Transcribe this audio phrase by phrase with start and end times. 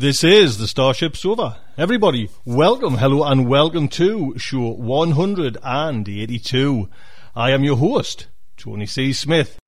[0.00, 1.56] This is the Starship Sofa.
[1.76, 6.88] Everybody, welcome, hello, and welcome to show 182.
[7.34, 9.12] I am your host, Tony C.
[9.12, 9.58] Smith.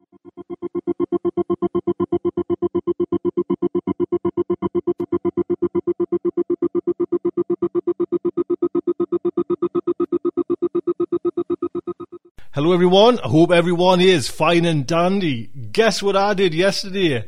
[12.52, 15.50] Hello everyone, I hope everyone is fine and dandy.
[15.72, 17.24] Guess what I did yesterday?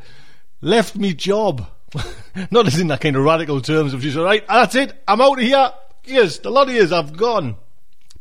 [0.61, 1.67] Left me job.
[2.51, 5.39] Not as in that kind of radical terms of just, alright, that's it, I'm out
[5.39, 5.73] of here.
[6.05, 7.57] Yes, the lot of years I've gone.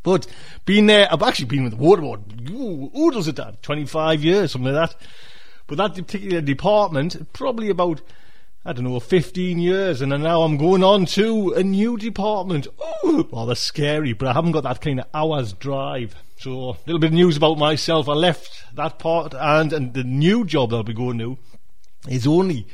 [0.02, 0.26] But
[0.64, 4.72] been there, I've actually been with the waterboard, ooh, oodles of that, 25 years, something
[4.72, 5.00] like that.
[5.66, 8.02] But that particular department, probably about,
[8.64, 12.66] I don't know, 15 years, and now I'm going on to a new department.
[13.04, 16.16] Ooh, well, that's scary, but I haven't got that kind of hours drive.
[16.36, 18.08] So, a little bit of news about myself.
[18.08, 21.38] I left that part, and, and the new job I'll be going to
[22.08, 22.66] is only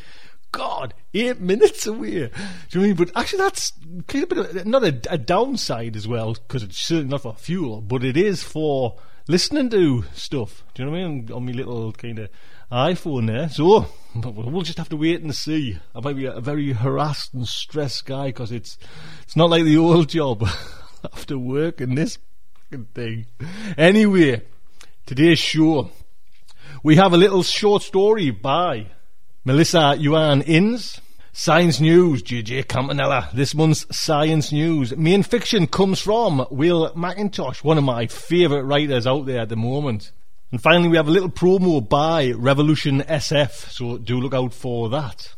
[0.53, 2.11] God, eight minutes away.
[2.11, 2.97] Do you know I mean?
[2.97, 3.73] But actually, that's
[4.07, 7.81] kind of, of not a, a, downside as well, because it's certainly not for fuel,
[7.81, 10.65] but it is for listening to stuff.
[10.75, 11.33] Do you know what I mean?
[11.33, 12.31] On my little kind of
[12.73, 13.49] iPhone there.
[13.49, 15.79] So we'll just have to wait and see.
[15.95, 18.79] I might be a very harassed and stressed guy because it's
[19.23, 20.49] it's not like the old job
[21.13, 22.19] after work and this
[22.95, 23.27] thing.
[23.77, 24.43] Anyway,
[25.07, 25.91] today's show
[26.83, 28.87] we have a little short story by
[29.45, 31.01] Melissa Yuan Innes.
[31.33, 33.31] Science News, JJ Campanella.
[33.33, 34.97] This month's Science News.
[34.97, 39.55] Main fiction comes from Will McIntosh, one of my favourite writers out there at the
[39.55, 40.11] moment.
[40.51, 44.89] And finally, we have a little promo by Revolution SF, so do look out for
[44.89, 45.37] that.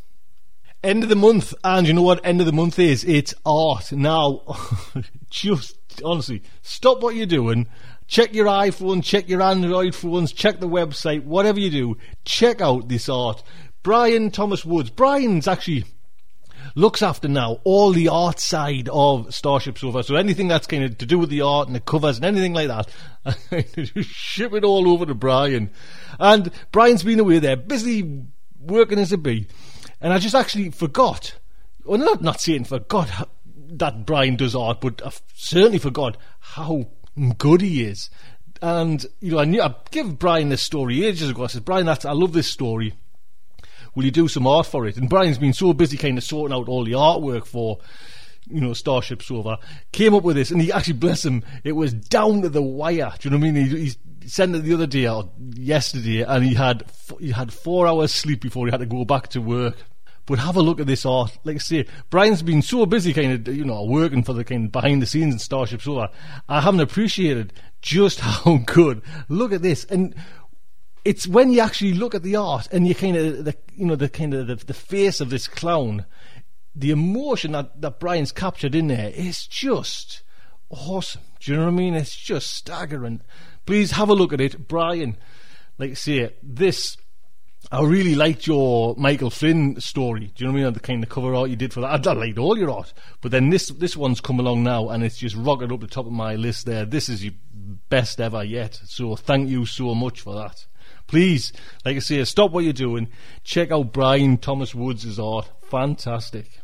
[0.83, 3.05] End of the month, and you know what end of the month is?
[3.05, 3.93] It's art.
[3.93, 4.41] Now,
[5.31, 7.69] just honestly, stop what you're doing.
[8.07, 12.89] Check your iPhone, check your Android phones, check the website, whatever you do, check out
[12.89, 13.43] this art.
[13.83, 14.91] Brian Thomas Woods.
[14.91, 15.85] Brian's actually
[16.75, 20.03] looks after now all the art side of Starship Sofa.
[20.03, 22.53] So anything that's kind of to do with the art and the covers and anything
[22.53, 22.89] like that,
[24.05, 25.71] ship it all over to Brian.
[26.19, 28.23] And Brian's been away there, busy
[28.59, 29.47] working as a bee.
[30.01, 31.35] And I just actually forgot,
[31.85, 33.29] well, not, not saying forgot
[33.73, 36.89] that Brian does art, but I certainly forgot how
[37.39, 38.11] good he is.
[38.63, 41.45] And, you know, I knew, I give Brian this story ages ago.
[41.45, 42.95] I said, Brian, that's, I love this story
[43.95, 44.97] will you do some art for it?
[44.97, 47.79] And Brian's been so busy kind of sorting out all the artwork for
[48.49, 49.59] you know, Starship Sofa,
[49.93, 53.13] came up with this, and he actually, bless him, it was down to the wire.
[53.19, 53.67] Do you know what I mean?
[53.67, 53.93] He,
[54.27, 56.85] sent it the other day or yesterday, and he had
[57.19, 59.77] he had four hours sleep before he had to go back to work.
[60.27, 61.37] But have a look at this art.
[61.43, 64.67] Like I say, Brian's been so busy, kind of, you know, working for the kind
[64.67, 66.11] of behind the scenes in Starship Sofa.
[66.49, 69.03] I haven't appreciated just how good.
[69.29, 70.15] Look at this, and
[71.05, 73.97] it's when you actually look at the art and you kind of the you know
[73.97, 76.05] the kind of the, the face of this clown,
[76.75, 80.23] the emotion that that Brian's captured in there is just
[80.69, 81.23] awesome.
[81.41, 81.95] Do you know what I mean?
[81.95, 83.23] It's just staggering.
[83.67, 85.17] Please have a look at it, Brian.
[85.79, 86.97] Like I say, this
[87.71, 90.33] I really liked your Michael Flynn story.
[90.35, 90.73] Do you know what I mean?
[90.73, 92.07] The kind of cover art you did for that.
[92.07, 95.05] I, I liked all your art, but then this this one's come along now, and
[95.05, 96.67] it's just rocketed up the top of my list.
[96.67, 97.35] There, this is your
[97.89, 98.81] best ever yet.
[98.87, 100.67] So thank you so much for that.
[101.11, 101.53] Please,
[101.85, 103.09] like I say, stop what you're doing.
[103.43, 105.51] Check out Brian Thomas Woods' art.
[105.61, 106.61] Fantastic.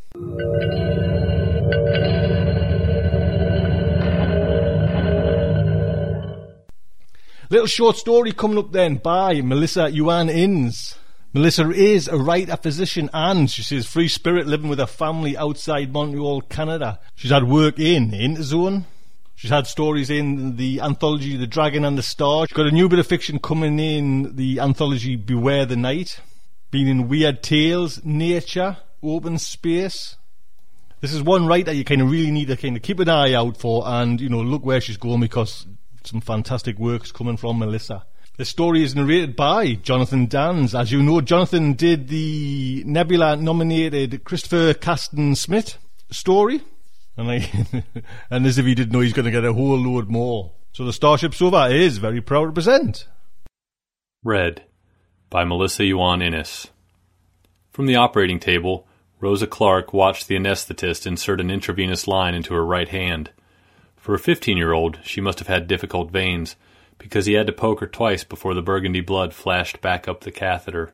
[7.50, 10.96] Little short story coming up then by Melissa Yuan Innes.
[11.32, 15.92] Melissa is a writer, physician, and she says free spirit living with her family outside
[15.92, 17.00] Montreal, Canada.
[17.16, 18.84] She's had work in Interzone.
[19.36, 22.46] She's had stories in the anthology The Dragon and the Star.
[22.46, 26.20] She's got a new bit of fiction coming in the anthology Beware the Night.
[26.70, 30.16] Been in Weird Tales, Nature, Open Space.
[31.02, 33.34] This is one writer you kind of really need to kind of keep an eye
[33.34, 35.66] out for and, you know, look where she's going because
[36.02, 38.06] some fantastic works coming from Melissa.
[38.38, 40.78] The story is narrated by Jonathan Danz.
[40.78, 45.76] As you know, Jonathan did the Nebula nominated Christopher Kastensmidt
[46.10, 46.62] story.
[47.16, 47.82] And, I,
[48.30, 50.52] and as if he didn't know he's going to get a whole load more.
[50.72, 53.08] So the Starship Sofa is very proud to present.
[54.22, 54.64] Read
[55.30, 56.68] by Melissa Yuan Innes.
[57.70, 58.86] From the operating table,
[59.20, 63.30] Rosa Clark watched the anesthetist insert an intravenous line into her right hand.
[63.96, 66.56] For a 15 year old, she must have had difficult veins,
[66.98, 70.30] because he had to poke her twice before the burgundy blood flashed back up the
[70.30, 70.92] catheter.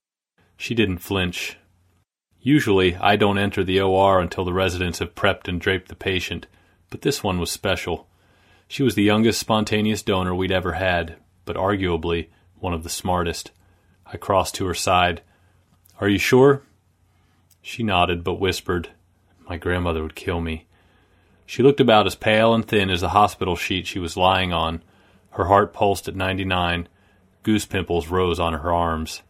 [0.57, 1.57] She didn't flinch.
[2.43, 6.49] Usually, I don't enter the OR until the residents have prepped and draped the patient,
[6.91, 8.09] but this one was special.
[8.67, 12.29] She was the youngest spontaneous donor we'd ever had, but arguably
[12.59, 13.53] one of the smartest.
[14.05, 15.23] I crossed to her side.
[16.01, 16.63] Are you sure?
[17.63, 18.89] She nodded, but whispered,
[19.49, 20.67] My grandmother would kill me.
[21.47, 24.83] She looked about as pale and thin as the hospital sheet she was lying on.
[25.31, 26.89] Her heart pulsed at 99.
[27.45, 29.23] Goose pimples rose on her arms.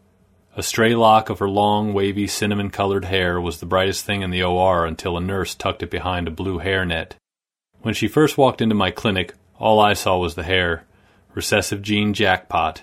[0.55, 4.31] A stray lock of her long, wavy, cinnamon colored hair was the brightest thing in
[4.31, 7.17] the OR until a nurse tucked it behind a blue hair net.
[7.81, 10.85] When she first walked into my clinic, all I saw was the hair.
[11.35, 12.83] Recessive gene jackpot.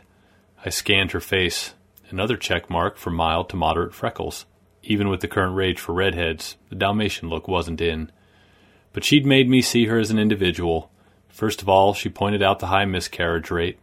[0.66, 1.76] I scanned her face.
[2.10, 4.48] Another check mark for mild to moderate freckles.
[4.82, 8.12] Even with the current rage for redheads, the Dalmatian look wasn't in.
[8.94, 10.90] But she'd made me see her as an individual.
[11.28, 13.78] First of all, she pointed out the high miscarriage rate.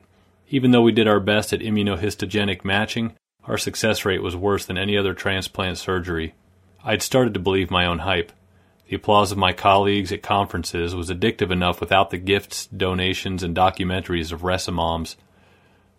[0.49, 3.15] Even though we did our best at immunohistogenic matching,
[3.47, 6.35] our success rate was worse than any other transplant surgery.
[6.85, 8.33] I'd started to believe my own hype.
[8.89, 13.57] The applause of my colleagues at conferences was addictive enough without the gifts, donations, and
[13.57, 15.17] documentaries of Resamoms.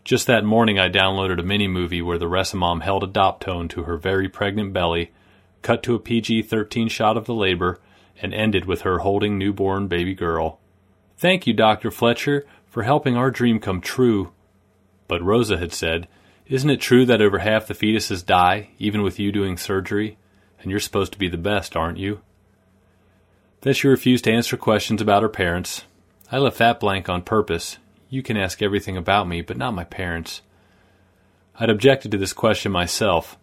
[0.05, 3.83] Just that morning, I downloaded a mini movie where the Resamom held a Doptone to
[3.83, 5.11] her very pregnant belly,
[5.61, 7.81] cut to a PG 13 shot of the labor,
[8.21, 10.59] and ended with her holding newborn baby girl.
[11.17, 11.91] Thank you, Dr.
[11.91, 14.31] Fletcher, for helping our dream come true.
[15.09, 16.07] But Rosa had said,
[16.49, 20.17] Isn't it true that over half the fetuses die, even with you doing surgery?
[20.61, 22.21] And you're supposed to be the best, aren't you?
[23.61, 25.83] Then she refused to answer questions about her parents.
[26.31, 27.79] I left that blank on purpose.
[28.09, 30.41] You can ask everything about me, but not my parents.
[31.59, 33.37] I'd objected to this question myself.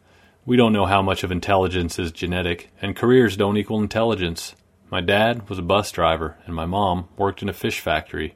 [0.46, 4.54] We don't know how much of intelligence is genetic, and careers don't equal intelligence.
[4.90, 8.34] My dad was a bus driver, and my mom worked in a fish factory.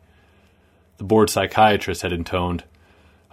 [0.98, 2.64] The board psychiatrist had intoned,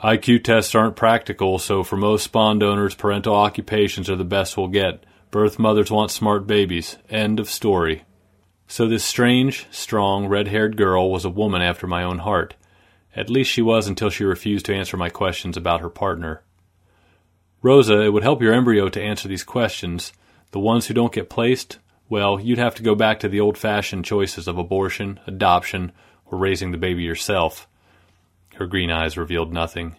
[0.04, 4.68] IQ tests aren't practical, so for most spawn donors, parental occupations are the best we'll
[4.68, 5.06] get.
[5.32, 6.98] Birth mothers want smart babies.
[7.10, 8.04] End of story.
[8.68, 12.56] So this strange, strong, red haired girl was a woman after my own heart.
[13.16, 16.42] At least she was until she refused to answer my questions about her partner.
[17.62, 20.12] Rosa, it would help your embryo to answer these questions.
[20.52, 21.80] The ones who don't get placed,
[22.10, 25.92] well, you'd have to go back to the old fashioned choices of abortion, adoption,
[26.26, 27.68] or raising the baby yourself.
[28.56, 29.96] Her green eyes revealed nothing.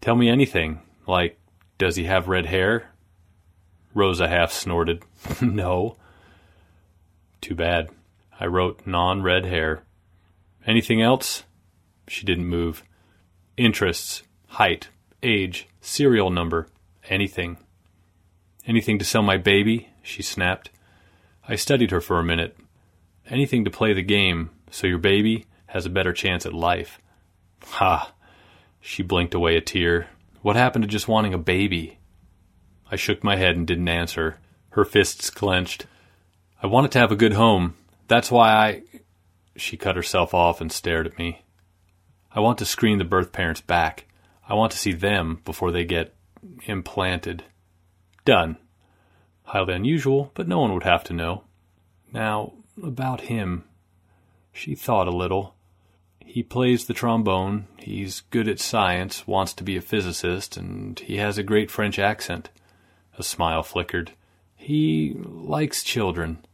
[0.00, 1.38] Tell me anything, like,
[1.76, 2.90] does he have red hair?
[3.94, 5.02] Rosa half snorted.
[5.40, 5.96] no.
[7.40, 7.90] Too bad.
[8.38, 9.82] I wrote non red hair.
[10.66, 11.44] Anything else?
[12.08, 12.84] She didn't move.
[13.56, 14.88] Interests, height,
[15.22, 16.68] age, serial number,
[17.08, 17.56] anything.
[18.66, 19.88] Anything to sell my baby?
[20.02, 20.70] She snapped.
[21.48, 22.56] I studied her for a minute.
[23.28, 26.98] Anything to play the game so your baby has a better chance at life.
[27.66, 28.12] Ha!
[28.80, 30.08] She blinked away a tear.
[30.42, 31.98] What happened to just wanting a baby?
[32.90, 34.38] I shook my head and didn't answer.
[34.70, 35.86] Her fists clenched.
[36.62, 37.74] I wanted to have a good home.
[38.08, 38.82] That's why I.
[39.56, 41.42] She cut herself off and stared at me.
[42.30, 44.06] I want to screen the birth parents back.
[44.48, 46.14] I want to see them before they get
[46.66, 47.44] implanted.
[48.24, 48.56] Done.
[49.44, 51.44] Highly unusual, but no one would have to know.
[52.12, 52.52] Now,
[52.82, 53.64] about him.
[54.52, 55.53] She thought a little.
[56.24, 61.18] He plays the trombone, he's good at science, wants to be a physicist, and he
[61.18, 62.50] has a great French accent.
[63.16, 64.12] A smile flickered.
[64.56, 66.44] He likes children.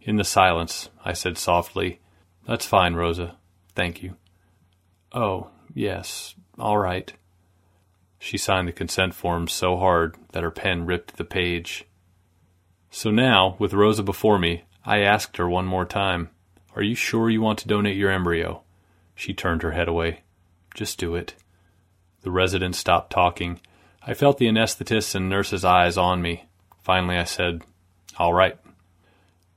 [0.00, 2.00] In the silence, I said softly,
[2.46, 3.36] That's fine, Rosa.
[3.74, 4.16] Thank you.
[5.12, 7.12] Oh, yes, all right.
[8.18, 11.84] She signed the consent form so hard that her pen ripped the page.
[12.90, 16.30] So now, with Rosa before me, I asked her one more time,
[16.74, 18.62] Are you sure you want to donate your embryo?
[19.20, 20.22] She turned her head away.
[20.74, 21.34] Just do it.
[22.22, 23.60] The resident stopped talking.
[24.02, 26.46] I felt the anesthetist's and nurse's eyes on me.
[26.82, 27.60] Finally, I said,
[28.16, 28.56] All right.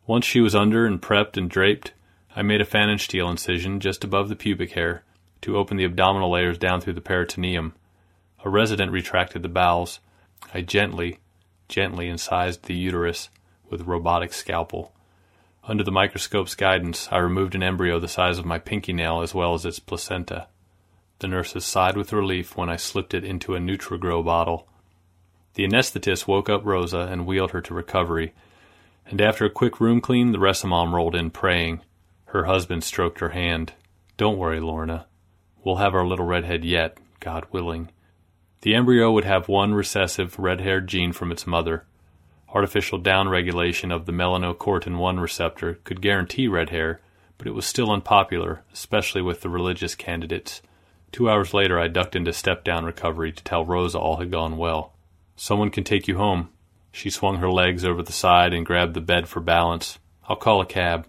[0.06, 1.94] Once she was under and prepped and draped,
[2.36, 5.06] I made a Pfannenstiel incision just above the pubic hair
[5.44, 7.74] to open the abdominal layers down through the peritoneum.
[8.44, 10.02] A resident retracted the bowels.
[10.54, 11.20] I gently,
[11.70, 13.30] gently incised the uterus
[13.70, 14.94] with a robotic scalpel.
[15.66, 19.34] Under the microscope's guidance, I removed an embryo the size of my pinky nail as
[19.34, 20.48] well as its placenta.
[21.20, 24.68] The nurses sighed with relief when I slipped it into a NutriGrow bottle.
[25.54, 28.34] The anesthetist woke up Rosa and wheeled her to recovery,
[29.06, 31.80] and after a quick room clean, the Resamom rolled in praying.
[32.26, 33.72] Her husband stroked her hand.
[34.18, 35.06] Don't worry, Lorna.
[35.64, 37.90] We'll have our little redhead yet, God willing.
[38.64, 41.86] The embryo would have one recessive red haired gene from its mother.
[42.54, 47.02] Artificial downregulation of the melanocortin 1 receptor could guarantee red hair,
[47.40, 50.62] but it was still unpopular, especially with the religious candidates.
[51.12, 54.58] Two hours later, I ducked into step down recovery to tell Rosa all had gone
[54.58, 54.94] well.
[55.36, 56.50] Someone can take you home.
[56.92, 59.98] She swung her legs over the side and grabbed the bed for balance.
[60.30, 61.08] I'll call a cab.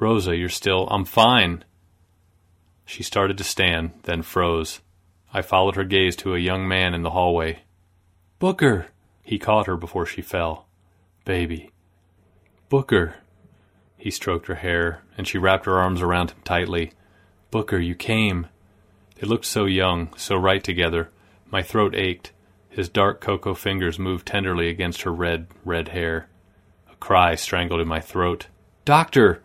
[0.00, 0.88] Rosa, you're still.
[0.90, 1.64] I'm fine.
[2.84, 4.80] She started to stand, then froze.
[5.32, 7.60] I followed her gaze to a young man in the hallway.
[8.40, 8.88] Booker!
[9.24, 10.66] He caught her before she fell.
[11.24, 11.70] Baby.
[12.68, 13.14] Booker!
[13.96, 16.92] He stroked her hair, and she wrapped her arms around him tightly.
[17.50, 18.48] Booker, you came.
[19.16, 21.10] They looked so young, so right together.
[21.50, 22.32] My throat ached.
[22.68, 26.28] His dark cocoa fingers moved tenderly against her red, red hair.
[26.92, 28.48] A cry strangled in my throat.
[28.84, 29.42] Doctor!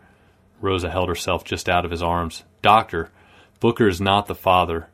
[0.60, 2.44] Rosa held herself just out of his arms.
[2.60, 3.10] Doctor,
[3.60, 4.88] Booker is not the father.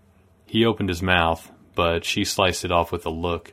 [0.44, 3.52] He opened his mouth, but she sliced it off with a look.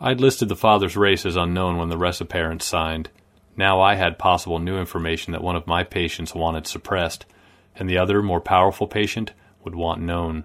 [0.00, 3.10] I'd listed the father's race as unknown when the reciparents signed.
[3.56, 7.26] Now I had possible new information that one of my patients wanted suppressed,
[7.74, 9.32] and the other, more powerful patient
[9.64, 10.44] would want known.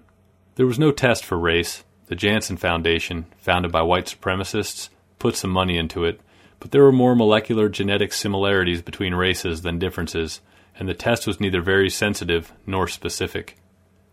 [0.55, 1.83] There was no test for race.
[2.07, 6.19] The Janssen Foundation, founded by white supremacists, put some money into it,
[6.59, 10.41] but there were more molecular genetic similarities between races than differences,
[10.77, 13.57] and the test was neither very sensitive nor specific.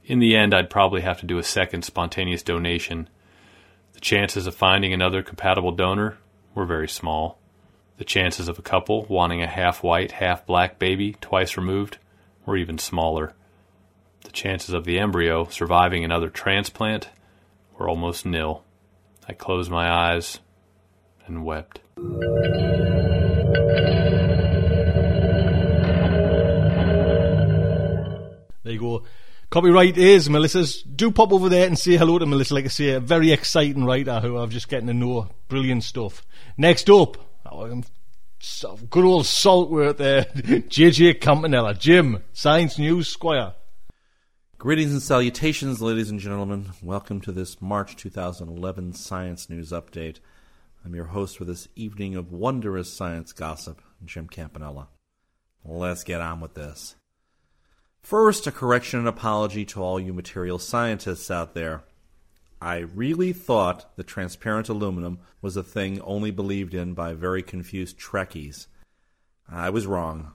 [0.04, 3.08] In the end, I'd probably have to do a second spontaneous donation.
[4.00, 6.16] The chances of finding another compatible donor
[6.54, 7.38] were very small.
[7.98, 11.98] The chances of a couple wanting a half white, half black baby twice removed
[12.46, 13.34] were even smaller.
[14.24, 17.10] The chances of the embryo surviving another transplant
[17.76, 18.64] were almost nil.
[19.28, 20.40] I closed my eyes
[21.26, 21.80] and wept.
[28.62, 29.02] There you go.
[29.50, 30.80] Copyright is Melissa's.
[30.82, 32.54] Do pop over there and say hello to Melissa.
[32.54, 35.28] Like I say, a very exciting writer who I've just getting to know.
[35.48, 36.24] Brilliant stuff.
[36.56, 37.16] Next up,
[37.50, 37.82] oh,
[38.90, 41.74] good old Saltworth there, JJ Campanella.
[41.74, 43.54] Jim, Science News Squire.
[44.56, 46.70] Greetings and salutations, ladies and gentlemen.
[46.80, 50.20] Welcome to this March 2011 Science News Update.
[50.84, 54.86] I'm your host for this evening of wondrous science gossip, Jim Campanella.
[55.64, 56.94] Let's get on with this.
[58.02, 61.84] First, a correction and apology to all you material scientists out there.
[62.60, 67.98] I really thought that transparent aluminum was a thing only believed in by very confused
[67.98, 68.66] Trekkies.
[69.48, 70.32] I was wrong.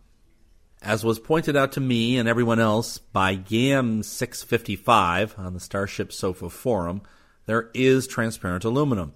[0.81, 6.49] As was pointed out to me and everyone else by YAM655 on the Starship Sofa
[6.49, 7.03] Forum,
[7.45, 9.13] there is transparent aluminum.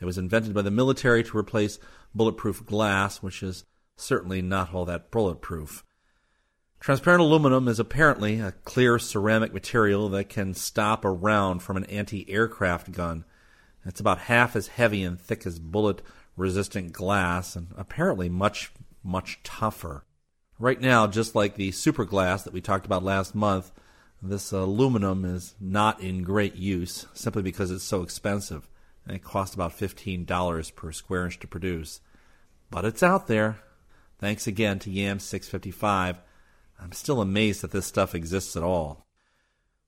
[0.00, 1.80] It was invented by the military to replace
[2.14, 3.64] bulletproof glass, which is
[3.96, 5.84] certainly not all that bulletproof.
[6.80, 11.84] Transparent aluminum is apparently a clear ceramic material that can stop a round from an
[11.84, 13.24] anti aircraft gun.
[13.84, 16.02] It's about half as heavy and thick as bullet
[16.36, 20.04] resistant glass and apparently much, much tougher.
[20.58, 23.72] Right now, just like the superglass that we talked about last month,
[24.22, 28.68] this aluminum is not in great use simply because it's so expensive
[29.06, 32.00] and it costs about $15 per square inch to produce.
[32.70, 33.58] But it's out there.
[34.18, 36.20] Thanks again to YAM 655
[36.78, 39.06] I'm still amazed that this stuff exists at all.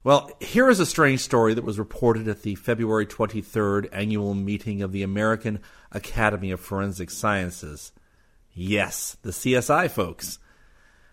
[0.03, 4.81] Well, here is a strange story that was reported at the February 23rd annual meeting
[4.81, 5.61] of the American
[5.93, 7.93] Academy of Forensic Sciences.
[8.53, 10.39] Yes, the CSI folks.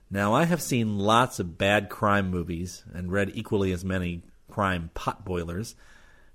[0.10, 4.90] Now, I have seen lots of bad crime movies and read equally as many crime
[4.96, 5.76] potboilers,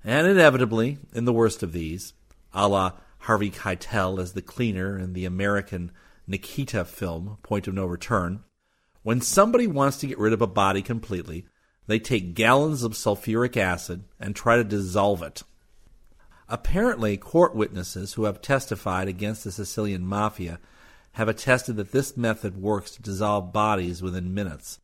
[0.05, 2.13] and inevitably, in the worst of these,
[2.53, 5.91] a la Harvey Keitel as the cleaner in the American
[6.27, 8.45] Nikita film, Point of No Return,
[9.03, 11.47] when somebody wants to get rid of a body completely,
[11.87, 15.43] they take gallons of sulfuric acid and try to dissolve it.
[16.49, 20.61] Apparently, court witnesses who have testified against the Sicilian mafia
[21.13, 24.79] have attested that this method works to dissolve bodies within minutes.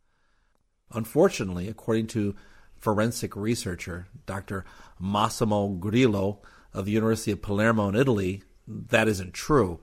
[0.93, 2.35] Unfortunately, according to
[2.77, 4.65] forensic researcher Dr.
[4.99, 6.41] Massimo Grillo
[6.73, 9.81] of the University of Palermo in Italy, that isn't true.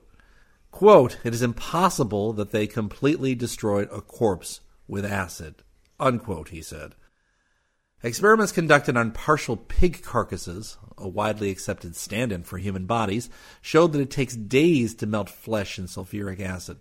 [0.76, 5.62] Quote, it is impossible that they completely destroyed a corpse with acid.
[5.98, 6.94] Unquote, he said.
[8.02, 13.30] Experiments conducted on partial pig carcasses, a widely accepted stand in for human bodies,
[13.62, 16.76] showed that it takes days to melt flesh in sulfuric acid.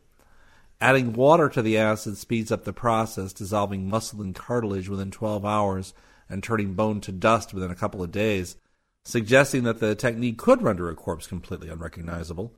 [0.81, 5.45] Adding water to the acid speeds up the process, dissolving muscle and cartilage within 12
[5.45, 5.93] hours
[6.27, 8.57] and turning bone to dust within a couple of days,
[9.05, 12.51] suggesting that the technique could render a corpse completely unrecognizable.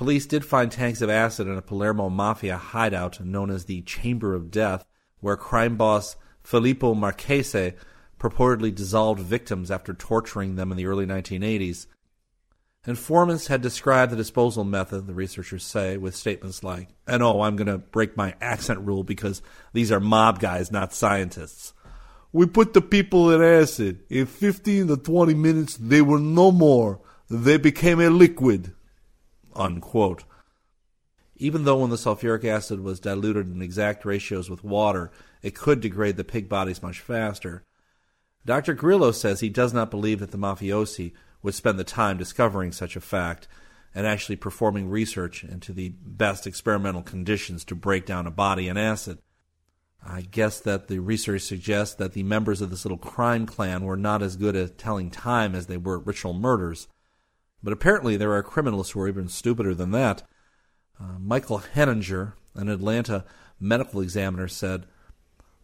[0.00, 4.34] Police did find tanks of acid in a Palermo mafia hideout known as the Chamber
[4.34, 4.86] of Death,
[5.18, 7.74] where crime boss Filippo Marchese
[8.18, 11.86] purportedly dissolved victims after torturing them in the early 1980s.
[12.86, 17.56] Informants had described the disposal method, the researchers say, with statements like, and oh, I'm
[17.56, 19.42] going to break my accent rule because
[19.74, 21.74] these are mob guys, not scientists.
[22.32, 24.04] We put the people in acid.
[24.08, 27.02] In 15 to 20 minutes, they were no more.
[27.28, 28.72] They became a liquid.
[29.60, 30.24] Unquote.
[31.36, 35.10] Even though when the sulfuric acid was diluted in exact ratios with water,
[35.42, 37.62] it could degrade the pig bodies much faster.
[38.46, 38.72] Dr.
[38.72, 41.12] Grillo says he does not believe that the mafiosi
[41.42, 43.48] would spend the time discovering such a fact
[43.94, 48.78] and actually performing research into the best experimental conditions to break down a body in
[48.78, 49.18] acid.
[50.02, 53.98] I guess that the research suggests that the members of this little crime clan were
[53.98, 56.88] not as good at telling time as they were at ritual murders.
[57.62, 60.22] But apparently there are criminals who are even stupider than that.
[60.98, 63.24] Uh, Michael Henninger, an Atlanta
[63.58, 64.86] medical examiner, said,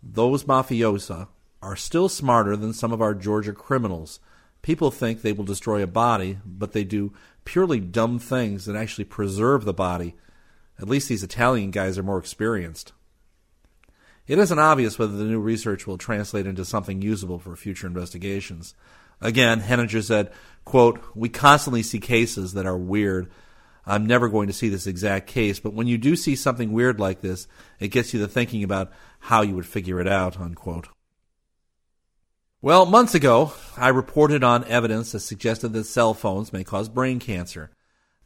[0.03, 1.29] those mafiosa
[1.63, 4.21] are still smarter than some of our Georgia criminals.
[4.63, 7.13] People think they will destroy a body, but they do
[7.45, 10.15] purely dumb things that actually preserve the body.
[10.79, 12.93] At least these Italian guys are more experienced.
[14.27, 18.75] It isn't obvious whether the new research will translate into something usable for future investigations.
[19.21, 20.33] Again, Henninger said,
[20.65, 23.31] quote, We constantly see cases that are weird
[23.87, 26.99] I'm never going to see this exact case, but when you do see something weird
[26.99, 27.47] like this,
[27.79, 30.89] it gets you to thinking about how you would figure it out, unquote.
[32.61, 37.21] Well, months ago, I reported on evidence that suggested that cell phones may cause brain
[37.21, 37.71] cancer.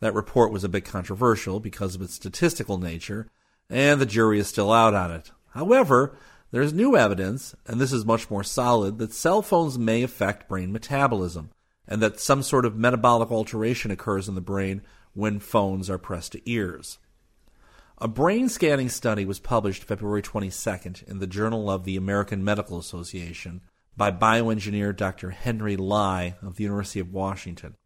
[0.01, 3.29] That report was a bit controversial because of its statistical nature,
[3.69, 5.31] and the jury is still out on it.
[5.51, 6.17] However,
[6.51, 10.73] there's new evidence, and this is much more solid, that cell phones may affect brain
[10.73, 11.51] metabolism,
[11.87, 14.83] and that some sort of metabolic alteration occurs in the brain
[15.13, 16.99] when phones are pressed to ears.
[17.99, 22.79] A brain scanning study was published February 22nd in the Journal of the American Medical
[22.79, 23.61] Association
[23.97, 25.31] by bioengineer Dr.
[25.31, 27.77] Henry Lai of the University of Washington.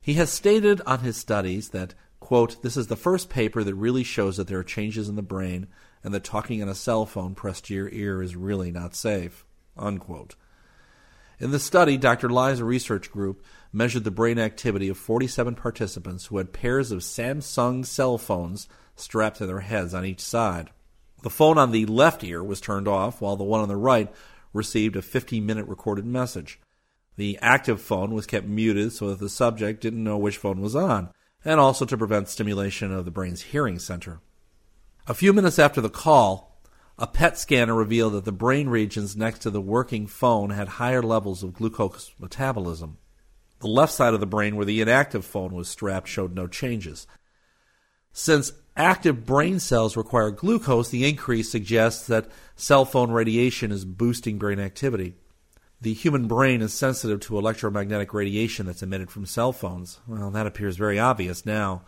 [0.00, 4.02] He has stated on his studies that, quote, this is the first paper that really
[4.02, 5.68] shows that there are changes in the brain
[6.04, 9.44] and that talking on a cell phone pressed to your ear is really not safe,
[9.76, 10.34] unquote.
[11.38, 12.28] In the study, Dr.
[12.28, 17.84] Lai's research group measured the brain activity of 47 participants who had pairs of Samsung
[17.84, 20.70] cell phones strapped to their heads on each side.
[21.22, 24.12] The phone on the left ear was turned off, while the one on the right
[24.52, 26.60] received a 15 minute recorded message.
[27.16, 30.74] The active phone was kept muted so that the subject didn't know which phone was
[30.76, 31.10] on,
[31.44, 34.20] and also to prevent stimulation of the brain's hearing center.
[35.08, 36.60] A few minutes after the call,
[36.96, 41.02] a PET scanner revealed that the brain regions next to the working phone had higher
[41.02, 42.98] levels of glucose metabolism.
[43.58, 47.08] The left side of the brain where the inactive phone was strapped showed no changes.
[48.12, 54.38] Since active brain cells require glucose, the increase suggests that cell phone radiation is boosting
[54.38, 55.16] brain activity.
[55.80, 59.98] The human brain is sensitive to electromagnetic radiation that's emitted from cell phones.
[60.06, 61.82] Well, that appears very obvious now.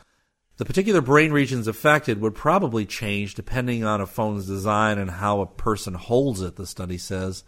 [0.56, 5.40] The particular brain regions affected would probably change depending on a phone's design and how
[5.40, 7.42] a person holds it, the study says.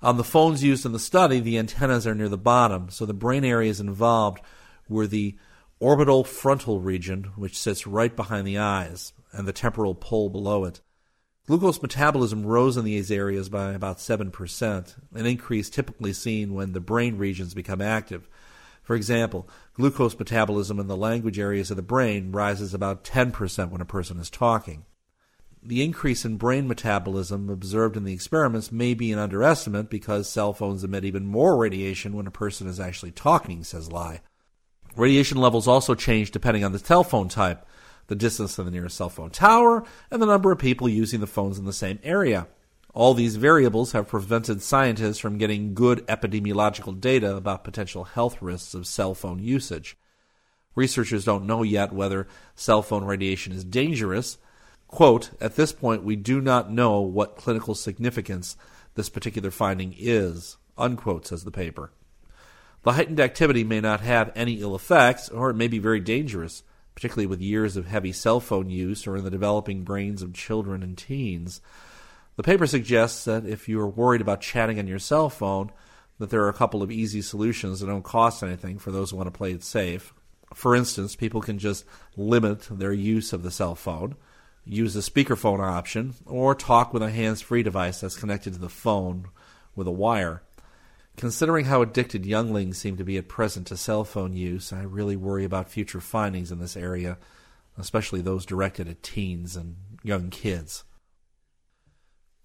[0.00, 3.14] On the phones used in the study, the antennas are near the bottom, so the
[3.14, 4.40] brain areas involved
[4.88, 5.36] were the
[5.80, 10.80] orbital frontal region, which sits right behind the eyes, and the temporal pole below it.
[11.46, 16.80] Glucose metabolism rose in these areas by about 7%, an increase typically seen when the
[16.80, 18.28] brain regions become active.
[18.82, 23.80] For example, glucose metabolism in the language areas of the brain rises about 10% when
[23.80, 24.84] a person is talking.
[25.62, 30.52] the increase in brain metabolism observed in the experiments may be an underestimate because cell
[30.52, 34.20] phones emit even more radiation when a person is actually talking, says Lai.
[34.96, 37.64] Radiation levels also change depending on the telephone type,
[38.08, 41.26] the distance to the nearest cell phone tower, and the number of people using the
[41.28, 42.48] phones in the same area.
[42.94, 48.74] All these variables have prevented scientists from getting good epidemiological data about potential health risks
[48.74, 49.96] of cell phone usage.
[50.74, 54.36] Researchers don't know yet whether cell phone radiation is dangerous.
[54.88, 58.56] Quote, at this point, we do not know what clinical significance
[58.94, 61.92] this particular finding is, unquote, says the paper.
[62.82, 66.62] The heightened activity may not have any ill effects, or it may be very dangerous,
[66.94, 70.82] particularly with years of heavy cell phone use or in the developing brains of children
[70.82, 71.62] and teens.
[72.36, 75.70] The paper suggests that if you are worried about chatting on your cell phone,
[76.18, 79.16] that there are a couple of easy solutions that don't cost anything for those who
[79.16, 80.14] want to play it safe.
[80.54, 81.84] For instance, people can just
[82.16, 84.16] limit their use of the cell phone,
[84.64, 88.68] use the speakerphone option, or talk with a hands free device that's connected to the
[88.68, 89.28] phone
[89.74, 90.42] with a wire.
[91.16, 95.16] Considering how addicted younglings seem to be at present to cell phone use, I really
[95.16, 97.18] worry about future findings in this area,
[97.76, 100.84] especially those directed at teens and young kids.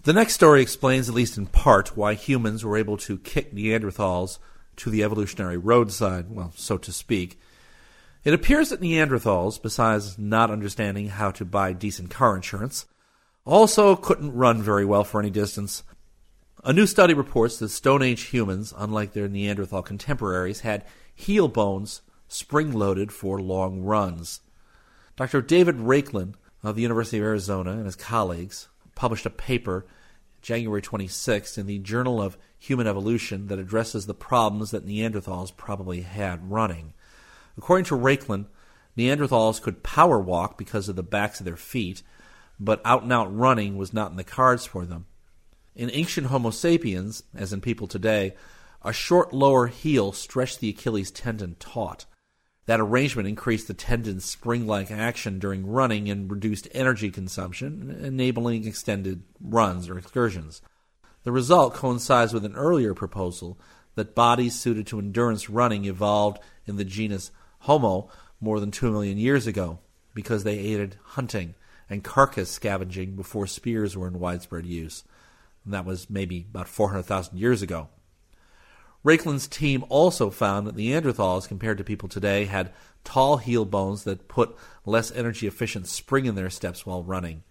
[0.03, 4.39] The next story explains, at least in part, why humans were able to kick Neanderthals
[4.77, 7.39] to the evolutionary roadside, well, so to speak.
[8.23, 12.85] It appears that Neanderthals, besides not understanding how to buy decent car insurance,
[13.45, 15.83] also couldn't run very well for any distance.
[16.63, 22.01] A new study reports that Stone Age humans, unlike their Neanderthal contemporaries, had heel bones
[22.27, 24.41] spring loaded for long runs.
[25.15, 25.41] Dr.
[25.41, 29.85] David Raichlen of the University of Arizona and his colleagues published a paper
[30.41, 36.01] January 26th in the Journal of Human Evolution that addresses the problems that Neanderthals probably
[36.01, 36.93] had running.
[37.57, 38.47] According to Raichlen,
[38.97, 42.01] Neanderthals could power walk because of the backs of their feet,
[42.59, 45.05] but out and out running was not in the cards for them.
[45.75, 48.33] In ancient Homo sapiens, as in people today,
[48.81, 52.05] a short lower heel stretched the Achilles tendon taut.
[52.67, 58.67] That arrangement increased the tendon's spring like action during running and reduced energy consumption, enabling
[58.67, 60.61] extended runs or excursions.
[61.23, 63.57] The result coincides with an earlier proposal
[63.95, 69.17] that bodies suited to endurance running evolved in the genus Homo more than two million
[69.17, 69.79] years ago
[70.13, 71.55] because they aided hunting
[71.89, 75.05] and carcass scavenging before spears were in widespread use.
[75.63, 77.87] And that was maybe about 400,000 years ago.
[79.05, 84.27] Raichlen's team also found that Neanderthals, compared to people today, had tall heel bones that
[84.27, 84.55] put
[84.85, 87.43] less energy efficient spring in their steps while running.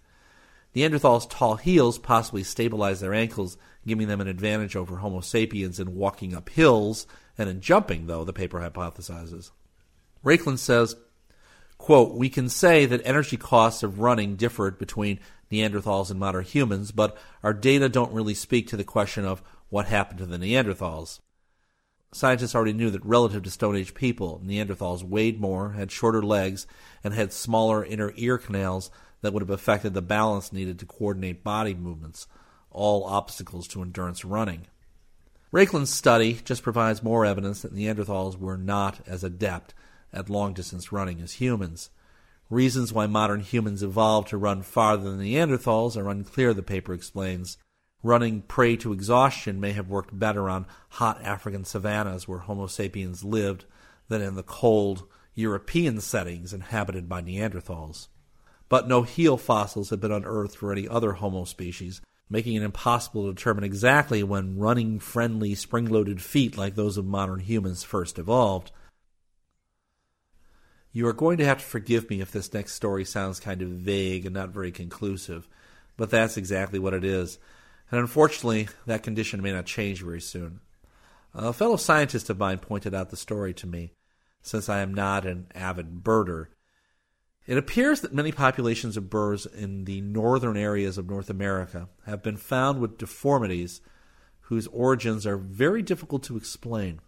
[0.74, 3.56] Neanderthals' tall heels possibly stabilized their ankles,
[3.87, 7.06] giving them an advantage over Homo sapiens in walking up hills
[7.38, 9.52] and in jumping, though, the paper hypothesizes.
[10.22, 10.96] Raichlen says,
[11.78, 16.90] quote, We can say that energy costs of running differed between Neanderthals and modern humans,
[16.90, 21.20] but our data don't really speak to the question of what happened to the Neanderthals.
[22.12, 26.66] Scientists already knew that relative to Stone Age people, Neanderthals weighed more, had shorter legs,
[27.05, 28.90] and had smaller inner ear canals
[29.21, 32.27] that would have affected the balance needed to coordinate body movements,
[32.71, 34.66] all obstacles to endurance running.
[35.53, 39.75] Raichlen's study just provides more evidence that Neanderthals were not as adept
[40.12, 41.90] at long distance running as humans.
[42.51, 47.59] Reasons why modern humans evolved to run farther than Neanderthals are unclear, the paper explains
[48.07, 53.25] running prey to exhaustion may have worked better on hot African savannas where Homo sapiens
[53.25, 53.64] lived
[54.09, 58.09] than in the cold European settings inhabited by Neanderthals.
[58.69, 63.27] But no heel fossils have been unearthed for any other Homo species, making it impossible
[63.27, 68.19] to determine exactly when running friendly spring loaded feet like those of modern humans first
[68.19, 68.73] evolved.
[70.92, 73.69] You are going to have to forgive me if this next story sounds kind of
[73.69, 75.47] vague and not very conclusive,
[75.97, 77.38] but that's exactly what it is
[77.90, 80.61] and unfortunately, that condition may not change very soon.
[81.35, 83.92] A fellow scientist of mine pointed out the story to me,
[84.42, 86.46] since I am not an avid birder.
[87.46, 92.22] It appears that many populations of birds in the northern areas of North America have
[92.22, 93.81] been found with deformities
[94.40, 97.01] whose origins are very difficult to explain.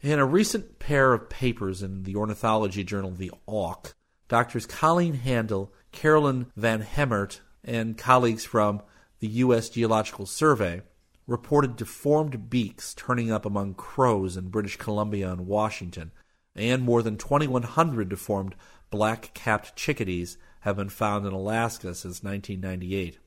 [0.00, 3.94] In a recent pair of papers in the ornithology journal The Auk,
[4.28, 8.82] doctors Colleen Handel, Carolyn Van Hemert, and colleagues from
[9.22, 9.68] the U.S.
[9.68, 10.82] Geological Survey
[11.28, 16.10] reported deformed beaks turning up among crows in British Columbia and Washington,
[16.56, 18.56] and more than 2,100 deformed
[18.90, 23.20] black capped chickadees have been found in Alaska since 1998.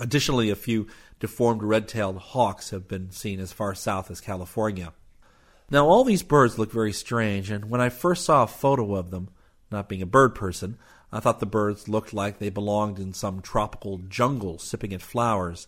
[0.00, 0.86] Additionally, a few
[1.18, 4.92] deformed red tailed hawks have been seen as far south as California.
[5.68, 9.10] Now, all these birds look very strange, and when I first saw a photo of
[9.10, 9.30] them,
[9.68, 10.78] not being a bird person,
[11.12, 15.66] I thought the birds looked like they belonged in some tropical jungle sipping at flowers.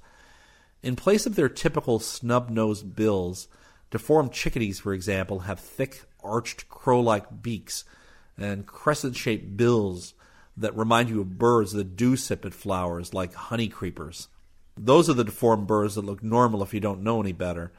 [0.82, 3.48] In place of their typical snub nosed bills,
[3.90, 7.84] deformed chickadees, for example, have thick, arched crow like beaks
[8.36, 10.14] and crescent shaped bills
[10.56, 14.28] that remind you of birds that do sip at flowers, like honey creepers.
[14.76, 17.72] Those are the deformed birds that look normal if you don't know any better.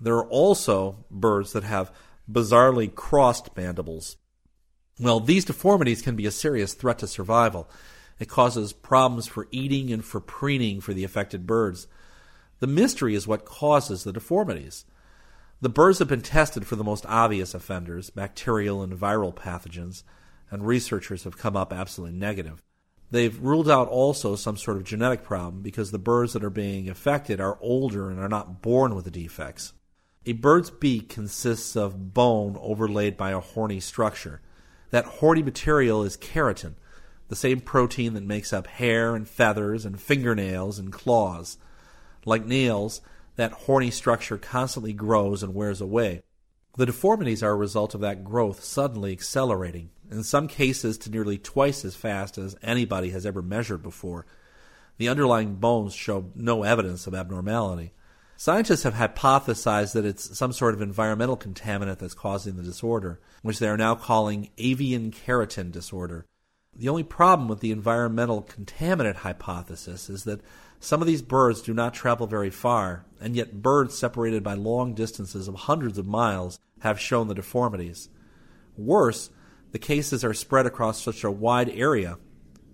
[0.00, 1.92] There are also birds that have
[2.30, 4.16] bizarrely crossed mandibles.
[5.02, 7.68] Well, these deformities can be a serious threat to survival.
[8.20, 11.88] It causes problems for eating and for preening for the affected birds.
[12.60, 14.84] The mystery is what causes the deformities.
[15.60, 20.04] The birds have been tested for the most obvious offenders, bacterial and viral pathogens,
[20.52, 22.62] and researchers have come up absolutely negative.
[23.10, 26.88] They've ruled out also some sort of genetic problem because the birds that are being
[26.88, 29.72] affected are older and are not born with the defects.
[30.26, 34.40] A bird's beak consists of bone overlaid by a horny structure.
[34.92, 36.74] That horny material is keratin,
[37.28, 41.56] the same protein that makes up hair and feathers and fingernails and claws.
[42.26, 43.00] Like nails,
[43.36, 46.22] that horny structure constantly grows and wears away.
[46.76, 51.38] The deformities are a result of that growth suddenly accelerating, in some cases to nearly
[51.38, 54.26] twice as fast as anybody has ever measured before.
[54.98, 57.94] The underlying bones show no evidence of abnormality.
[58.44, 63.60] Scientists have hypothesized that it's some sort of environmental contaminant that's causing the disorder, which
[63.60, 66.26] they are now calling avian keratin disorder.
[66.74, 70.40] The only problem with the environmental contaminant hypothesis is that
[70.80, 74.92] some of these birds do not travel very far, and yet birds separated by long
[74.92, 78.08] distances of hundreds of miles have shown the deformities.
[78.76, 79.30] Worse,
[79.70, 82.18] the cases are spread across such a wide area,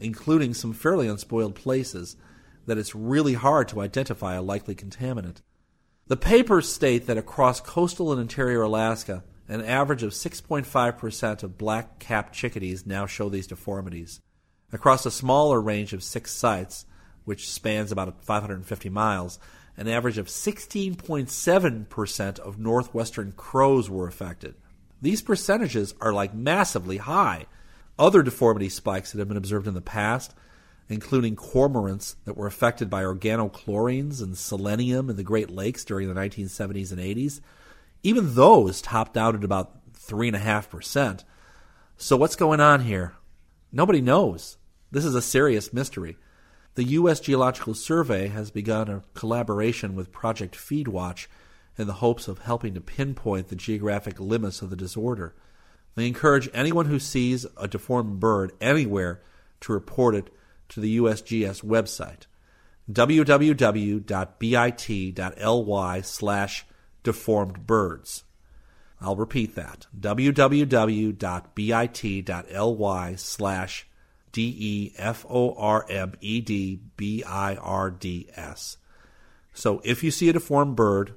[0.00, 2.16] including some fairly unspoiled places,
[2.64, 5.42] that it's really hard to identify a likely contaminant.
[6.09, 11.99] The papers state that across coastal and interior Alaska, an average of 6.5% of black
[11.99, 14.23] capped chickadees now show these deformities.
[14.73, 16.87] Across a smaller range of six sites,
[17.27, 19.38] which spans about 550 miles,
[19.77, 24.55] an average of 16.7% of northwestern crows were affected.
[25.03, 27.44] These percentages are like massively high.
[27.99, 30.35] Other deformity spikes that have been observed in the past
[30.88, 36.18] including cormorants that were affected by organochlorines and selenium in the Great Lakes during the
[36.18, 37.40] 1970s and 80s.
[38.03, 41.24] Even those topped out at about 3.5%.
[41.96, 43.14] So, what's going on here?
[43.72, 44.57] Nobody knows.
[44.90, 46.16] This is a serious mystery.
[46.74, 47.20] The U.S.
[47.20, 51.27] Geological Survey has begun a collaboration with Project Feedwatch
[51.77, 55.35] in the hopes of helping to pinpoint the geographic limits of the disorder.
[55.96, 59.20] They encourage anyone who sees a deformed bird anywhere
[59.62, 60.31] to report it
[60.70, 62.26] to the USGS website
[62.90, 64.00] www.bit.ly
[66.00, 66.66] slash
[67.02, 68.24] deformed birds.
[69.00, 71.14] I'll repeat that www.bit.ly
[73.16, 73.87] slash
[74.33, 78.76] D E F O R M E D B I R D S.
[79.52, 81.14] So if you see a deformed bird,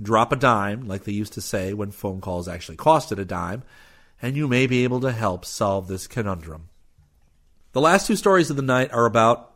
[0.00, 3.62] drop a dime, like they used to say when phone calls actually costed a dime,
[4.20, 6.68] and you may be able to help solve this conundrum.
[7.74, 9.52] The last two stories of the night are about,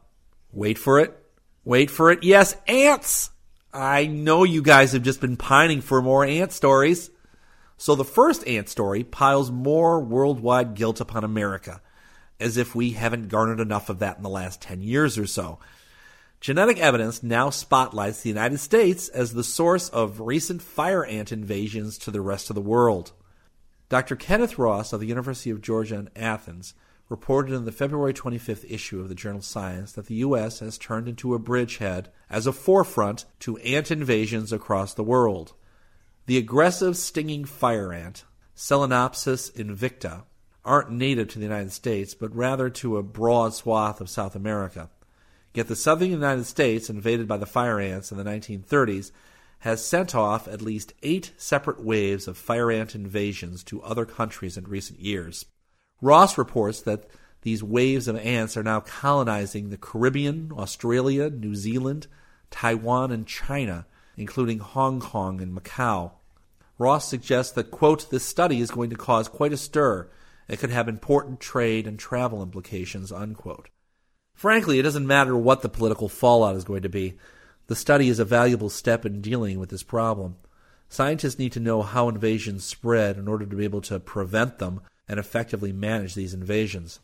[0.52, 1.16] wait for it,
[1.64, 3.31] wait for it, yes, ants!
[3.72, 7.11] I know you guys have just been pining for more ant stories.
[7.76, 11.81] So the first ant story piles more worldwide guilt upon America,
[12.40, 15.61] as if we haven't garnered enough of that in the last 10 years or so.
[16.40, 21.96] Genetic evidence now spotlights the United States as the source of recent fire ant invasions
[21.98, 23.12] to the rest of the world.
[23.88, 24.16] Dr.
[24.16, 26.74] Kenneth Ross of the University of Georgia in Athens
[27.09, 30.61] reported in the February 25th issue of the journal Science that the U.S.
[30.61, 35.55] has turned into a bridgehead as a forefront to ant invasions across the world.
[36.27, 40.25] The aggressive stinging fire ant, Solenopsis invicta,
[40.64, 44.90] aren't native to the United States, but rather to a broad swath of South America.
[45.55, 49.11] Yet the southern United States, invaded by the fire ants in the 1930s,
[49.61, 54.57] has sent off at least eight separate waves of fire ant invasions to other countries
[54.57, 55.47] in recent years.
[56.00, 57.08] Ross reports that
[57.42, 62.06] these waves of ants are now colonizing the Caribbean, Australia, New Zealand,
[62.50, 66.12] Taiwan, and China, including Hong Kong and Macau.
[66.78, 70.08] Ross suggests that, quote, this study is going to cause quite a stir.
[70.46, 73.68] It could have important trade and travel implications, unquote.
[74.34, 77.18] Frankly, it doesn't matter what the political fallout is going to be.
[77.66, 80.37] The study is a valuable step in dealing with this problem.
[80.88, 84.80] Scientists need to know how invasions spread in order to be able to prevent them
[85.09, 87.01] and effectively manage these invasions.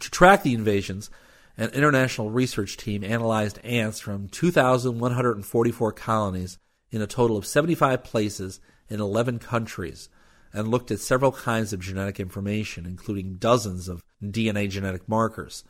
[0.00, 1.10] To track the invasions,
[1.56, 6.58] an international research team analyzed ants from 2,144 colonies
[6.90, 10.08] in a total of 75 places in 11 countries,
[10.52, 15.64] and looked at several kinds of genetic information, including dozens of DNA genetic markers.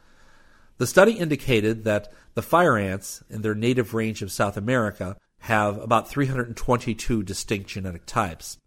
[0.78, 5.78] The study indicated that the fire ants in their native range of South America have
[5.78, 8.58] about 322 distinct genetic types.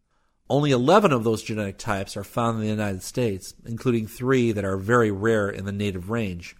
[0.47, 4.63] Only 11 of those genetic types are found in the United States, including three that
[4.65, 6.55] are very rare in the native range.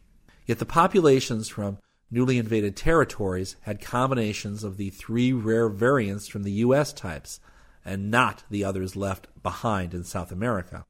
[0.48, 1.78] Yet the populations from
[2.10, 6.94] newly invaded territories had combinations of the three rare variants from the U.S.
[6.94, 7.40] types,
[7.84, 10.86] and not the others left behind in South America.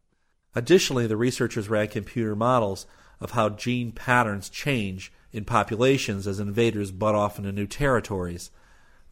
[0.56, 2.86] Additionally, the researchers ran computer models
[3.20, 8.52] of how gene patterns change in populations as invaders butt off into new territories.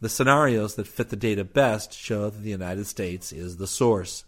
[0.03, 4.25] The scenarios that fit the data best show that the United States is the source.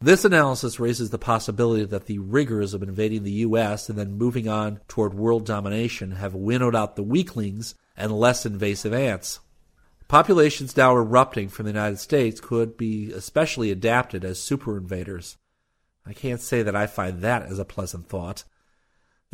[0.00, 3.88] This analysis raises the possibility that the rigors of invading the U.S.
[3.88, 8.92] and then moving on toward world domination have winnowed out the weaklings and less invasive
[8.92, 9.38] ants.
[10.08, 15.36] Populations now erupting from the United States could be especially adapted as super invaders.
[16.04, 18.42] I can't say that I find that as a pleasant thought.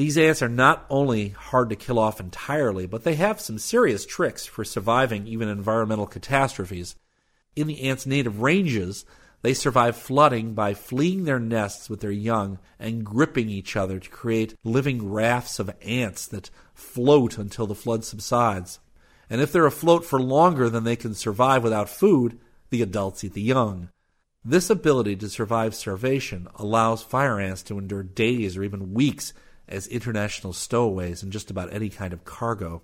[0.01, 4.07] These ants are not only hard to kill off entirely, but they have some serious
[4.07, 6.97] tricks for surviving even environmental catastrophes.
[7.55, 9.05] In the ants' native ranges,
[9.43, 14.09] they survive flooding by fleeing their nests with their young and gripping each other to
[14.09, 18.79] create living rafts of ants that float until the flood subsides.
[19.29, 23.35] And if they're afloat for longer than they can survive without food, the adults eat
[23.35, 23.91] the young.
[24.43, 29.35] This ability to survive starvation allows fire ants to endure days or even weeks
[29.71, 32.83] as international stowaways in just about any kind of cargo.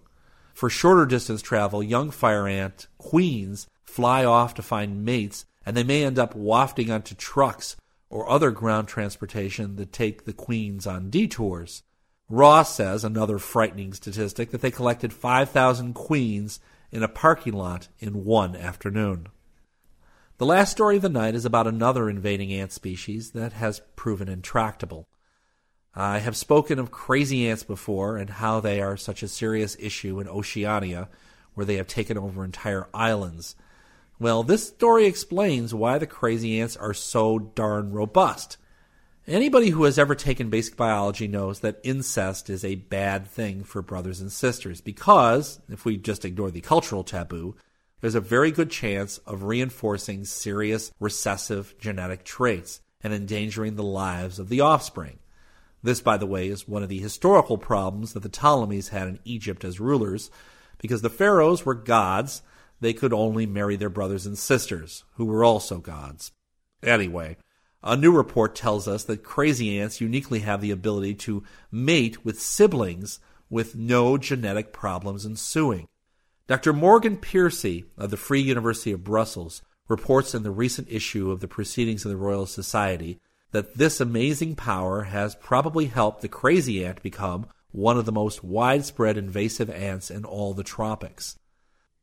[0.54, 5.82] For shorter distance travel, young fire ant queens fly off to find mates and they
[5.82, 7.76] may end up wafting onto trucks
[8.08, 11.82] or other ground transportation that take the queens on detours.
[12.28, 18.24] Ross says, another frightening statistic, that they collected 5,000 queens in a parking lot in
[18.24, 19.26] one afternoon.
[20.38, 24.28] The last story of the night is about another invading ant species that has proven
[24.28, 25.06] intractable.
[25.98, 30.20] I have spoken of crazy ants before and how they are such a serious issue
[30.20, 31.08] in Oceania,
[31.54, 33.56] where they have taken over entire islands.
[34.18, 38.58] Well, this story explains why the crazy ants are so darn robust.
[39.26, 43.80] Anybody who has ever taken basic biology knows that incest is a bad thing for
[43.80, 47.56] brothers and sisters because, if we just ignore the cultural taboo,
[48.02, 54.38] there's a very good chance of reinforcing serious recessive genetic traits and endangering the lives
[54.38, 55.18] of the offspring.
[55.86, 59.20] This, by the way, is one of the historical problems that the Ptolemies had in
[59.24, 60.32] Egypt as rulers,
[60.78, 62.42] because the pharaohs were gods
[62.80, 66.32] they could only marry their brothers and sisters, who were also gods.
[66.82, 67.36] Anyway,
[67.84, 72.42] a new report tells us that crazy ants uniquely have the ability to mate with
[72.42, 75.86] siblings with no genetic problems ensuing.
[76.48, 76.72] Dr.
[76.72, 81.46] Morgan Pearcy of the Free University of Brussels reports in the recent issue of the
[81.46, 83.20] Proceedings of the Royal Society
[83.52, 88.42] that this amazing power has probably helped the crazy ant become one of the most
[88.42, 91.38] widespread invasive ants in all the tropics.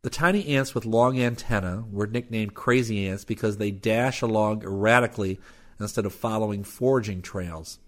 [0.03, 5.39] The tiny ants with long antennae were nicknamed crazy ants because they dash along erratically
[5.79, 7.79] instead of following foraging trails.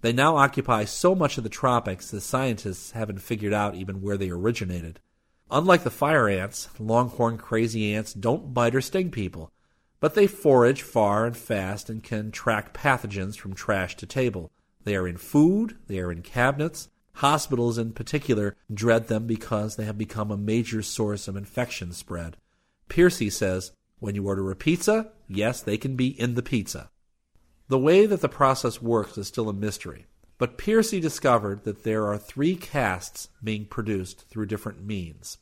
[0.00, 4.16] They now occupy so much of the tropics that scientists haven't figured out even where
[4.16, 5.00] they originated.
[5.50, 9.50] Unlike the fire ants, longhorn crazy ants don't bite or sting people,
[10.00, 14.50] but they forage far and fast and can track pathogens from trash to table.
[14.84, 19.84] They are in food, they are in cabinets, Hospitals, in particular, dread them because they
[19.84, 22.36] have become a major source of infection spread.
[22.88, 26.90] Pearcy says, when you order a pizza, yes, they can be in the pizza.
[27.66, 30.06] The way that the process works is still a mystery,
[30.38, 35.38] but Pearcy discovered that there are three castes being produced through different means.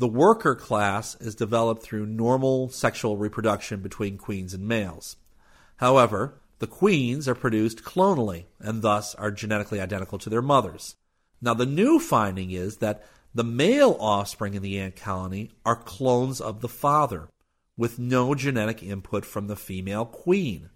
[0.00, 5.16] The worker class is developed through normal sexual reproduction between queens and males.
[5.76, 10.96] However, the queens are produced clonally and thus are genetically identical to their mothers.
[11.42, 16.40] Now, the new finding is that the male offspring in the ant colony are clones
[16.40, 17.28] of the father
[17.76, 20.70] with no genetic input from the female queen.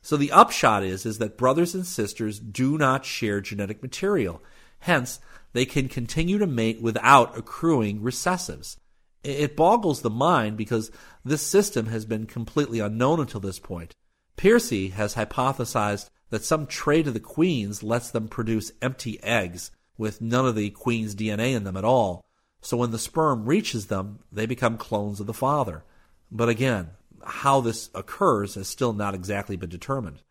[0.00, 4.42] So the upshot is, is that brothers and sisters do not share genetic material.
[4.80, 5.20] Hence,
[5.52, 8.76] they can continue to mate without accruing recessives.
[9.22, 10.90] It boggles the mind because
[11.24, 13.94] this system has been completely unknown until this point.
[14.36, 20.20] Pearcy has hypothesized that some trait of the queens lets them produce empty eggs with
[20.20, 22.24] none of the queen's DNA in them at all.
[22.60, 25.84] So when the sperm reaches them, they become clones of the father.
[26.30, 26.90] But again,
[27.24, 30.22] how this occurs has still not exactly been determined.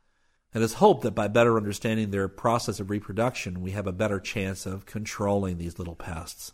[0.56, 4.22] It is hoped that by better understanding their process of reproduction, we have a better
[4.22, 6.54] chance of controlling these little pests.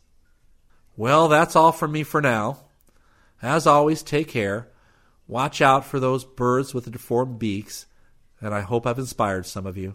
[0.97, 2.61] Well, that's all from me for now.
[3.43, 4.69] As always, take care.
[5.27, 7.85] Watch out for those birds with the deformed beaks,
[8.41, 9.93] and I hope I've inspired some of you.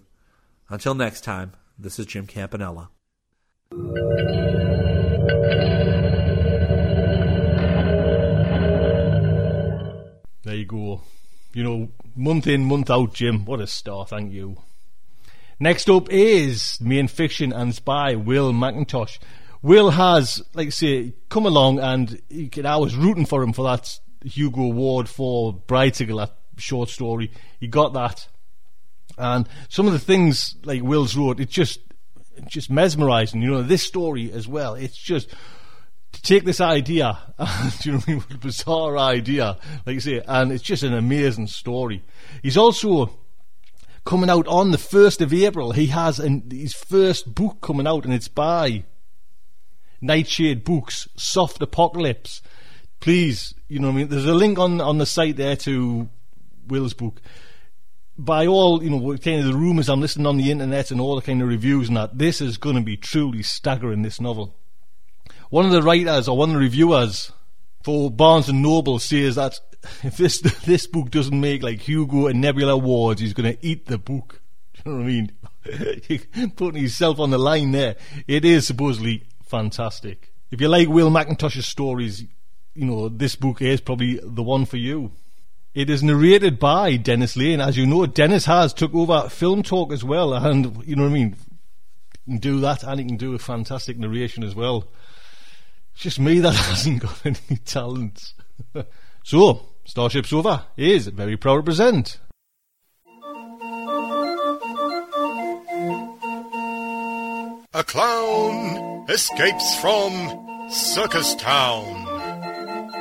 [0.69, 2.91] Until next time, this is Jim Campanella.
[10.45, 11.03] There you go.
[11.57, 13.47] You know, month in, month out, Jim.
[13.47, 14.59] What a star, thank you.
[15.59, 19.19] Next up is Main Fiction and spy Will McIntosh.
[19.63, 22.21] Will has, like I say, come along and
[22.53, 27.31] could, I was rooting for him for that Hugo Award for Bridesicle, that short story.
[27.59, 28.29] He got that.
[29.17, 31.81] And some of the things like Will's wrote, it's just
[32.49, 33.41] just mesmerizing.
[33.41, 34.75] You know, this story as well.
[34.75, 35.31] It's just
[36.23, 37.19] take this idea,
[37.85, 42.05] you know, I mean, bizarre idea, like you say, and it's just an amazing story.
[42.43, 43.19] He's also
[44.05, 45.73] coming out on the first of April.
[45.73, 48.85] He has an, his first book coming out, and it's by
[50.01, 52.43] Nightshade Books, Soft Apocalypse.
[53.01, 56.09] Please, you know, I mean, there's a link on on the site there to
[56.67, 57.21] Will's book
[58.19, 61.17] by all you know, kind of the rumours I'm listening on the internet and all
[61.17, 64.03] the kind of reviews and that, this is going to be truly staggering.
[64.03, 64.55] This novel.
[65.51, 67.33] One of the writers or one of the reviewers
[67.83, 69.59] for Barnes and Noble says that
[70.03, 73.87] if this this book doesn't make like Hugo and Nebula awards, he's going to eat
[73.87, 74.41] the book.
[74.85, 76.53] You know what I mean?
[76.57, 77.97] Putting himself on the line there.
[78.29, 80.33] It is supposedly fantastic.
[80.51, 82.23] If you like Will McIntosh's stories,
[82.75, 85.13] you know this book is probably the one for you.
[85.75, 87.61] It is narrated by Dennis Lane.
[87.61, 91.11] As you know, Dennis has took over Film Talk as well, and you know what
[91.11, 91.37] I mean.
[92.39, 94.89] Do that, and he can do a fantastic narration as well.
[95.97, 98.35] It's just me that hasn't got any talent.
[99.25, 102.19] so, Starship Sofa is very proud to present.
[107.73, 112.05] A clown escapes from Circus Town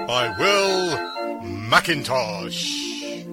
[0.08, 0.98] by Will
[1.70, 3.26] McIntosh.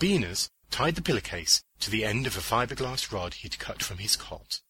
[0.00, 4.16] Beaners tied the pillowcase to the end of a fiberglass rod he'd cut from his
[4.16, 4.62] cot,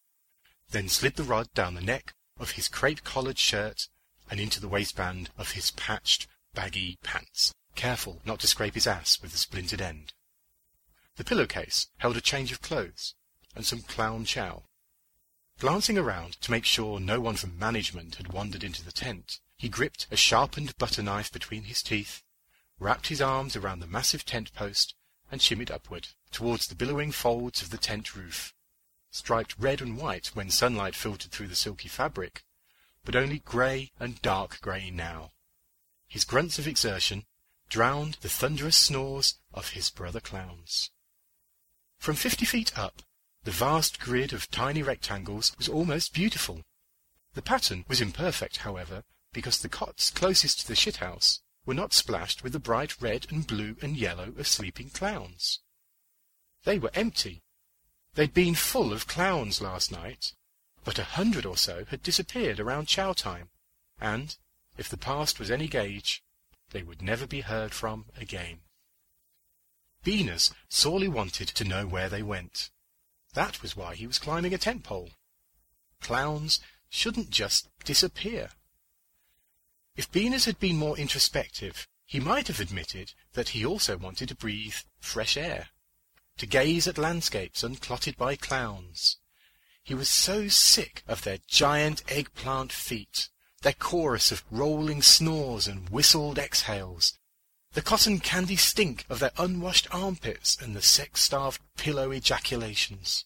[0.72, 3.88] then slid the rod down the neck of his crepe-collared shirt
[4.30, 9.20] and into the waistband of his patched, baggy pants, careful not to scrape his ass
[9.20, 10.14] with the splintered end.
[11.16, 13.14] The pillowcase held a change of clothes
[13.54, 14.64] and some clown chow.
[15.58, 19.68] Glancing around to make sure no one from management had wandered into the tent, he
[19.68, 22.22] gripped a sharpened butter knife between his teeth,
[22.78, 24.94] wrapped his arms around the massive tent post,
[25.30, 28.54] and shimmied upward, towards the billowing folds of the tent roof,
[29.12, 32.42] striped red and white when sunlight filtered through the silky fabric,
[33.04, 35.30] but only grey and dark grey now.
[36.08, 37.24] His grunts of exertion
[37.68, 40.90] drowned the thunderous snores of his brother clowns.
[41.98, 43.02] From fifty feet up,
[43.44, 46.62] the vast grid of tiny rectangles was almost beautiful.
[47.34, 52.42] The pattern was imperfect, however, because the cots closest to the shithouse were not splashed
[52.42, 55.60] with the bright red and blue and yellow of sleeping clowns.
[56.64, 57.42] They were empty.
[58.14, 60.34] They'd been full of clowns last night,
[60.84, 63.48] but a hundred or so had disappeared around chow time,
[63.98, 64.36] and,
[64.76, 66.22] if the past was any gauge,
[66.70, 68.60] they would never be heard from again.
[70.04, 72.70] Beaners sorely wanted to know where they went.
[73.34, 75.10] That was why he was climbing a tent pole.
[76.00, 76.60] Clowns
[76.90, 78.50] shouldn't just disappear.
[79.96, 84.34] If Beaners had been more introspective, he might have admitted that he also wanted to
[84.34, 85.68] breathe fresh air,
[86.38, 89.18] to gaze at landscapes unclotted by clowns.
[89.82, 93.28] He was so sick of their giant eggplant feet,
[93.62, 97.18] their chorus of rolling snores and whistled exhales,
[97.72, 103.24] the cotton candy stink of their unwashed armpits and the sex-starved pillow ejaculations.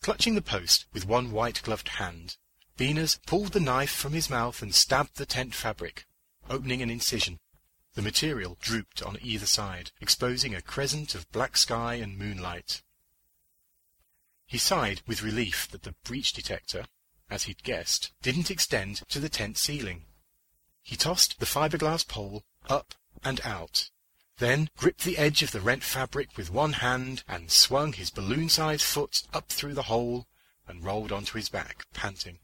[0.00, 2.36] Clutching the post with one white-gloved hand,
[2.78, 6.06] Beaners pulled the knife from his mouth and stabbed the tent fabric,
[6.48, 7.40] opening an incision.
[7.96, 12.82] The material drooped on either side, exposing a crescent of black sky and moonlight.
[14.44, 16.88] He sighed with relief that the breach detector,
[17.30, 20.04] as he'd guessed, didn't extend to the tent ceiling.
[20.82, 22.94] He tossed the fiberglass pole up
[23.24, 23.88] and out,
[24.36, 28.84] then gripped the edge of the rent fabric with one hand and swung his balloon-sized
[28.84, 30.28] foot up through the hole
[30.68, 32.40] and rolled onto his back, panting.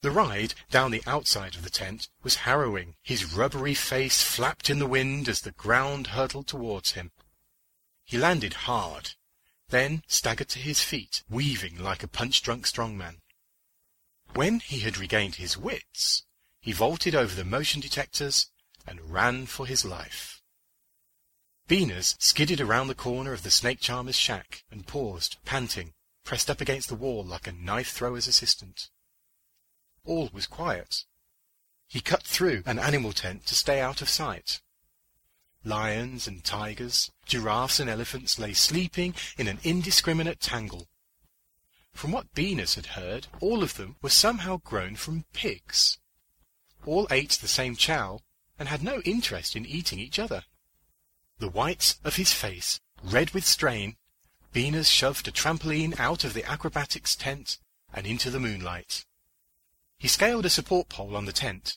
[0.00, 2.94] The ride down the outside of the tent was harrowing.
[3.02, 7.10] His rubbery face flapped in the wind as the ground hurtled towards him.
[8.04, 9.14] He landed hard,
[9.68, 13.22] then staggered to his feet, weaving like a punch-drunk strongman.
[14.34, 16.24] When he had regained his wits,
[16.60, 18.50] he vaulted over the motion detectors
[18.86, 20.42] and ran for his life.
[21.66, 25.92] Beaners skidded around the corner of the snake charmer's shack and paused, panting,
[26.24, 28.90] pressed up against the wall like a knife thrower's assistant.
[30.08, 31.04] All was quiet.
[31.86, 34.62] He cut through an animal tent to stay out of sight.
[35.64, 40.88] Lions and tigers, giraffes and elephants lay sleeping in an indiscriminate tangle.
[41.92, 45.98] From what Beaners had heard, all of them were somehow grown from pigs.
[46.86, 48.20] All ate the same chow
[48.58, 50.44] and had no interest in eating each other.
[51.38, 53.96] The whites of his face, red with strain,
[54.54, 57.58] Beaners shoved a trampoline out of the acrobatics tent
[57.92, 59.04] and into the moonlight.
[59.98, 61.76] He scaled a support pole on the tent,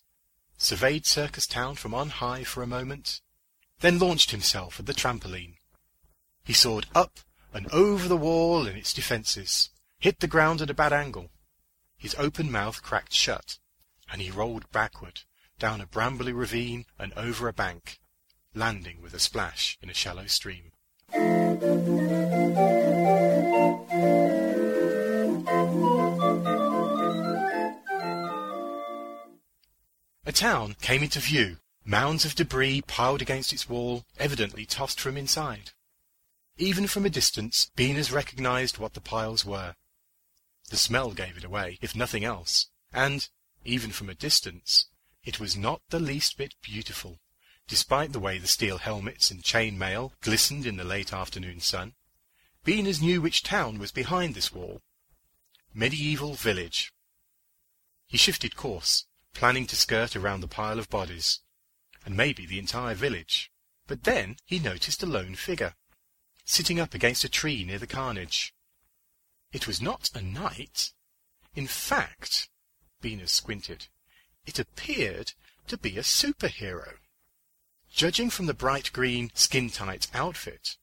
[0.56, 3.20] surveyed Circus Town from on high for a moment,
[3.80, 5.56] then launched himself at the trampoline.
[6.44, 7.20] He soared up
[7.52, 11.32] and over the wall and its defences, hit the ground at a bad angle.
[11.98, 13.58] His open mouth cracked shut,
[14.12, 15.22] and he rolled backward,
[15.58, 18.00] down a brambly ravine and over a bank,
[18.54, 20.72] landing with a splash in a shallow stream.
[30.24, 35.18] A town came into view, mounds of debris piled against its wall, evidently tossed from
[35.18, 35.72] inside.
[36.58, 39.76] Even from a distance, Beaners recognized what the piles were.
[40.70, 43.28] The smell gave it away, if nothing else, and,
[43.66, 44.86] even from a distance,
[45.24, 47.20] it was not the least bit beautiful,
[47.68, 51.96] despite the way the steel helmets and chain mail glistened in the late afternoon sun.
[52.64, 54.82] Beaners knew which town was behind this wall.
[55.74, 56.94] Medieval Village.
[58.06, 61.40] He shifted course, planning to skirt around the pile of bodies,
[62.06, 63.52] and maybe the entire village.
[63.88, 65.76] But then he noticed a lone figure,
[66.46, 68.54] sitting up against a tree near the carnage.
[69.52, 70.92] It was not a knight.
[71.56, 72.50] In fact,
[73.02, 73.88] Beaners squinted,
[74.46, 75.34] it appeared
[75.68, 76.94] to be a superhero.
[77.92, 80.78] Judging from the bright green, skin-tight outfit,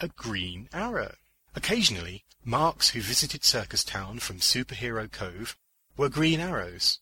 [0.00, 1.14] a green arrow.
[1.54, 5.56] Occasionally, marks who visited Circus Town from Superhero Cove
[5.96, 6.98] were green arrows.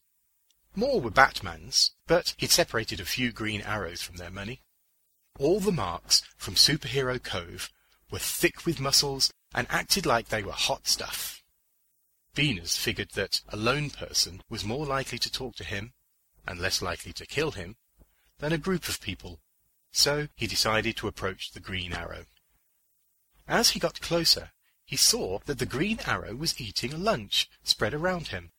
[0.79, 4.63] More were Batman's, but he'd separated a few green arrows from their money.
[5.37, 7.73] All the marks from Superhero Cove
[8.13, 11.43] were thick with muscles and acted like they were hot stuff.
[12.37, 15.95] Beaners figured that a lone person was more likely to talk to him,
[16.47, 17.75] and less likely to kill him,
[18.39, 19.41] than a group of people,
[19.91, 22.27] so he decided to approach the green arrow.
[23.49, 24.53] As he got closer,
[24.85, 28.53] he saw that the green arrow was eating a lunch spread around him.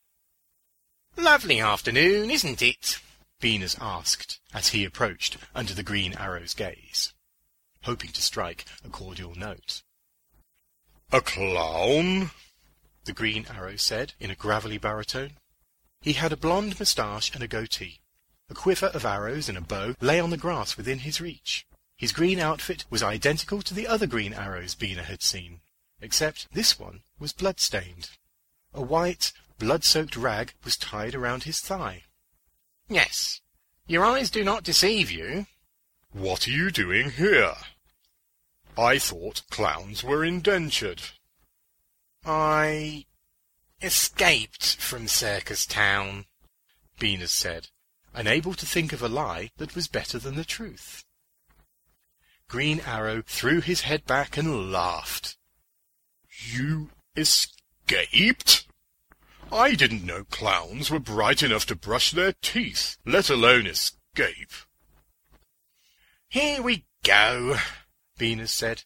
[1.16, 2.98] Lovely afternoon, isn't it?
[3.40, 7.12] Beaners asked as he approached under the green arrow's gaze,
[7.82, 9.82] hoping to strike a cordial note.
[11.12, 12.30] A clown?
[13.04, 15.32] The green arrow said in a gravelly baritone.
[16.02, 18.00] He had a blond moustache and a goatee.
[18.48, 21.66] A quiver of arrows and a bow lay on the grass within his reach.
[21.96, 25.60] His green outfit was identical to the other green arrows Beaner had seen,
[26.00, 28.10] except this one was blood-stained.
[28.72, 32.02] A white, blood-soaked rag was tied around his thigh.
[32.88, 33.40] Yes,
[33.86, 35.46] your eyes do not deceive you.
[36.12, 37.54] What are you doing here?
[38.76, 41.02] I thought clowns were indentured.
[42.24, 43.04] I
[43.80, 46.24] escaped from Circus Town,
[46.98, 47.68] Beaners said,
[48.14, 51.04] unable to think of a lie that was better than the truth.
[52.48, 55.36] Green Arrow threw his head back and laughed.
[56.52, 58.66] You escaped?
[59.52, 64.52] I didn't know clowns were bright enough to brush their teeth, let alone escape.
[66.28, 67.56] Here we go,
[68.16, 68.84] Beaners said,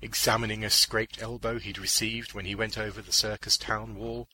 [0.00, 4.28] examining a scraped elbow he'd received when he went over the circus town wall.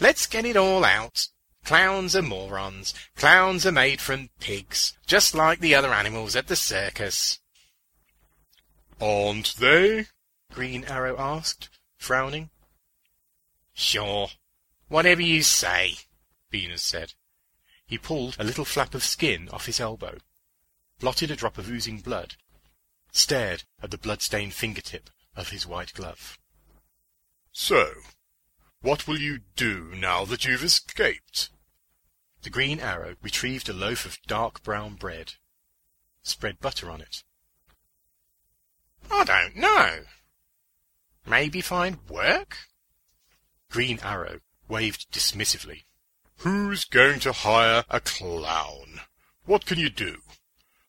[0.00, 1.28] Let's get it all out.
[1.64, 2.92] Clowns are morons.
[3.16, 7.38] Clowns are made from pigs, just like the other animals at the circus.
[9.00, 10.06] Aren't they?
[10.52, 12.50] Green Arrow asked, frowning.
[13.72, 14.28] Sure,
[14.88, 15.94] whatever you say,
[16.52, 17.14] Beaners said.
[17.86, 20.18] He pulled a little flap of skin off his elbow,
[21.00, 22.34] blotted a drop of oozing blood,
[23.12, 26.38] stared at the blood-stained fingertip of his white glove.
[27.52, 27.92] So,
[28.80, 31.50] what will you do now that you've escaped?
[32.42, 35.34] The Green Arrow retrieved a loaf of dark brown bread,
[36.22, 37.22] spread butter on it.
[39.10, 40.00] I don't know.
[41.26, 42.56] Maybe find work?
[43.70, 45.84] Green Arrow waved dismissively.
[46.38, 49.00] Who's going to hire a clown?
[49.44, 50.18] What can you do?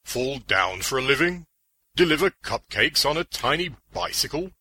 [0.04, 1.48] Fall down for a living?
[1.96, 4.52] Deliver cupcakes on a tiny bicycle?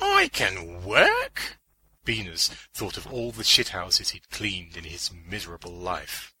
[0.00, 1.58] I can work?
[2.04, 6.32] Beaners thought of all the shithouses he'd cleaned in his miserable life.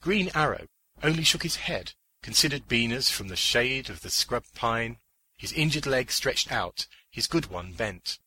[0.00, 0.66] Green Arrow
[1.02, 4.98] only shook his head, considered Beaners from the shade of the scrub pine,
[5.36, 8.18] his injured leg stretched out, his good one bent.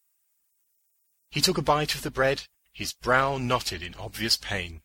[1.35, 4.81] He took a bite of the bread, his brow knotted in obvious pain.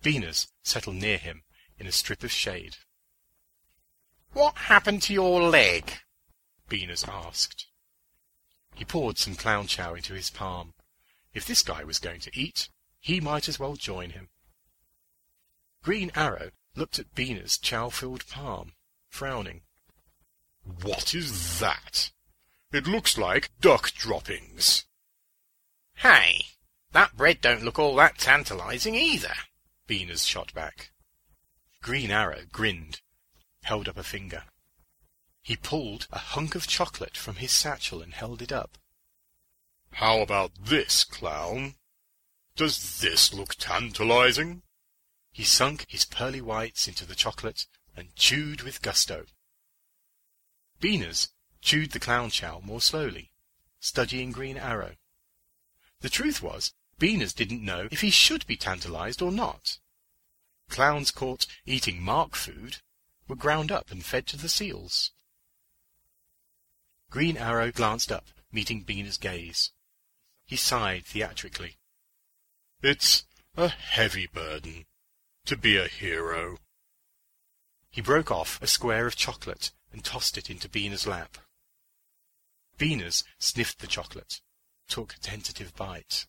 [0.00, 1.42] Beaners settled near him
[1.76, 2.76] in a strip of shade.
[4.32, 5.90] What happened to your leg?
[6.70, 7.66] Beaners asked.
[8.76, 10.74] He poured some clown chow into his palm.
[11.34, 12.68] If this guy was going to eat,
[13.00, 14.28] he might as well join him.
[15.82, 18.74] Green Arrow looked at Beaners' chow-filled palm,
[19.08, 19.62] frowning.
[20.62, 22.12] What is that?
[22.72, 24.84] It looks like duck droppings.
[25.98, 26.46] Hey,
[26.92, 29.34] that bread don't look all that tantalizing either,
[29.88, 30.92] Beaners shot back.
[31.82, 33.00] Green Arrow grinned,
[33.64, 34.44] held up a finger.
[35.42, 38.78] He pulled a hunk of chocolate from his satchel and held it up.
[39.92, 41.74] How about this, clown?
[42.54, 44.62] Does this look tantalizing?
[45.32, 49.24] He sunk his pearly whites into the chocolate and chewed with gusto.
[50.80, 51.30] Beaners
[51.60, 53.32] chewed the clown chow more slowly,
[53.80, 54.92] studying Green Arrow.
[56.00, 59.78] The truth was, Beaners didn't know if he should be tantalized or not.
[60.68, 62.78] Clowns caught eating mark food
[63.26, 65.12] were ground up and fed to the seals.
[67.10, 69.70] Green Arrow glanced up, meeting Beaners' gaze.
[70.44, 71.76] He sighed theatrically.
[72.82, 73.24] It's
[73.56, 74.86] a heavy burden
[75.46, 76.58] to be a hero.
[77.90, 81.38] He broke off a square of chocolate and tossed it into Beaners' lap.
[82.78, 84.40] Beaners sniffed the chocolate,
[84.88, 86.26] took tentative bite.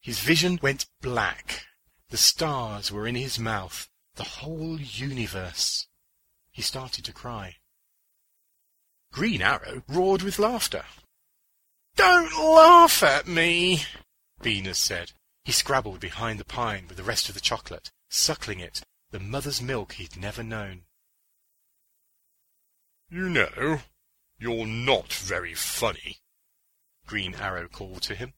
[0.00, 1.66] His vision went black.
[2.10, 5.86] The stars were in his mouth, the whole universe.
[6.50, 7.56] He started to cry.
[9.12, 10.84] Green Arrow roared with laughter.
[11.96, 13.84] Don't laugh at me,
[14.42, 15.12] Beaners said.
[15.44, 19.60] He scrabbled behind the pine with the rest of the chocolate, suckling it, the mother's
[19.60, 20.82] milk he'd never known.
[23.10, 23.82] You know,
[24.38, 26.21] you're not very funny,
[27.06, 28.34] Green Arrow called to him.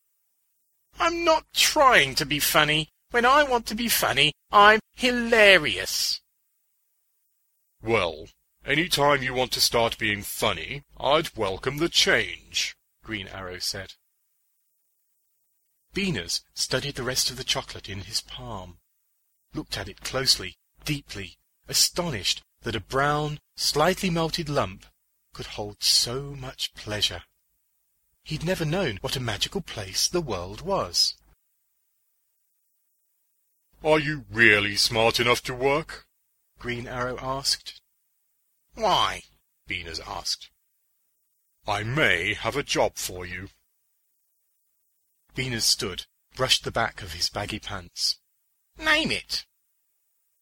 [0.99, 2.89] I'm not trying to be funny.
[3.11, 6.21] When I want to be funny, I'm hilarious.
[7.83, 8.29] Well,
[8.67, 13.93] any time you want to start being funny, I'd welcome the change, Green Arrow said.
[15.95, 18.79] Beaners studied the rest of the chocolate in his palm,
[19.53, 21.37] looked at it closely, deeply,
[21.69, 24.87] astonished that a brown, slightly melted lump
[25.33, 27.23] could hold so much pleasure.
[28.25, 31.15] He'd never known what a magical place the world was.
[33.85, 36.07] Are you really smart enough to work?
[36.59, 37.83] Green Arrow asked.
[38.75, 39.25] Why?
[39.69, 40.49] Beaners asked.
[41.67, 43.49] I may have a job for you.
[45.35, 48.19] Beaners stood, brushed the back of his baggy pants.
[48.79, 49.45] Name it.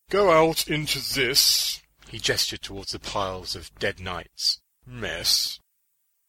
[0.08, 5.58] Go out into this, he gestured towards the piles of dead knights, mess,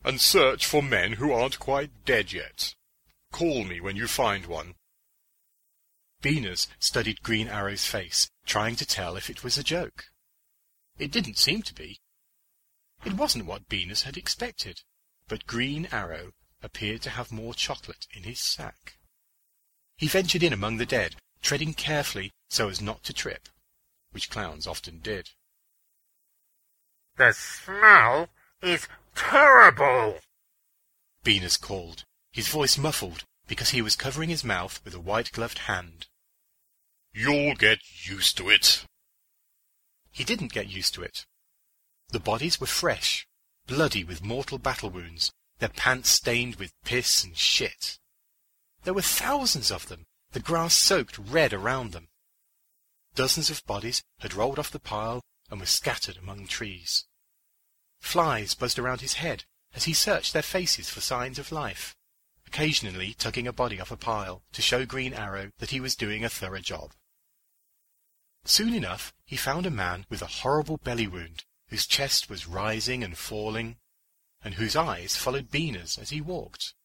[0.04, 2.76] and search for men who aren't quite dead yet.
[3.32, 4.76] Call me when you find one.
[6.22, 10.06] Beaners studied Green Arrow's face, trying to tell if it was a joke.
[10.98, 12.00] It didn't seem to be.
[13.04, 14.82] It wasn't what Beaners had expected,
[15.28, 16.32] but Green Arrow
[16.62, 18.98] appeared to have more chocolate in his sack.
[19.98, 23.50] He ventured in among the dead, treading carefully so as not to trip,
[24.12, 25.32] which clowns often did.
[27.18, 28.30] The smell
[28.62, 30.20] is terrible,
[31.24, 36.08] Beaners called, his voice muffled because he was covering his mouth with a white-gloved hand.
[37.14, 38.86] You'll get used to it.
[40.12, 41.26] He didn't get used to it.
[42.10, 43.26] The bodies were fresh,
[43.68, 48.00] bloody with mortal battle wounds, their pants stained with piss and shit.
[48.84, 52.10] There were thousands of them, the grass soaked red around them.
[53.16, 57.06] Dozens of bodies had rolled off the pile and were scattered among trees.
[58.04, 61.96] Flies buzzed around his head as he searched their faces for signs of life,
[62.46, 66.24] occasionally tugging a body off a pile to show Green Arrow that he was doing
[66.24, 66.92] a thorough job.
[68.46, 73.04] Soon enough he found a man with a horrible belly wound, whose chest was rising
[73.04, 73.78] and falling,
[74.44, 76.76] and whose eyes followed Beaners as he walked.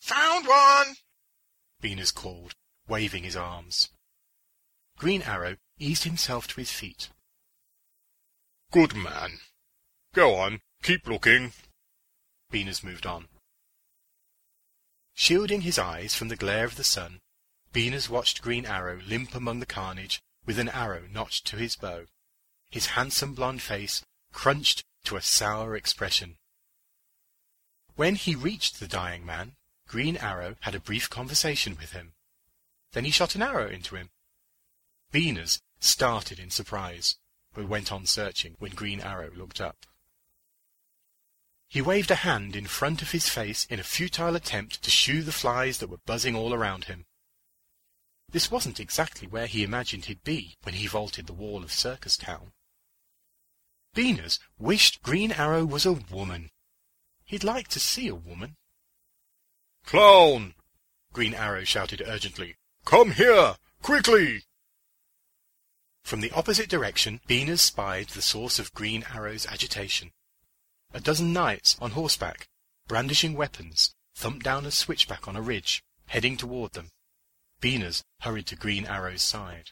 [0.00, 0.96] Found one!
[1.80, 2.54] Beaners called,
[2.86, 3.88] waving his arms.
[4.98, 7.08] Green Arrow eased himself to his feet.
[8.72, 9.40] Good man.
[10.12, 11.52] Go on, keep looking.
[12.50, 13.28] Beaners moved on.
[15.14, 17.20] Shielding his eyes from the glare of the sun,
[17.72, 22.06] Beaners watched Green Arrow limp among the carnage with an arrow notched to his bow,
[22.70, 24.02] his handsome blond face
[24.32, 26.38] crunched to a sour expression.
[27.94, 29.54] When he reached the dying man,
[29.86, 32.14] Green Arrow had a brief conversation with him.
[32.92, 34.10] Then he shot an arrow into him.
[35.12, 37.16] Beaners started in surprise,
[37.54, 39.86] but went on searching when Green Arrow looked up.
[41.70, 45.22] He waved a hand in front of his face in a futile attempt to shoo
[45.22, 47.06] the flies that were buzzing all around him.
[48.28, 52.16] This wasn't exactly where he imagined he'd be when he vaulted the wall of Circus
[52.16, 52.50] Town.
[53.94, 56.50] Beaners wished Green Arrow was a woman.
[57.24, 58.56] He'd like to see a woman.
[59.86, 60.54] Clown!
[61.12, 62.56] Green Arrow shouted urgently.
[62.84, 63.54] Come here!
[63.80, 64.42] Quickly!
[66.02, 70.10] From the opposite direction, Beaners spied the source of Green Arrow's agitation.
[70.92, 72.48] A dozen knights on horseback,
[72.88, 76.90] brandishing weapons, thumped down a switchback on a ridge, heading toward them.
[77.60, 79.70] Beaners hurried to Green Arrow's side.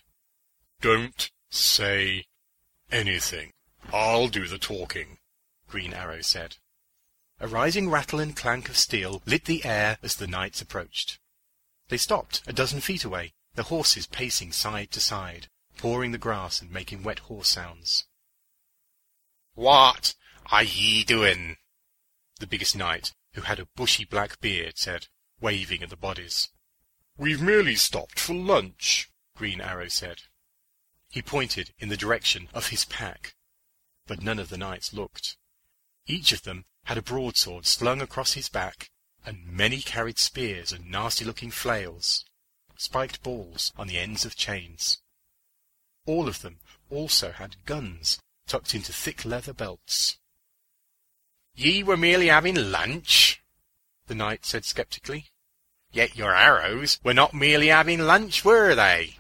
[0.80, 2.26] Don't say
[2.90, 3.52] anything.
[3.92, 5.18] I'll do the talking,
[5.66, 6.56] Green Arrow said.
[7.40, 11.18] A rising rattle and clank of steel lit the air as the knights approached.
[11.88, 16.60] They stopped a dozen feet away, the horses pacing side to side, pawing the grass
[16.60, 18.06] and making wet horse sounds.
[19.54, 20.14] What
[20.50, 21.56] are ye doing?
[22.40, 25.08] The biggest knight, who had a bushy black beard, said,
[25.40, 26.48] waving at the bodies.
[27.16, 30.22] We've merely stopped for lunch, Green Arrow said.
[31.10, 33.34] He pointed in the direction of his pack,
[34.06, 35.36] but none of the knights looked.
[36.06, 38.90] Each of them had a broadsword slung across his back,
[39.26, 42.24] and many carried spears and nasty-looking flails,
[42.76, 44.98] spiked balls on the ends of chains.
[46.06, 50.18] All of them also had guns tucked into thick leather belts.
[51.60, 53.42] Ye were merely having lunch,
[54.06, 55.32] the knight said sceptically.
[55.90, 59.16] Yet your arrows were not merely having lunch, were they?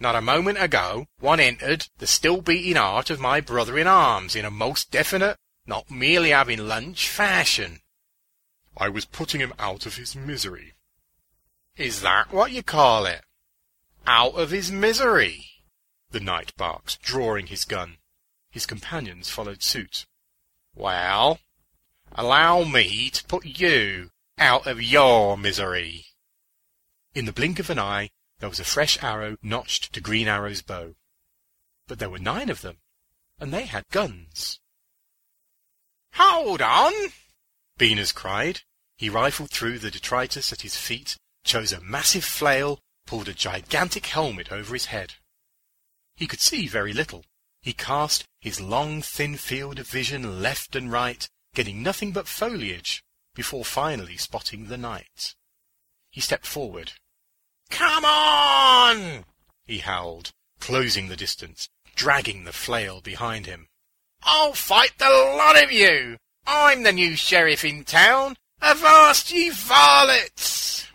[0.00, 4.50] Not a moment ago, one entered the still beating heart of my brother-in-arms in a
[4.50, 7.82] most definite, not merely having lunch fashion.
[8.76, 10.72] I was putting him out of his misery.
[11.76, 13.22] Is that what you call it?
[14.04, 15.62] Out of his misery?
[16.10, 17.98] The knight barked, drawing his gun.
[18.50, 20.06] His companions followed suit.
[20.74, 21.38] Well,
[22.14, 26.06] allow me to put you out of your misery.
[27.14, 30.62] In the blink of an eye, there was a fresh arrow notched to Green Arrow's
[30.62, 30.94] bow.
[31.86, 32.78] But there were nine of them,
[33.38, 34.60] and they had guns.
[36.14, 36.92] Hold on!
[37.78, 38.60] Beaners cried.
[38.96, 44.06] He rifled through the detritus at his feet, chose a massive flail, pulled a gigantic
[44.06, 45.14] helmet over his head.
[46.14, 47.24] He could see very little.
[47.60, 53.04] He cast his long, thin field of vision left and right, getting nothing but foliage,
[53.34, 55.34] before finally spotting the knight.
[56.10, 56.92] He stepped forward.
[57.70, 59.24] Come on!
[59.64, 63.68] he howled, closing the distance, dragging the flail behind him.
[64.22, 66.18] I'll fight the lot of you!
[66.46, 68.36] I'm the new sheriff in town!
[68.60, 70.86] Avast ye varlets!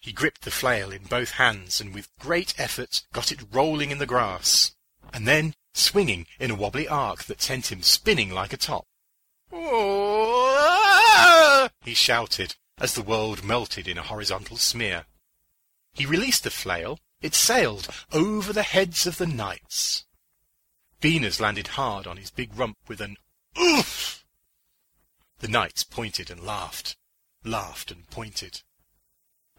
[0.00, 3.98] He gripped the flail in both hands and with great effort got it rolling in
[3.98, 4.72] the grass,
[5.12, 8.84] and then swinging in a wobbly arc that sent him spinning like a top.
[11.84, 15.06] He shouted as the world melted in a horizontal smear.
[15.92, 16.98] He released the flail.
[17.20, 20.04] It sailed over the heads of the knights.
[21.00, 23.16] Beaners landed hard on his big rump with an
[23.58, 24.24] oof.
[25.38, 26.96] The knights pointed and laughed,
[27.44, 28.62] laughed and pointed.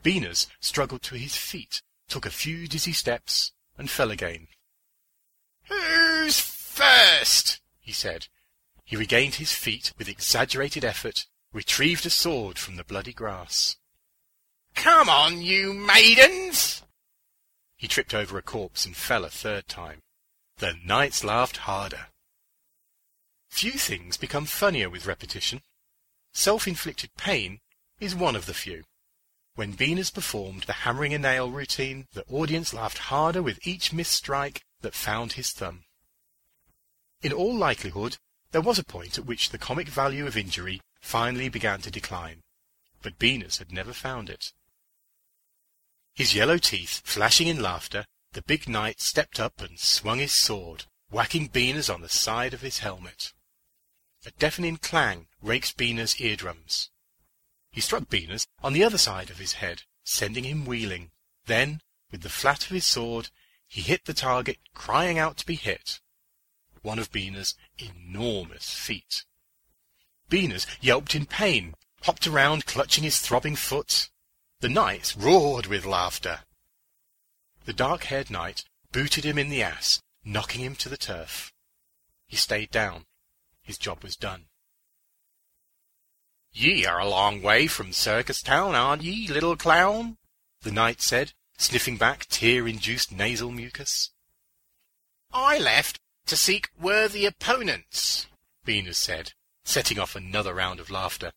[0.03, 4.47] Beaners struggled to his feet, took a few dizzy steps, and fell again.
[5.69, 7.61] Who's first?
[7.79, 8.27] he said.
[8.85, 13.77] He regained his feet with exaggerated effort, retrieved a sword from the bloody grass.
[14.75, 16.83] Come on, you maidens!
[17.75, 20.01] He tripped over a corpse and fell a third time.
[20.57, 22.07] The knights laughed harder.
[23.49, 25.61] Few things become funnier with repetition.
[26.33, 27.59] Self-inflicted pain
[27.99, 28.83] is one of the few.
[29.55, 34.11] When Beaners performed the hammering a nail routine, the audience laughed harder with each missed
[34.11, 35.85] strike that found his thumb.
[37.21, 38.17] In all likelihood,
[38.55, 42.41] there was a point at which the comic value of injury finally began to decline,
[43.01, 44.53] but Beaners had never found it.
[46.13, 50.85] His yellow teeth flashing in laughter, the big knight stepped up and swung his sword,
[51.11, 53.33] whacking Beaners on the side of his helmet.
[54.25, 56.89] A deafening clang raked Beaners' eardrums.
[57.71, 61.11] He struck Beaners on the other side of his head, sending him wheeling.
[61.45, 63.31] Then, with the flat of his sword,
[63.67, 65.99] he hit the target, crying out to be hit.
[66.85, 69.25] One of Beaners' enormous feet.
[70.29, 71.73] Beaners yelped in pain,
[72.03, 74.11] hopped around clutching his throbbing foot.
[74.59, 76.41] The knights roared with laughter.
[77.65, 81.51] The dark-haired knight booted him in the ass, knocking him to the turf.
[82.27, 83.07] He stayed down.
[83.63, 84.45] His job was done.
[86.53, 90.17] Ye are a long way from Circus Town, aren't ye, little clown?
[90.61, 94.11] The knight said, sniffing back tear-induced nasal mucus.
[95.33, 98.27] I left to seek worthy opponents,
[98.65, 101.31] Beaners said, setting off another round of laughter.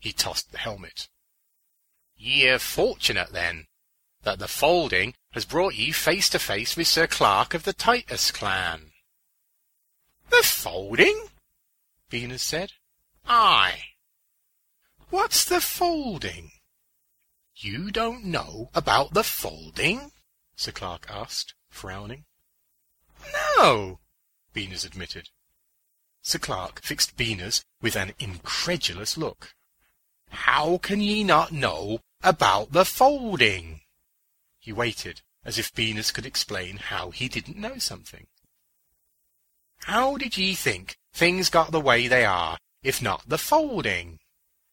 [0.00, 1.08] He tossed the helmet.
[2.16, 3.66] Ye're fortunate, then.
[4.22, 8.30] that the folding has brought ye face to face with Sir Clark of the Titus
[8.30, 8.92] clan.
[10.30, 11.26] The folding?
[12.10, 12.72] Beaners said.
[13.26, 13.82] Aye.
[15.10, 16.52] What's the folding?
[17.56, 20.12] You don't know about the folding?
[20.56, 22.24] Sir Clark asked, frowning.
[23.58, 24.00] No,
[24.54, 25.28] Beaners admitted.
[26.22, 29.52] Sir Clark fixed Beaners with an incredulous look.
[30.30, 33.82] How can ye not know about the folding?
[34.58, 38.26] He waited, as if Beaners could explain how he didn't know something.
[39.80, 44.18] How did ye think things got the way they are, if not the folding?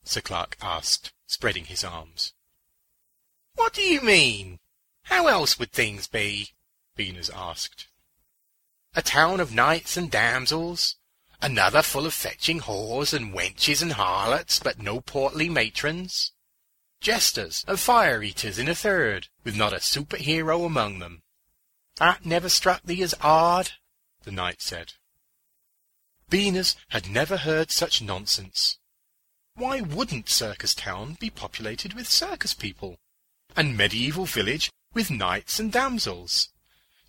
[0.03, 2.33] Sir Clark asked, spreading his arms.
[3.55, 4.59] What do you mean?
[5.03, 6.51] How else would things be?
[6.95, 7.87] Venus asked.
[8.93, 10.97] A town of knights and damsels,
[11.41, 16.33] another full of fetching whores and wenches and harlots, but no portly matrons.
[16.99, 21.23] Jesters and fire-eaters in a third, with not a superhero among them.
[21.95, 23.71] That never struck thee as odd?
[24.23, 24.93] the knight said.
[26.29, 28.77] Beaners had never heard such nonsense.
[29.55, 32.99] Why wouldn't Circus Town be populated with circus people?
[33.55, 36.49] And medieval village with knights and damsels?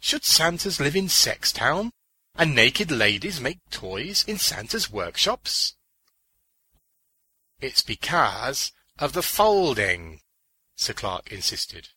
[0.04, 1.92] Should Santas live in Sex Town?
[2.34, 5.76] And naked ladies make toys in Santa's workshops?
[7.60, 10.20] It's because of the folding,
[10.74, 11.90] Sir Clark insisted.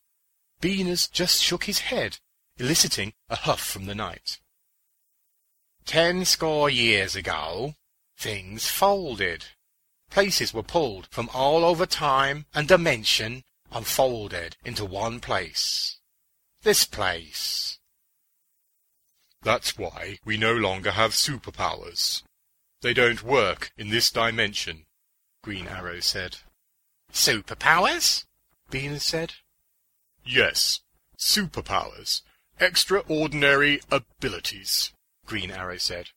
[0.61, 2.19] Beaners just shook his head,
[2.59, 4.39] eliciting a huff from the knight.
[5.85, 7.73] Ten score years ago,
[8.15, 9.45] things folded.
[10.11, 15.97] Places were pulled from all over time and dimension and folded into one place.
[16.61, 17.74] This place.
[19.45, 22.23] That's why we no longer have superpowers.
[22.81, 24.87] They don't work in this dimension,
[25.43, 26.37] Green Arrow said.
[27.13, 28.25] Superpowers?
[28.71, 29.33] Beaners said.
[30.25, 30.81] Yes,
[31.19, 32.23] superpowers.
[32.59, 34.91] Extraordinary abilities.
[35.27, 36.07] Green Arrow said.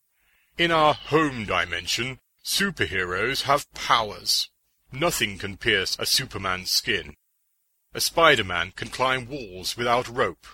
[0.57, 4.49] In our home dimension, superheroes have powers.
[4.91, 7.15] Nothing can pierce a Superman's skin.
[7.93, 10.47] A Spider-Man can climb walls without rope.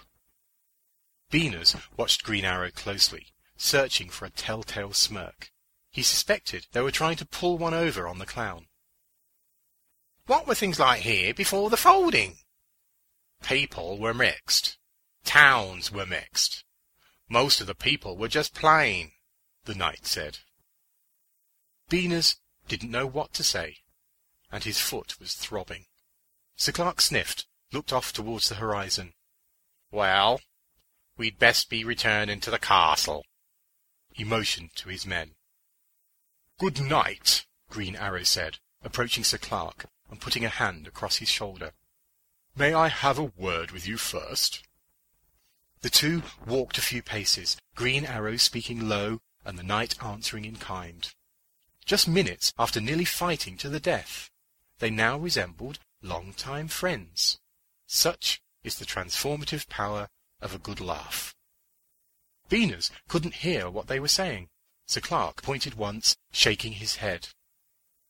[1.34, 5.50] Beaners watched Green Arrow closely, searching for a telltale smirk.
[5.90, 8.68] He suspected they were trying to pull one over on the clown.
[10.26, 12.36] What were things like here before the folding?
[13.42, 14.78] People were mixed.
[15.24, 16.62] Towns were mixed.
[17.28, 19.10] Most of the people were just plain,
[19.64, 20.38] the knight said.
[21.90, 22.36] Beaners
[22.68, 23.78] didn't know what to say,
[24.52, 25.86] and his foot was throbbing.
[26.54, 29.14] Sir Clark sniffed, looked off towards the horizon.
[29.90, 30.40] Well,
[31.16, 33.24] we'd best be returning to the castle.
[34.12, 35.32] He motioned to his men.
[36.58, 41.72] Good night, Green Arrow said, approaching Sir Clark and putting a hand across his shoulder.
[42.56, 44.62] May I have a word with you first?
[45.80, 50.56] The two walked a few paces, Green Arrow speaking low and the knight answering in
[50.56, 51.12] kind.
[51.84, 54.30] Just minutes after nearly fighting to the death,
[54.78, 57.38] they now resembled long-time friends.
[57.86, 60.08] Such is the transformative power
[60.44, 61.34] of a good laugh.
[62.48, 64.48] Beaners couldn't hear what they were saying.
[64.86, 67.28] Sir Clark pointed once, shaking his head.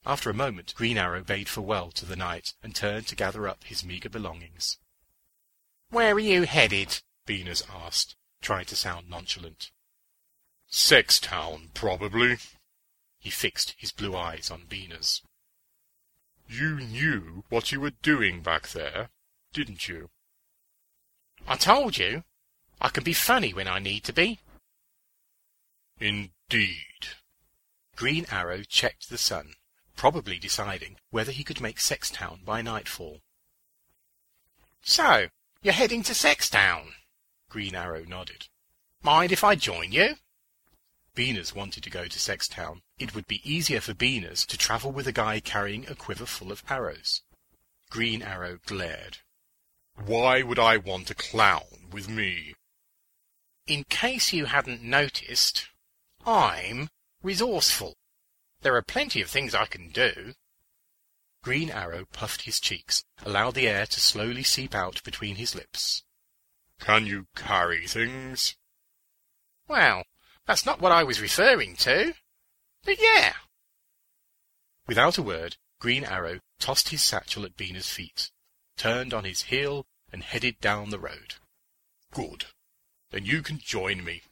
[0.04, 3.64] After a moment, Green Arrow bade farewell to the knight and turned to gather up
[3.64, 4.78] his meagre belongings.
[5.88, 7.00] Where are you headed?
[7.26, 9.70] Beaners asked, trying to sound nonchalant.
[10.70, 12.36] Sextown, probably.
[13.18, 15.22] He fixed his blue eyes on Beaners.
[16.46, 19.08] You knew what you were doing back there,
[19.52, 20.10] didn't you?
[21.46, 22.24] I told you.
[22.80, 24.40] I can be funny when I need to be.
[25.98, 27.08] Indeed.
[27.96, 29.54] Green Arrow checked the sun,
[29.96, 33.20] probably deciding whether he could make Sextown by nightfall.
[34.82, 35.28] So,
[35.62, 36.94] you're heading to Sextown?
[37.48, 38.48] Green Arrow nodded.
[39.02, 40.16] Mind if I join you?
[41.14, 42.80] Beaners wanted to go to Sextown.
[42.98, 46.50] It would be easier for Beaners to travel with a guy carrying a quiver full
[46.50, 47.22] of arrows.
[47.88, 49.18] Green Arrow glared.
[49.96, 52.54] Why would I want a clown with me?
[53.66, 55.68] In case you hadn't noticed,
[56.26, 56.88] I'm
[57.22, 57.96] resourceful.
[58.60, 60.34] There are plenty of things I can do.
[61.42, 66.02] Green Arrow puffed his cheeks, allowed the air to slowly seep out between his lips.
[66.80, 68.56] Can you carry things?
[69.68, 70.04] Well,
[70.46, 72.14] that's not what I was referring to.
[72.84, 73.34] But yeah.
[74.86, 78.30] Without a word, Green Arrow tossed his satchel at Beaners' feet,
[78.76, 81.34] turned on his heel, and headed down the road.
[82.12, 82.46] Good.
[83.10, 84.22] Then you can join me.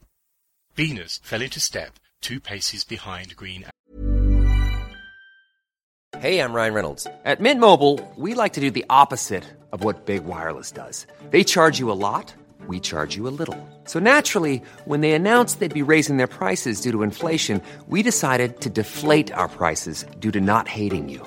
[0.76, 3.64] Beaners fell into step two paces behind Green
[6.18, 7.06] Hey, I'm Ryan Reynolds.
[7.24, 11.06] At Mint Mobile, we like to do the opposite of what Big Wireless does.
[11.30, 12.32] They charge you a lot,
[12.68, 13.58] we charge you a little.
[13.86, 18.60] So naturally, when they announced they'd be raising their prices due to inflation, we decided
[18.60, 21.26] to deflate our prices due to not hating you.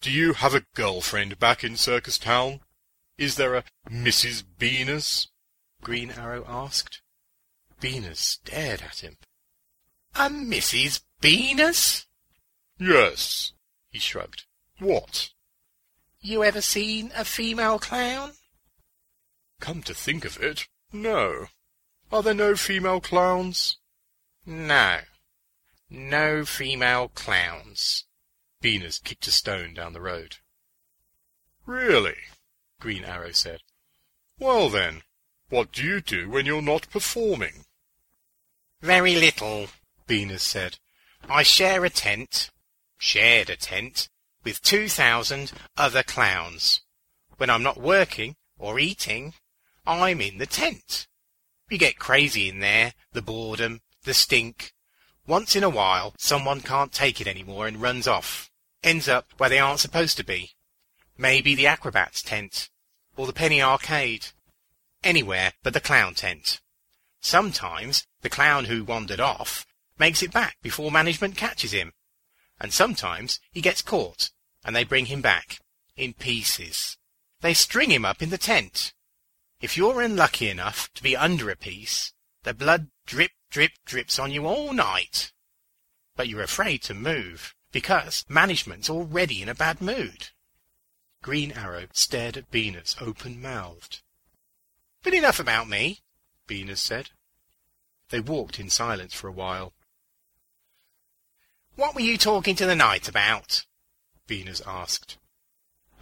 [0.00, 2.60] do you have a girlfriend back in Circus Town?
[3.16, 4.44] Is there a Mrs.
[4.58, 5.28] Beaners?
[5.82, 7.02] Green Arrow asked.
[7.80, 9.16] Beaners stared at him.
[10.14, 11.02] A Mrs.
[11.20, 12.06] Beaners?
[12.78, 13.52] Yes.
[13.90, 14.44] He shrugged.
[14.78, 15.30] What?
[16.20, 18.32] You ever seen a female clown?
[19.60, 21.46] Come to think of it, no.
[22.12, 23.78] Are there no female clowns?
[24.46, 25.00] No.
[25.90, 28.04] No female clowns.
[28.62, 30.36] Beaners kicked a stone down the road.
[31.66, 32.16] Really?
[32.80, 33.60] Green Arrow said.
[34.38, 35.02] Well then,
[35.48, 37.64] what do you do when you're not performing?
[38.80, 39.68] Very little,
[40.06, 40.78] Beaners said.
[41.28, 42.50] I share a tent,
[42.98, 44.08] shared a tent,
[44.44, 46.80] with two thousand other clowns.
[47.36, 49.34] When I'm not working or eating,
[49.86, 51.06] I'm in the tent.
[51.70, 54.72] We get crazy in there, the boredom, the stink.
[55.28, 58.50] Once in a while, someone can't take it anymore and runs off.
[58.82, 60.52] Ends up where they aren't supposed to be.
[61.18, 62.70] Maybe the acrobat's tent,
[63.14, 64.28] or the penny arcade.
[65.04, 66.62] Anywhere but the clown tent.
[67.20, 69.66] Sometimes the clown who wandered off
[69.98, 71.92] makes it back before management catches him.
[72.58, 74.30] And sometimes he gets caught,
[74.64, 75.58] and they bring him back,
[75.94, 76.96] in pieces.
[77.42, 78.94] They string him up in the tent.
[79.60, 82.14] If you're unlucky enough to be under a piece,
[82.44, 85.32] the blood drip, drip, drips on you all night.
[86.16, 90.28] But you're afraid to move, because management's already in a bad mood.
[91.22, 94.02] Green Arrow stared at Beaners open-mouthed.
[95.02, 96.00] But enough about me,
[96.48, 97.10] Beaners said.
[98.10, 99.72] They walked in silence for a while.
[101.76, 103.64] What were you talking to the knight about?
[104.26, 105.18] Beaners asked.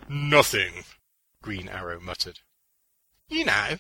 [0.09, 0.84] Nothing,
[1.42, 2.40] Green Arrow muttered.
[3.28, 3.76] You know,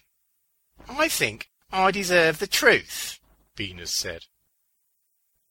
[0.88, 3.18] I think I deserve the truth,
[3.56, 4.26] Beaners said.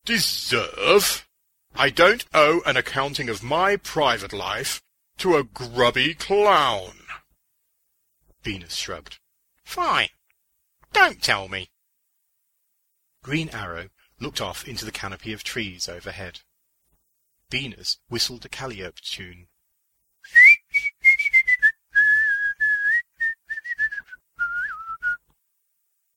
[0.06, 1.28] Deserve?
[1.76, 4.82] I don't owe an accounting of my private life
[5.18, 7.00] to a grubby clown.
[8.44, 9.20] Beaners shrugged.
[9.64, 10.10] Fine.
[10.94, 11.70] Don't tell me.
[13.24, 13.90] Green Arrow
[14.20, 16.42] looked off into the canopy of trees overhead.
[17.52, 19.48] Beaners whistled a Calliope tune.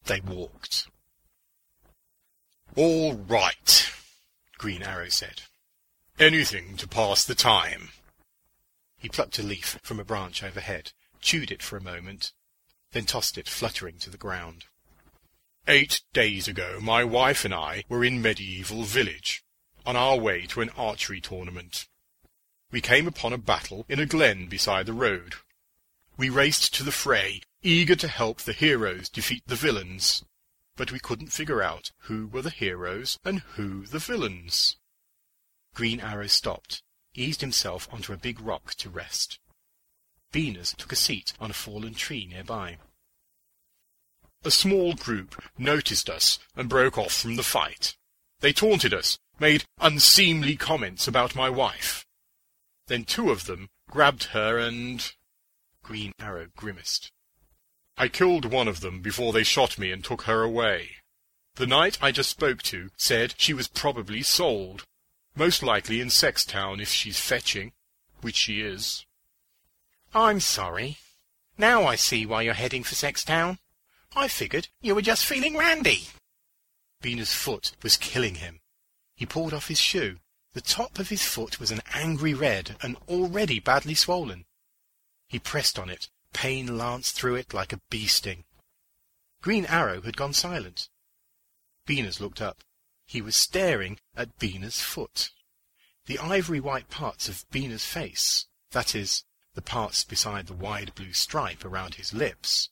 [0.04, 0.88] They walked.
[2.78, 3.92] All right,
[4.56, 5.42] Green Arrow said.
[6.16, 7.88] Anything to pass the time.
[8.96, 12.30] He plucked a leaf from a branch overhead, chewed it for a moment,
[12.92, 14.66] then tossed it fluttering to the ground.
[15.66, 19.42] Eight days ago my wife and I were in Medieval Village,
[19.84, 21.88] on our way to an archery tournament.
[22.70, 25.34] We came upon a battle in a glen beside the road.
[26.16, 30.22] We raced to the fray, eager to help the heroes defeat the villains.
[30.78, 34.76] But we couldn't figure out who were the heroes and who the villains.
[35.74, 36.82] Green Arrow stopped,
[37.14, 39.40] eased himself onto a big rock to rest.
[40.32, 42.78] Beaners took a seat on a fallen tree nearby.
[44.44, 47.96] A small group noticed us and broke off from the fight.
[48.38, 52.06] They taunted us, made unseemly comments about my wife.
[52.86, 55.12] Then two of them grabbed her and...
[55.82, 57.10] Green Arrow grimaced.
[58.00, 60.90] I killed one of them before they shot me and took her away.
[61.56, 64.84] The knight I just spoke to said she was probably sold.
[65.34, 67.72] Most likely in Sextown if she's fetching,
[68.20, 69.04] which she is.
[70.14, 70.98] I'm sorry.
[71.58, 73.58] Now I see why you're heading for Sextown.
[74.14, 76.08] I figured you were just feeling randy.
[77.02, 78.60] Beaners' foot was killing him.
[79.16, 80.18] He pulled off his shoe.
[80.52, 84.44] The top of his foot was an angry red and already badly swollen.
[85.26, 86.08] He pressed on it.
[86.32, 88.44] Pain lanced through it like a bee sting.
[89.40, 90.88] Green Arrow had gone silent.
[91.86, 92.64] Beaners looked up.
[93.06, 95.30] He was staring at Beaners' foot.
[96.06, 99.24] The ivory white parts of Beaners' face, that is,
[99.54, 102.70] the parts beside the wide blue stripe around his lips,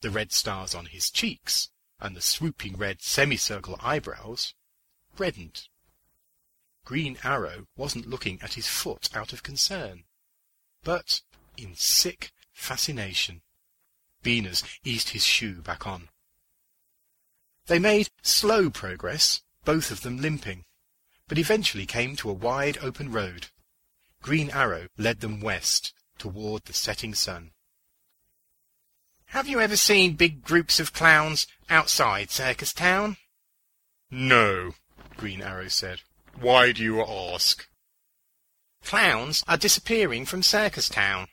[0.00, 4.54] the red stars on his cheeks, and the swooping red semicircle eyebrows,
[5.16, 5.68] reddened.
[6.84, 10.04] Green Arrow wasn't looking at his foot out of concern,
[10.84, 11.22] but
[11.56, 13.42] in sick fascination.
[14.24, 16.08] Beaners eased his shoe back on.
[17.66, 20.64] They made slow progress, both of them limping,
[21.28, 23.48] but eventually came to a wide open road.
[24.22, 27.52] Green Arrow led them west, toward the setting sun.
[29.26, 33.16] Have you ever seen big groups of clowns outside Circus Town?
[34.10, 34.72] No,
[35.16, 36.00] Green Arrow said.
[36.38, 37.68] Why do you ask?
[38.84, 41.26] Clowns are disappearing from Circus Town.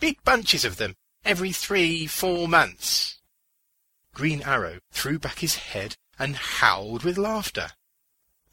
[0.00, 0.94] Big bunches of them,
[1.24, 3.18] every three, four months.
[4.14, 7.70] Green Arrow threw back his head and howled with laughter.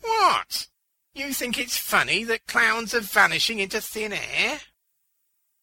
[0.01, 0.67] What?
[1.13, 4.59] You think it's funny that clowns are vanishing into thin air?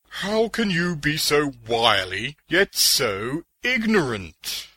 [0.09, 4.68] How can you be so wily, yet so ignorant?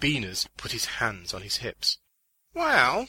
[0.00, 1.98] Beaners put his hands on his hips.
[2.52, 3.08] Well,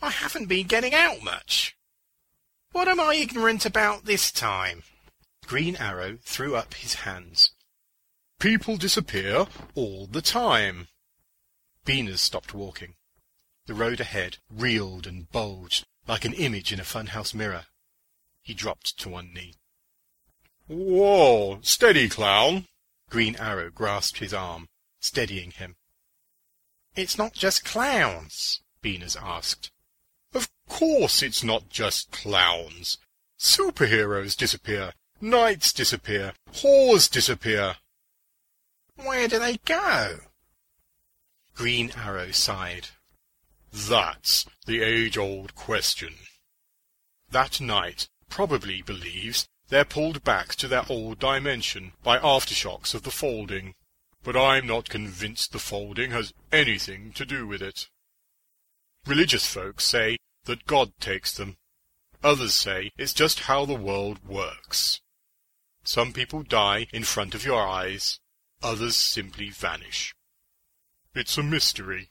[0.00, 1.76] I haven't been getting out much.
[2.72, 4.82] What am I ignorant about this time?
[5.52, 7.50] Green Arrow threw up his hands.
[8.40, 9.44] People disappear
[9.74, 10.88] all the time.
[11.84, 12.94] Beaners stopped walking.
[13.66, 17.66] The road ahead reeled and bulged like an image in a funhouse mirror.
[18.40, 19.52] He dropped to one knee.
[20.68, 22.66] Whoa, steady, clown.
[23.10, 25.76] Green Arrow grasped his arm, steadying him.
[26.96, 29.70] It's not just clowns, Beaners asked.
[30.32, 32.96] Of course it's not just clowns.
[33.38, 37.76] Superheroes disappear, knights disappear, whores disappear.
[38.96, 40.16] Where do they go?
[41.54, 42.88] Green Arrow sighed.
[43.72, 46.14] That's the age-old question.
[47.30, 53.10] That knight probably believes they're pulled back to their old dimension by aftershocks of the
[53.10, 53.74] folding,
[54.24, 57.88] but I'm not convinced the folding has anything to do with it.
[59.06, 61.56] Religious folks say that God takes them.
[62.24, 65.00] Others say it's just how the world works.
[65.84, 68.20] Some people die in front of your eyes,
[68.62, 70.14] others simply vanish.
[71.14, 72.10] It's a mystery.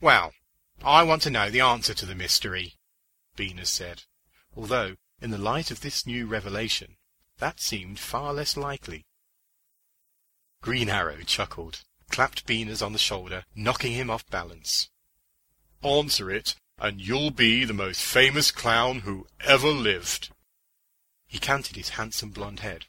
[0.00, 0.32] Well,
[0.84, 2.74] I want to know the answer to the mystery,
[3.36, 4.02] Beaners said,
[4.54, 6.96] although, in the light of this new revelation,
[7.38, 9.06] that seemed far less likely.
[10.62, 14.90] Green Arrow chuckled, clapped Beaners on the shoulder, knocking him off balance.
[15.82, 20.30] Answer it, and you'll be the most famous clown who ever lived.
[21.36, 22.86] He canted his handsome blond head.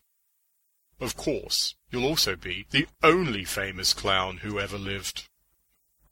[1.01, 5.27] Of course, you'll also be the only famous clown who ever lived.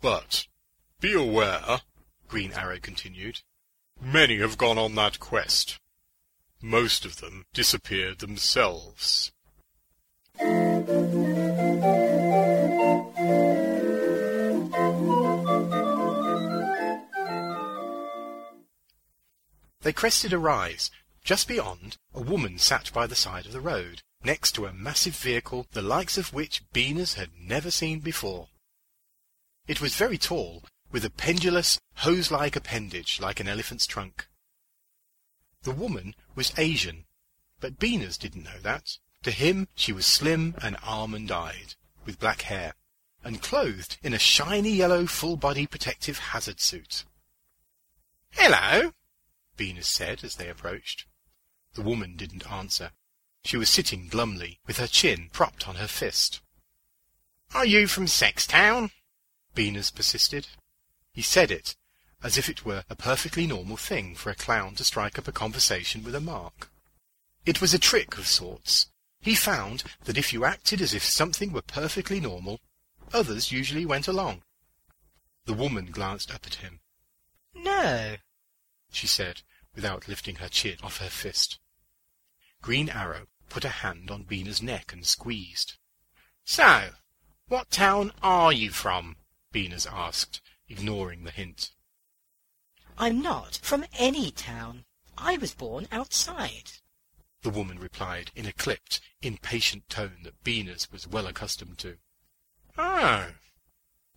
[0.01, 0.45] But
[0.99, 1.79] be aware,
[2.27, 3.39] Green Arrow continued,
[4.01, 5.79] many have gone on that quest.
[6.61, 9.31] Most of them disappeared themselves.
[19.83, 20.91] They crested a rise.
[21.25, 25.15] Just beyond, a woman sat by the side of the road, next to a massive
[25.15, 28.49] vehicle the likes of which Beaners had never seen before.
[29.67, 34.27] It was very tall, with a pendulous, hose-like appendage like an elephant's trunk.
[35.63, 37.05] The woman was Asian,
[37.59, 38.99] but Beaners didn't know that.
[39.23, 41.73] To him she was slim and almond-eyed,
[42.05, 42.75] with black hair,
[43.23, 47.03] and clothed in a shiny yellow full-body protective hazard suit.
[48.29, 48.91] Hello,
[49.57, 51.07] Beaners said as they approached.
[51.75, 52.91] The woman didn't answer.
[53.43, 56.41] She was sitting glumly, with her chin propped on her fist.
[57.53, 58.91] Are you from Sextown?
[59.53, 60.47] Beaners persisted.
[61.13, 61.75] He said it
[62.23, 65.31] as if it were a perfectly normal thing for a clown to strike up a
[65.31, 66.71] conversation with a mark.
[67.45, 68.87] It was a trick of sorts.
[69.21, 72.61] He found that if you acted as if something were perfectly normal,
[73.13, 74.41] others usually went along.
[75.45, 76.79] The woman glanced up at him.
[77.53, 78.15] No,
[78.91, 79.43] she said,
[79.75, 81.59] without lifting her chin off her fist.
[82.65, 85.75] Green Arrow put a hand on Beaners' neck and squeezed.
[86.43, 86.93] So,
[87.47, 89.17] what town are you from?
[89.53, 91.69] Beaners asked, ignoring the hint.
[92.97, 94.85] I'm not from any town.
[95.15, 96.71] I was born outside.
[97.43, 101.99] The woman replied in a clipped, impatient tone that Beaners was well accustomed to.
[102.79, 103.33] Oh.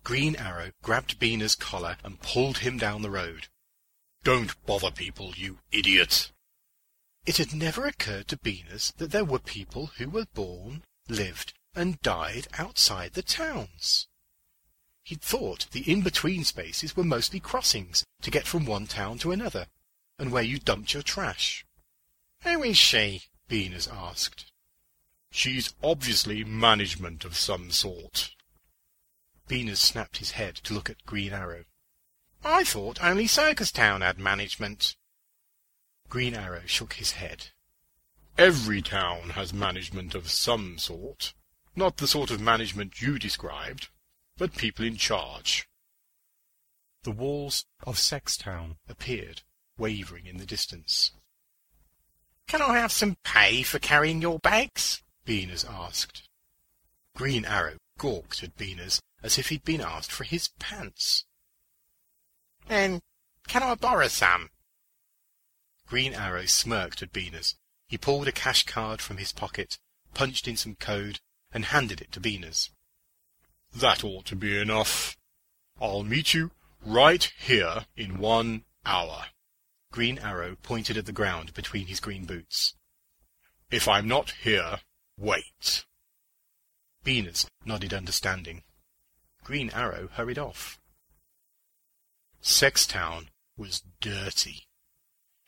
[0.03, 3.49] Green Arrow grabbed Beaners' collar and pulled him down the road.
[4.23, 6.31] Don't bother people, you idiot.
[7.29, 12.01] It had never occurred to Beaners that there were people who were born, lived, and
[12.01, 14.07] died outside the towns.
[15.03, 19.67] He'd thought the in-between spaces were mostly crossings to get from one town to another,
[20.17, 21.67] and where you dumped your trash.
[22.41, 23.25] Who is she?
[23.47, 24.51] Beaners asked.
[25.29, 28.31] She's obviously management of some sort.
[29.47, 31.65] Beaners snapped his head to look at Green Arrow.
[32.43, 34.95] I thought only Circus Town had management.
[36.09, 37.47] Green Arrow shook his head.
[38.37, 41.33] Every town has management of some sort.
[41.75, 43.89] Not the sort of management you described,
[44.37, 45.69] but people in charge.
[47.03, 49.43] The walls of Sextown appeared,
[49.77, 51.11] wavering in the distance.
[52.47, 55.03] Can I have some pay for carrying your bags?
[55.25, 56.27] Beaners asked.
[57.15, 61.25] Green Arrow gawked at Beaners as if he'd been asked for his pants.
[62.67, 63.01] Then
[63.47, 64.49] can I borrow some?
[65.89, 67.55] Green Arrow smirked at Beaners.
[67.87, 69.79] He pulled a cash card from his pocket,
[70.13, 71.19] punched in some code,
[71.51, 72.69] and handed it to Beaners.
[73.75, 75.17] That ought to be enough.
[75.81, 76.51] I'll meet you
[76.85, 79.25] right here in one hour.
[79.91, 82.75] Green Arrow pointed at the ground between his green boots.
[83.71, 84.81] If I'm not here,
[85.17, 85.85] wait.
[87.03, 88.61] Beaners nodded understanding.
[89.43, 90.79] Green Arrow hurried off.
[92.43, 94.68] Sextown was dirty.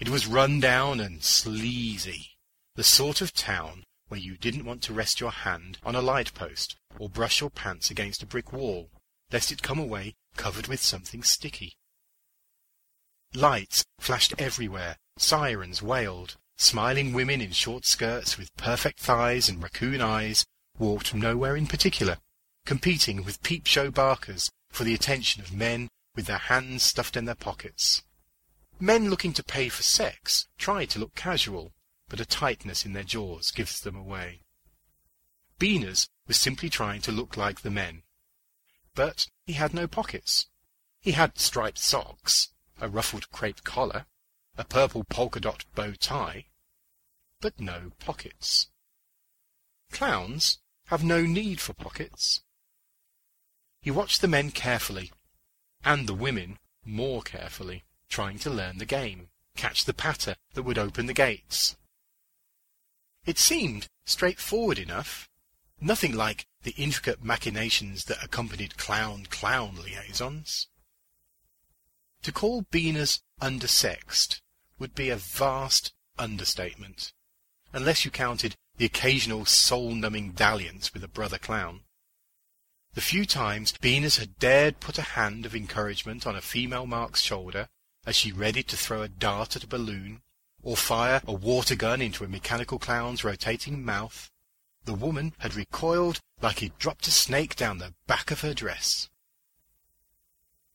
[0.01, 2.31] It was run down and sleazy,
[2.73, 6.33] the sort of town where you didn't want to rest your hand on a light
[6.33, 8.89] post or brush your pants against a brick wall,
[9.31, 11.77] lest it come away covered with something sticky.
[13.35, 20.01] Lights flashed everywhere, sirens wailed, smiling women in short skirts with perfect thighs and raccoon
[20.01, 20.47] eyes
[20.79, 22.17] walked nowhere in particular,
[22.65, 27.25] competing with peep show barkers for the attention of men with their hands stuffed in
[27.25, 28.01] their pockets.
[28.83, 31.71] Men looking to pay for sex try to look casual,
[32.09, 34.41] but a tightness in their jaws gives them away.
[35.59, 38.01] Beaners was simply trying to look like the men.
[38.95, 40.47] But he had no pockets.
[40.99, 44.07] He had striped socks, a ruffled crepe collar,
[44.57, 46.47] a purple polka dot bow tie,
[47.39, 48.71] but no pockets.
[49.91, 52.41] Clowns have no need for pockets.
[53.79, 55.11] He watched the men carefully,
[55.85, 60.77] and the women more carefully, trying to learn the game, catch the patter that would
[60.77, 61.75] open the gates.
[63.25, 65.29] It seemed straightforward enough,
[65.79, 70.67] nothing like the intricate machinations that accompanied clown-clown liaisons.
[72.23, 74.41] To call Beaners undersexed
[74.77, 77.13] would be a vast understatement,
[77.73, 81.81] unless you counted the occasional soul-numbing dalliance with a brother clown.
[82.93, 87.21] The few times Beaners had dared put a hand of encouragement on a female Mark's
[87.21, 87.69] shoulder
[88.05, 90.21] as she readied to throw a dart at a balloon,
[90.63, 94.29] or fire a water gun into a mechanical clown's rotating mouth,
[94.85, 99.09] the woman had recoiled like he'd dropped a snake down the back of her dress.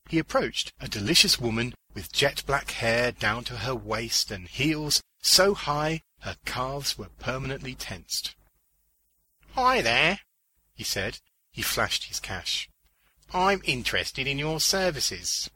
[0.09, 5.01] He approached a delicious woman with jet black hair down to her waist and heels
[5.21, 8.35] so high her calves were permanently tensed.
[9.51, 10.19] Hi there,
[10.73, 11.19] he said.
[11.51, 12.69] He flashed his cash.
[13.33, 15.49] I'm interested in your services.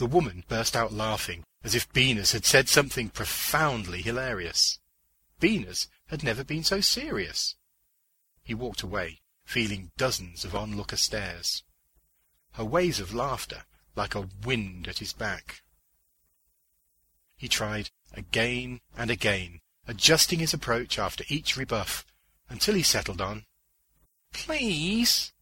[0.00, 4.78] The woman burst out laughing as if Beaners had said something profoundly hilarious.
[5.38, 7.54] Beaners had never been so serious.
[8.42, 11.64] He walked away, feeling dozens of onlooker stares.
[12.52, 13.64] Her waves of laughter
[13.94, 15.60] like a wind at his back.
[17.36, 22.06] He tried again and again, adjusting his approach after each rebuff,
[22.48, 23.44] until he settled on,
[24.32, 25.34] Please,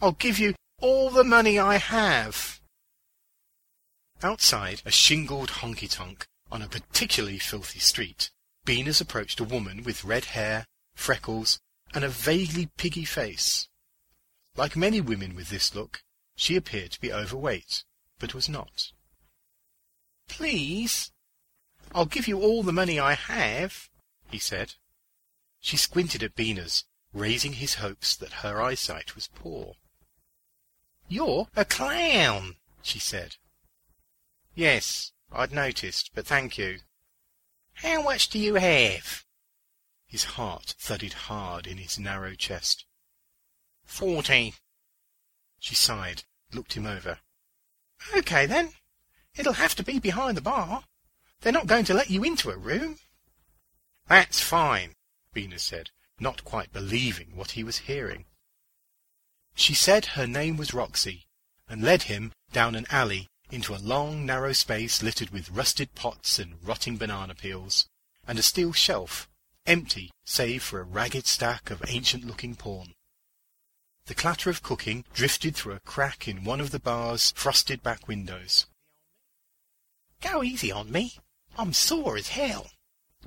[0.00, 2.62] I'll give you all the money I have.
[4.26, 8.32] Outside a shingled honky-tonk on a particularly filthy street,
[8.66, 10.66] Beaners approached a woman with red hair,
[10.96, 11.60] freckles,
[11.94, 13.68] and a vaguely piggy face.
[14.56, 16.02] Like many women with this look,
[16.34, 17.84] she appeared to be overweight,
[18.18, 18.90] but was not.
[20.26, 21.12] Please,
[21.94, 23.88] I'll give you all the money I have,
[24.28, 24.74] he said.
[25.60, 26.82] She squinted at Beaners,
[27.12, 29.76] raising his hopes that her eyesight was poor.
[31.06, 33.36] You're a clown, she said.
[34.56, 36.78] Yes, I'd noticed, but thank you.
[37.74, 39.26] How much do you have?
[40.06, 42.86] His heart thudded hard in his narrow chest.
[43.84, 44.54] Forty.
[45.58, 46.24] She sighed,
[46.54, 47.18] looked him over.
[48.16, 48.70] Okay then.
[49.36, 50.84] It'll have to be behind the bar.
[51.42, 52.96] They're not going to let you into a room.
[54.08, 54.94] That's fine,
[55.34, 58.24] Beaners said, not quite believing what he was hearing.
[59.54, 61.26] She said her name was Roxy,
[61.68, 66.38] and led him down an alley into a long, narrow space littered with rusted pots
[66.38, 67.86] and rotting banana peels,
[68.26, 69.28] and a steel shelf,
[69.66, 72.94] empty save for a ragged stack of ancient-looking porn.
[74.06, 78.06] The clatter of cooking drifted through a crack in one of the bar's frosted back
[78.06, 78.66] windows.
[80.20, 81.18] Go easy on me.
[81.58, 82.70] I'm sore as hell,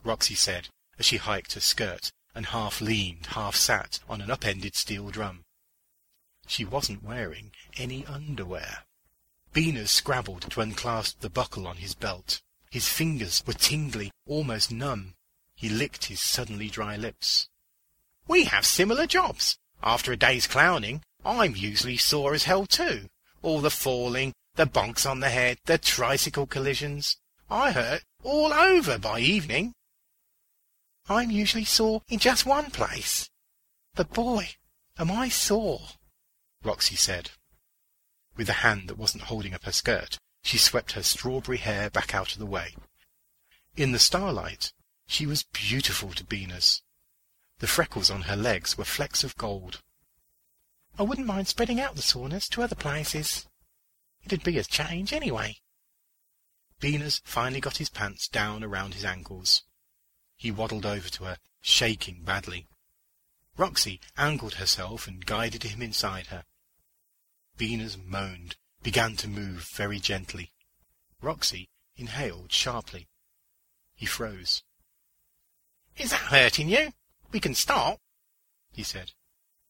[0.03, 4.75] Roxy said as she hiked her skirt and half leaned, half sat on an upended
[4.75, 5.43] steel drum.
[6.45, 8.83] She wasn't wearing any underwear.
[9.53, 12.41] Beaners scrabbled to unclasp the buckle on his belt.
[12.69, 15.15] His fingers were tingly, almost numb.
[15.55, 17.49] He licked his suddenly dry lips.
[18.27, 19.57] We have similar jobs.
[19.81, 23.09] After a day's clowning, I'm usually sore as hell too.
[23.41, 27.17] All the falling, the bonks on the head, the tricycle collisions.
[27.49, 29.73] I hurt all over by evening.
[31.07, 33.29] I'm usually sore in just one place.
[33.95, 34.49] But boy,
[34.99, 35.81] am I sore,
[36.63, 37.31] Roxy said.
[38.39, 42.15] With a hand that wasn't holding up her skirt, she swept her strawberry hair back
[42.15, 42.73] out of the way.
[43.75, 44.71] In the starlight,
[45.05, 46.81] she was beautiful to Beaners.
[47.57, 49.81] The freckles on her legs were flecks of gold.
[50.97, 53.45] I wouldn't mind spreading out the soreness to other places.
[54.23, 55.57] It'd be a change anyway.
[56.79, 59.63] Beaners finally got his pants down around his ankles.
[60.37, 62.67] He waddled over to her, shaking badly.
[63.57, 66.45] Roxy angled herself and guided him inside her.
[67.59, 70.53] Beaners moaned, began to move very gently.
[71.21, 73.09] Roxy inhaled sharply.
[73.95, 74.63] He froze.
[75.97, 76.93] Is that hurting you?
[77.33, 77.99] We can stop,
[78.71, 79.11] he said.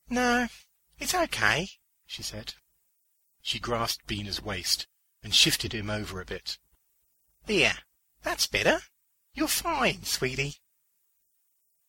[0.07, 0.47] No,
[0.99, 1.69] it's okay,
[2.05, 2.53] she said.
[3.41, 4.85] She grasped Beaners' waist
[5.23, 6.59] and shifted him over a bit.
[7.47, 7.79] There,
[8.21, 8.81] that's better.
[9.33, 10.57] You're fine, sweetie.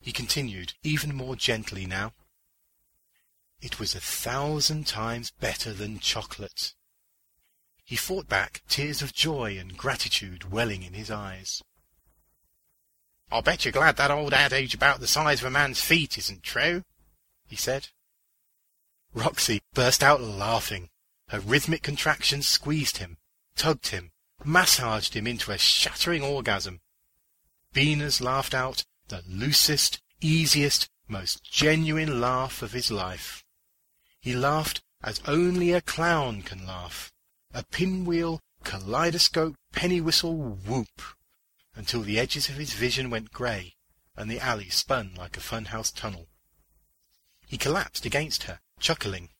[0.01, 2.15] He continued, even more gently now.
[3.63, 6.75] It was a thousand times better than chocolate.
[7.85, 11.63] He fought back tears of joy and gratitude welling in his eyes.
[13.31, 16.43] I'll bet you're glad that old adage about the size of a man's feet isn't
[16.43, 16.85] true,
[17.49, 17.89] he said.
[19.13, 20.89] Roxy burst out laughing.
[21.29, 23.19] Her rhythmic contractions squeezed him,
[23.57, 24.13] tugged him,
[24.45, 26.81] massaged him into a shattering orgasm.
[27.75, 33.45] Beaners laughed out the loosest, easiest, most genuine laugh of his life.
[34.23, 37.11] He laughed as only a clown can laugh,
[37.53, 41.03] a pinwheel, kaleidoscope, penny whistle whoop,
[41.75, 43.77] until the edges of his vision went grey
[44.15, 46.29] and the alley spun like a funhouse tunnel.
[47.47, 49.31] He collapsed against her, chuckling,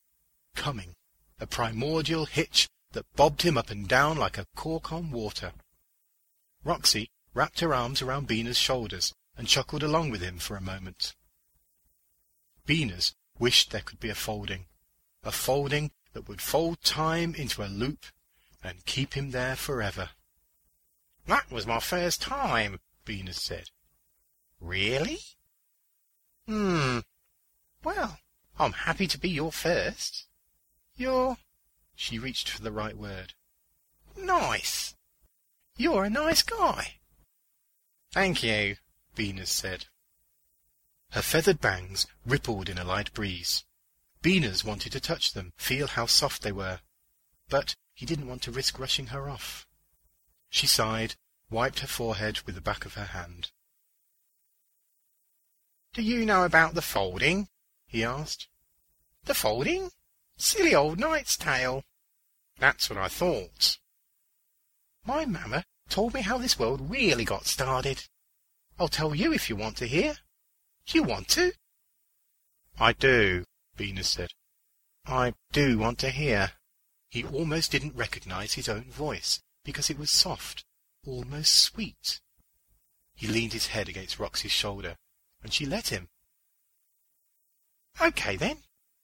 [0.55, 0.95] coming,
[1.39, 5.53] a primordial hitch that bobbed him up and down like a cork on water.
[6.63, 11.15] Roxy wrapped her arms around Beaners' shoulders and chuckled along with him for a moment.
[12.65, 14.65] Beaners wished there could be a folding,
[15.23, 18.05] a folding that would fold time into a loop
[18.63, 20.09] and keep him there forever.
[21.27, 23.69] That was my first time, Beaners said.
[24.59, 25.19] Really?
[26.47, 26.99] Hmm.
[27.83, 28.19] Well,
[28.59, 30.25] I'm happy to be your first.
[30.95, 31.37] You're...
[31.95, 33.33] She reached for the right word.
[34.17, 34.95] Nice.
[35.77, 36.95] You're a nice guy.
[38.11, 38.75] Thank you,
[39.15, 39.85] Beaners said.
[41.11, 43.63] Her feathered bangs rippled in a light breeze.
[44.23, 46.79] Beaners wanted to touch them, feel how soft they were,
[47.49, 49.67] but he didn't want to risk rushing her off.
[50.49, 51.15] She sighed,
[51.49, 53.51] wiped her forehead with the back of her hand.
[55.93, 57.49] Do you know about the folding?
[57.87, 58.47] he asked.
[59.25, 59.91] The folding?
[60.37, 61.83] Silly old knight's tale.
[62.57, 63.79] That's what I thought.
[65.05, 68.05] My mamma told me how this world really got started.
[68.79, 70.17] I'll tell you if you want to hear.
[70.87, 71.53] You want to?
[72.79, 73.45] I do,
[73.77, 74.31] Beaners said.
[75.05, 76.53] I do want to hear.
[77.09, 80.63] He almost didn't recognize his own voice, because it was soft,
[81.05, 82.21] almost sweet.
[83.15, 84.95] He leaned his head against Roxy's shoulder,
[85.43, 86.09] and she let him.
[87.99, 88.59] Okay, then,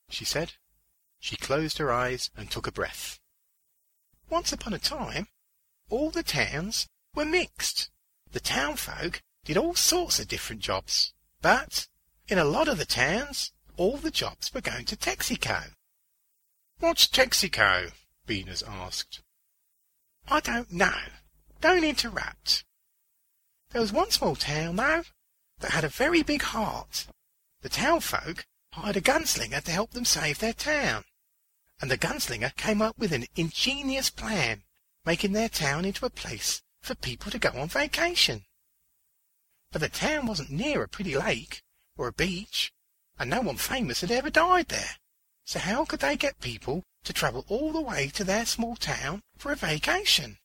[0.10, 0.54] she said.
[1.20, 3.20] She closed her eyes and took a breath.
[4.30, 5.28] Once upon a time,
[5.90, 7.90] all the towns were mixed.
[8.32, 11.88] The town folk did all sorts of different jobs, but
[12.28, 15.72] in a lot of the towns, all the jobs were going to Texaco.
[16.80, 17.92] What's Texaco?
[18.28, 19.22] Beaners asked.
[20.28, 21.00] I don't know.
[21.62, 22.66] Don't interrupt.
[23.72, 25.04] There was one small town, though,
[25.60, 27.08] that had a very big heart.
[27.62, 31.04] The town folk hired a gunslinger to help them save their town.
[31.82, 34.64] And the gunslinger came up with an ingenious plan,
[35.06, 38.46] making their town into a place for people to go on vacation.
[39.72, 41.64] But the town wasn't near a pretty lake
[41.98, 42.72] or a beach,
[43.20, 44.98] and no one famous had ever died there.
[45.46, 49.22] So how could they get people to travel all the way to their small town
[49.38, 50.38] for a vacation?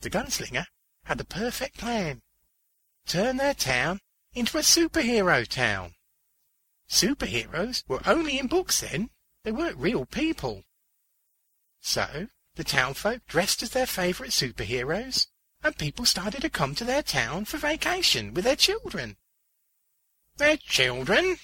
[0.00, 0.66] The gunslinger
[1.04, 2.22] had the perfect plan.
[3.06, 4.00] Turn their town
[4.34, 5.94] into a superhero town.
[6.88, 9.10] Superheroes were only in books then.
[9.42, 10.62] They weren't real people.
[11.80, 15.26] So, the townfolk dressed as their favourite superheroes,
[15.62, 19.16] and people started to come to their town for vacation with their children.
[20.38, 21.36] Their children?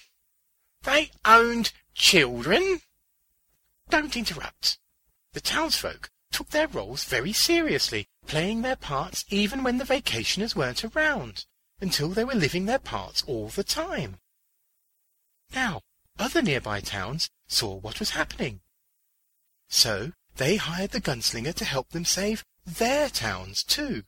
[0.83, 2.81] They owned children?
[3.89, 4.77] Don't interrupt.
[5.33, 10.83] The townsfolk took their roles very seriously, playing their parts even when the vacationers weren't
[10.83, 11.45] around,
[11.79, 14.17] until they were living their parts all the time.
[15.53, 15.81] Now,
[16.19, 18.61] other nearby towns saw what was happening.
[19.69, 24.03] So they hired the gunslinger to help them save their towns too,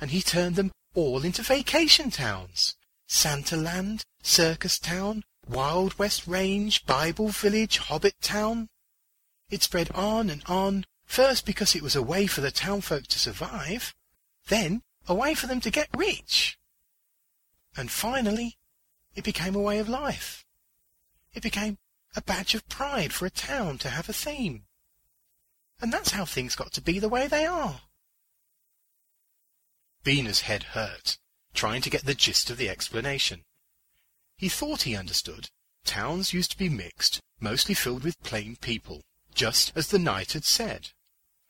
[0.00, 2.76] and he turned them all into vacation towns.
[3.06, 8.68] Santa Land, Circus Town, Wild West Range, Bible Village, Hobbit Town.
[9.50, 13.18] It spread on and on, first because it was a way for the townfolk to
[13.18, 13.94] survive,
[14.48, 16.58] then a way for them to get rich.
[17.76, 18.58] And finally,
[19.14, 20.44] it became a way of life.
[21.34, 21.78] It became
[22.14, 24.64] a badge of pride for a town to have a theme.
[25.80, 27.80] And that's how things got to be the way they are.
[30.04, 31.18] Beaners' head hurt,
[31.54, 33.44] trying to get the gist of the explanation.
[34.42, 35.50] He thought he understood.
[35.84, 40.44] Towns used to be mixed, mostly filled with plain people, just as the knight had
[40.44, 40.88] said.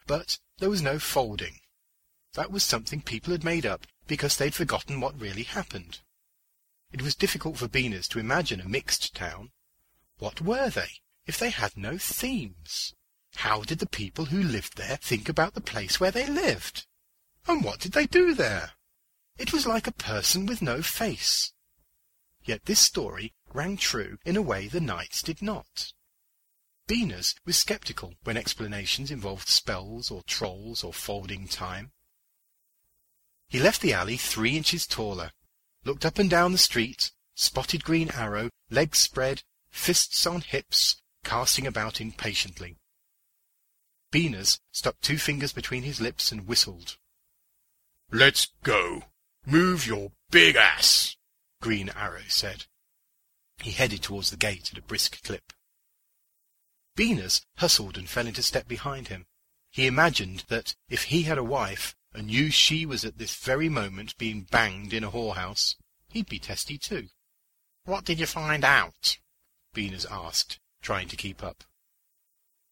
[0.07, 1.61] But there was no folding.
[2.35, 6.01] That was something people had made up because they'd forgotten what really happened.
[6.93, 9.53] It was difficult for Beaners to imagine a mixed town.
[10.19, 12.93] What were they, if they had no themes?
[13.37, 16.87] How did the people who lived there think about the place where they lived?
[17.49, 18.73] And what did they do there?
[19.39, 21.55] It was like a person with no face.
[22.45, 25.93] Yet this story rang true in a way the knights did not.
[26.89, 31.93] Beaners was sceptical when explanations involved spells or trolls or folding time.
[33.49, 35.33] He left the alley three inches taller,
[35.85, 41.67] looked up and down the street, spotted Green Arrow, legs spread, fists on hips, casting
[41.67, 42.77] about impatiently.
[44.11, 46.97] Beaners stuck two fingers between his lips and whistled.
[48.11, 49.05] Let's go.
[49.47, 51.17] Move your big ass,
[51.63, 52.67] Green Arrow said.
[53.59, 55.53] He headed towards the gate at a brisk clip.
[56.97, 59.27] Beaners hustled and fell into step behind him.
[59.71, 63.69] He imagined that if he had a wife and knew she was at this very
[63.69, 65.77] moment being banged in a whorehouse,
[66.09, 67.09] he'd be testy too.
[67.85, 69.19] What did you find out?
[69.73, 71.63] Beaners asked, trying to keep up.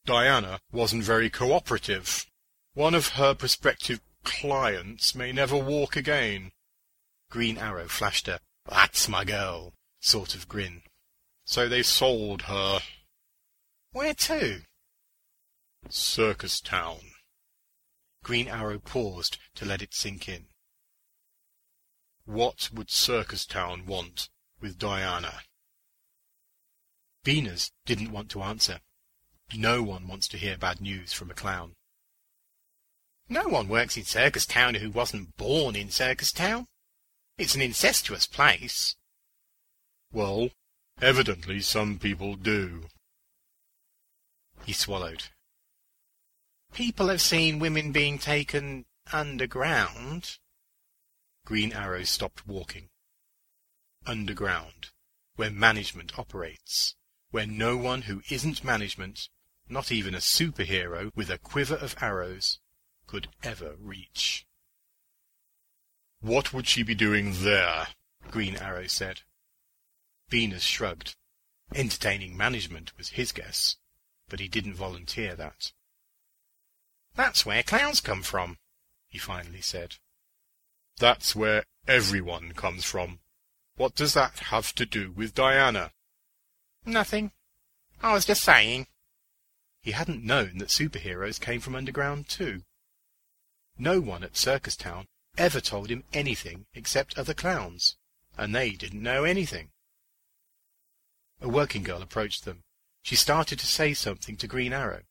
[0.04, 2.26] Diana wasn't very cooperative.
[2.74, 6.50] One of her prospective clients may never walk again.
[7.30, 10.82] Green Arrow flashed a that's my girl sort of grin.
[11.44, 12.80] So they sold her.
[13.92, 14.62] Where to?
[15.88, 17.00] Circus Town.
[18.22, 20.46] Green Arrow paused to let it sink in.
[22.24, 24.28] What would Circus Town want
[24.60, 25.40] with Diana?
[27.24, 28.80] Beaners didn't want to answer.
[29.54, 31.74] No one wants to hear bad news from a clown.
[33.28, 36.66] No one works in Circus Town who wasn't born in Circus Town.
[37.40, 38.96] It's an incestuous place.
[40.12, 40.50] Well,
[41.00, 42.88] evidently some people do.
[44.66, 45.22] He swallowed.
[46.74, 50.36] People have seen women being taken underground.
[51.46, 52.90] Green Arrow stopped walking.
[54.04, 54.90] Underground,
[55.36, 56.94] where management operates,
[57.30, 59.30] where no one who isn't management,
[59.66, 62.58] not even a superhero with a quiver of arrows,
[63.06, 64.44] could ever reach.
[66.20, 67.88] What would she be doing there?
[68.30, 69.22] Green Arrow said.
[70.30, 71.16] Beaners shrugged.
[71.74, 73.76] Entertaining management was his guess,
[74.28, 75.72] but he didn't volunteer that.
[77.14, 78.58] That's where clowns come from,
[79.08, 79.96] he finally said.
[80.98, 83.20] That's where everyone comes from.
[83.76, 85.92] What does that have to do with Diana?
[86.84, 87.32] Nothing.
[88.02, 88.88] I was just saying.
[89.80, 92.62] He hadn't known that superheroes came from underground too.
[93.78, 95.06] No one at Circus Town
[95.40, 97.96] ever told him anything except other clowns,
[98.36, 99.70] and they didn't know anything.
[101.40, 102.62] A working girl approached them.
[103.02, 105.02] She started to say something to Green Arrow.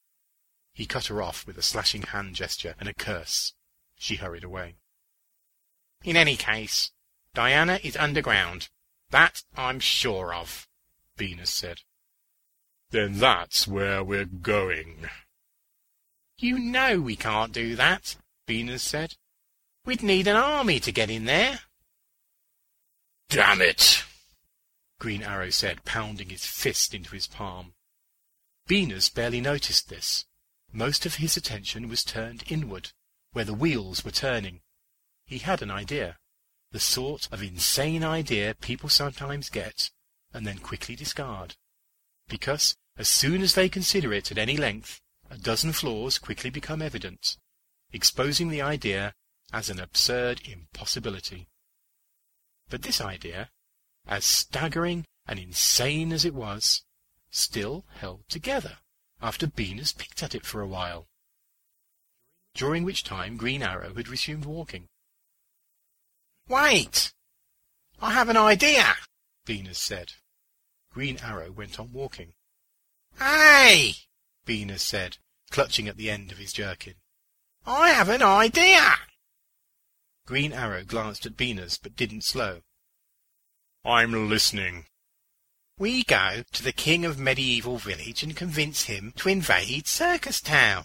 [0.72, 3.54] He cut her off with a slashing hand gesture and a curse.
[3.96, 4.76] She hurried away.
[6.04, 6.92] In any case,
[7.34, 8.70] Diana is underground.
[9.10, 10.68] That I'm sure of.
[11.18, 11.80] Beaners said.
[12.92, 15.10] Then that's where we're going.
[16.38, 18.16] You know we can't do that,
[18.48, 19.16] Beaners said.
[19.90, 21.62] We'd need an army to get in there.
[23.28, 24.04] Damn it!
[25.00, 27.74] Green Arrow said, pounding his fist into his palm.
[28.68, 30.26] Beaners barely noticed this.
[30.72, 32.92] Most of his attention was turned inward,
[33.32, 34.62] where the wheels were turning.
[35.26, 36.20] He had an idea,
[36.72, 39.90] the sort of insane idea people sometimes get
[40.32, 41.56] and then quickly discard.
[42.28, 45.02] Because as soon as they consider it at any length,
[45.32, 47.38] a dozen flaws quickly become evident,
[47.92, 49.16] exposing the idea
[49.52, 51.48] as an absurd impossibility.
[52.70, 53.50] But this idea,
[54.08, 56.84] as staggering and insane as it was,
[57.32, 58.78] still held together
[59.22, 61.08] after Beaners picked at it for a while,
[62.54, 64.88] during which time Green Arrow had resumed walking.
[66.48, 67.14] Wait!
[68.02, 68.96] I have an idea,
[69.46, 70.14] Beaners said.
[70.92, 72.34] Green Arrow went on walking.
[73.18, 73.94] Hey!
[74.46, 75.18] Beaners said,
[75.52, 76.96] clutching at the end of his jerkin.
[77.66, 78.96] I have an idea!
[80.30, 82.62] Green Arrow glanced at Beaners, but didn't slow.
[83.84, 84.86] I'm listening.
[85.76, 90.84] We go to the king of medieval village and convince him to invade Circus Town.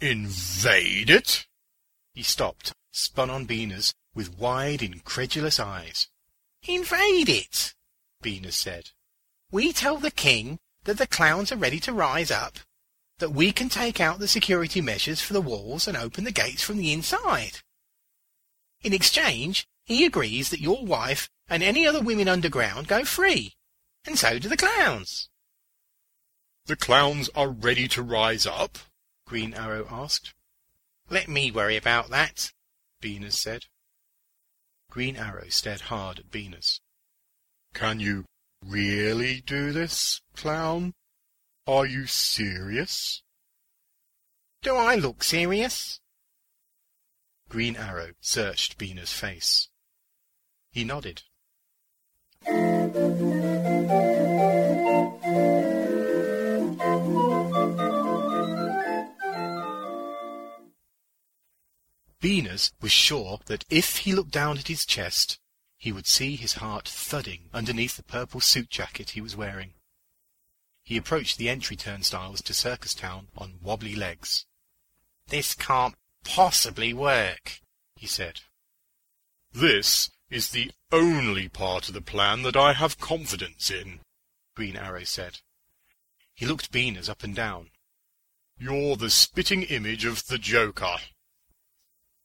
[0.00, 1.46] Invade it?
[2.14, 6.08] He stopped, spun on Beaners with wide, incredulous eyes.
[6.66, 7.74] Invade it,
[8.22, 8.92] Beaners said.
[9.52, 12.60] We tell the king that the clowns are ready to rise up,
[13.18, 16.62] that we can take out the security measures for the walls and open the gates
[16.62, 17.60] from the inside.
[18.86, 23.56] In exchange, he agrees that your wife and any other women underground go free,
[24.04, 25.28] and so do the clowns.
[26.66, 28.78] The clowns are ready to rise up?
[29.26, 30.34] Green Arrow asked.
[31.10, 32.52] Let me worry about that,
[33.02, 33.64] Beaners said.
[34.88, 36.78] Green Arrow stared hard at Beaners.
[37.74, 38.24] Can you
[38.64, 40.94] really do this, clown?
[41.66, 43.24] Are you serious?
[44.62, 45.98] Do I look serious?
[47.48, 49.68] Green Arrow searched Beaners' face.
[50.70, 51.22] He nodded.
[62.20, 65.38] Beaners was sure that if he looked down at his chest,
[65.76, 69.74] he would see his heart thudding underneath the purple suit jacket he was wearing.
[70.82, 74.46] He approached the entry turnstiles to Circus Town on wobbly legs.
[75.28, 75.94] This can't
[76.26, 77.60] possibly work,
[77.94, 78.40] he said.
[79.52, 84.00] This is the only part of the plan that I have confidence in,
[84.54, 85.38] Green Arrow said.
[86.34, 87.70] He looked Beaners up and down.
[88.58, 90.96] You're the spitting image of the Joker.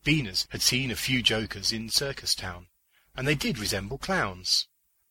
[0.04, 2.68] Beaners had seen a few Jokers in Circus Town,
[3.16, 4.68] and they did resemble clowns.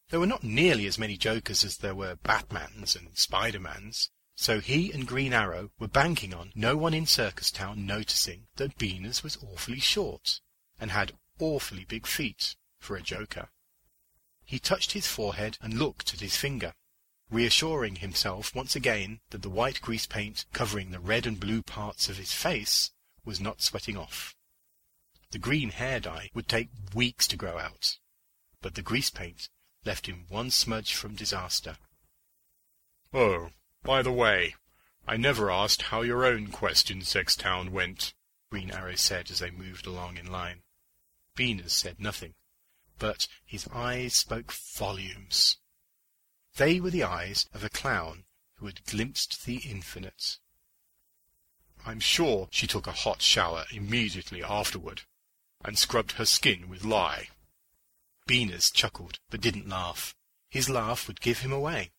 [0.08, 4.10] There were not nearly as many Jokers as there were Batmans and Spider-Mans,
[4.40, 8.78] so he and Green Arrow were banking on no one in Circus Town noticing that
[8.78, 10.40] Beaners was awfully short
[10.80, 13.50] and had awfully big feet for a Joker.
[14.46, 16.72] He touched his forehead and looked at his finger,
[17.28, 22.08] reassuring himself once again that the white grease paint covering the red and blue parts
[22.08, 22.92] of his face
[23.26, 24.34] was not sweating off.
[25.32, 27.98] The green hair dye would take weeks to grow out,
[28.62, 29.50] but the grease paint
[29.84, 31.76] left him one smudge from disaster.
[33.12, 33.50] Oh,
[33.82, 34.54] by the way,
[35.06, 38.14] I never asked how your own quest in Sextown went,
[38.50, 40.62] Green Arrow said as they moved along in line.
[41.36, 42.34] Beaners said nothing,
[42.98, 45.56] but his eyes spoke volumes.
[46.56, 48.24] They were the eyes of a clown
[48.56, 50.38] who had glimpsed the infinite.
[51.86, 55.02] I'm sure she took a hot shower immediately afterward,
[55.64, 57.28] and scrubbed her skin with lye.
[58.26, 60.14] Beaners chuckled, but didn't laugh.
[60.50, 61.92] His laugh would give him away.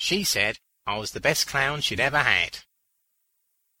[0.00, 2.60] She said I was the best clown she'd ever had.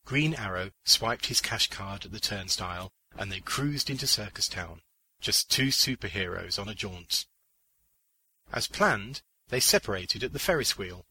[0.04, 4.82] Green Arrow swiped his cash card at the turnstile, and they cruised into Circus Town,
[5.20, 7.26] just two superheroes on a jaunt.
[8.52, 11.06] As planned, they separated at the Ferris wheel.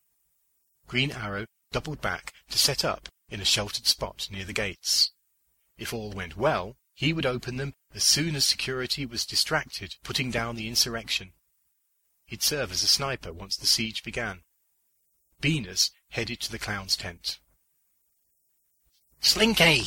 [0.88, 5.11] Green Arrow doubled back to set up in a sheltered spot near the gates.
[5.77, 10.31] If all went well, he would open them as soon as security was distracted putting
[10.31, 11.31] down the insurrection.
[12.25, 14.43] He'd serve as a sniper once the siege began.
[15.41, 17.39] Beaners headed to the clown's tent.
[19.19, 19.85] Slinky!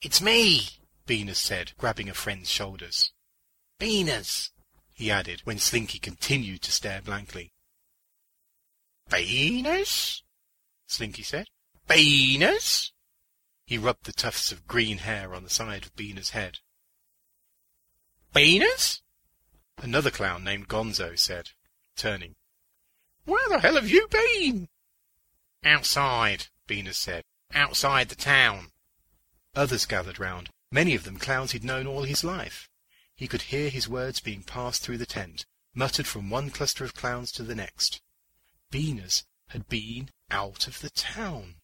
[0.00, 0.68] It's me!
[1.06, 3.12] Beaners said, grabbing a friend's shoulders.
[3.78, 4.50] Beaners!
[4.92, 7.52] he added, when Slinky continued to stare blankly.
[9.10, 10.22] Beaners?
[10.86, 11.46] Slinky said.
[11.88, 12.92] Beaners?
[13.66, 16.60] He rubbed the tufts of green hair on the side of Beaners' head.
[18.34, 19.02] Beaners?
[19.78, 21.50] Another clown named Gonzo said,
[21.96, 22.36] turning.
[23.24, 24.68] Where the hell have you been?
[25.64, 27.24] Outside, Beaners said.
[27.52, 28.72] Outside the town.
[29.54, 32.68] Others gathered round, many of them clowns he'd known all his life.
[33.14, 36.94] He could hear his words being passed through the tent, muttered from one cluster of
[36.94, 38.02] clowns to the next.
[38.70, 41.56] Beaners had been out of the town.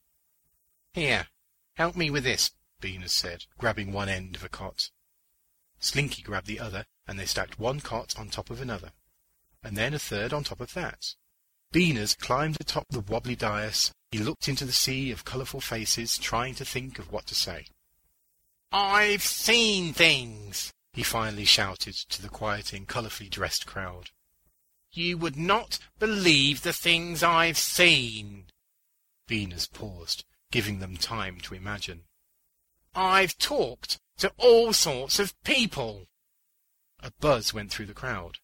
[0.93, 1.29] Here,
[1.75, 4.91] help me with this, Beaners said, grabbing one end of a cot.
[5.79, 8.93] Slinky grabbed the other, and they stacked one cot on top of another,
[9.63, 11.15] and then a third on top of that.
[11.73, 13.93] Beaners climbed atop the wobbly dais.
[14.11, 17.67] He looked into the sea of colourful faces, trying to think of what to say.
[18.71, 24.11] I've seen things, he finally shouted to the quieting, colourfully dressed crowd.
[24.91, 28.45] You would not believe the things I've seen.
[29.27, 32.03] Beaners paused, giving them time to imagine.
[32.95, 36.09] I've talked to all sorts of people.
[37.01, 38.39] A buzz went through the crowd.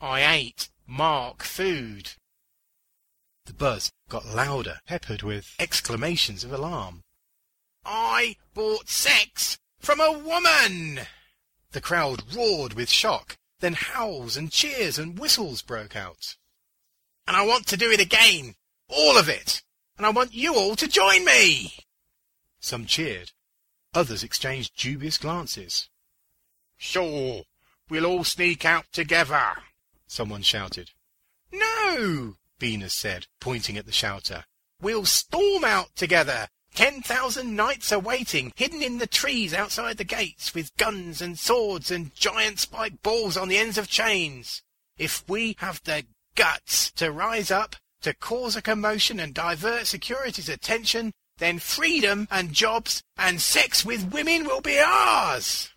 [0.00, 2.12] I ate Mark food.
[3.48, 7.02] The buzz got louder, peppered with exclamations of alarm.
[7.82, 11.06] I bought sex from a woman!
[11.70, 13.38] The crowd roared with shock.
[13.60, 16.36] Then howls and cheers and whistles broke out.
[17.26, 18.54] And I want to do it again.
[18.86, 19.62] All of it.
[19.96, 21.72] And I want you all to join me.
[22.60, 23.32] Some cheered.
[23.94, 25.88] Others exchanged dubious glances.
[26.76, 27.44] Sure,
[27.88, 29.62] we'll all sneak out together,
[30.06, 30.90] someone shouted.
[31.50, 34.44] No, Beaners said, pointing at the shouter.
[34.80, 36.48] We'll storm out together.
[36.74, 41.38] Ten thousand knights are waiting, hidden in the trees outside the gates, with guns and
[41.38, 44.62] swords and giant spiked balls on the ends of chains.
[44.96, 46.04] If we have the
[46.34, 52.52] guts to rise up, to cause a commotion and divert security's attention, then freedom and
[52.52, 55.72] jobs and sex with women will be ours.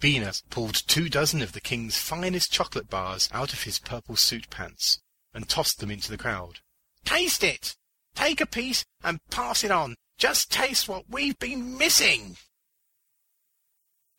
[0.00, 4.50] Beaners pulled two dozen of the king's finest chocolate bars out of his purple suit
[4.50, 5.00] pants
[5.34, 6.60] and tossed them into the crowd.
[7.04, 7.74] Taste it!
[8.14, 9.96] Take a piece and pass it on.
[10.16, 12.36] Just taste what we've been missing.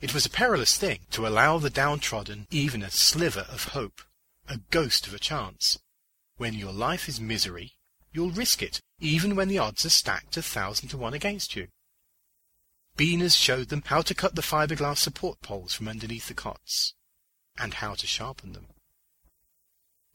[0.02, 4.02] It was a perilous thing to allow the downtrodden even a sliver of hope,
[4.48, 5.80] a ghost of a chance.
[6.38, 7.72] When your life is misery,
[8.12, 11.70] you'll risk it, even when the odds are stacked a thousand to one against you.
[12.98, 16.94] Beaners showed them how to cut the fiberglass support poles from underneath the cots,
[17.58, 18.68] and how to sharpen them.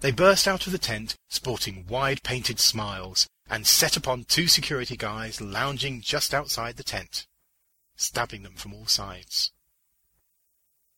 [0.01, 4.97] They burst out of the tent, sporting wide painted smiles, and set upon two security
[4.97, 7.27] guys lounging just outside the tent,
[7.97, 9.53] stabbing them from all sides.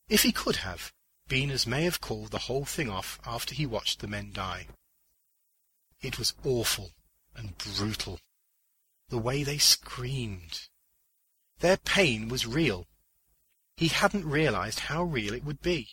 [0.07, 0.93] If he could have,
[1.27, 4.67] Beaners may have called the whole thing off after he watched the men die.
[6.01, 6.91] It was awful
[7.35, 8.19] and brutal.
[9.09, 10.69] The way they screamed.
[11.59, 12.87] Their pain was real.
[13.75, 15.89] He hadn't realized how real it would be.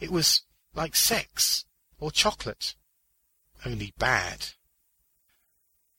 [0.00, 0.42] It was
[0.74, 1.64] like sex
[1.98, 2.74] or chocolate,
[3.64, 4.48] only bad.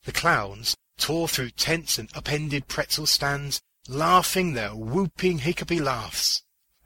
[0.03, 6.43] The clowns tore through tents and upended pretzel stands, laughing their whooping hiccupy laughs.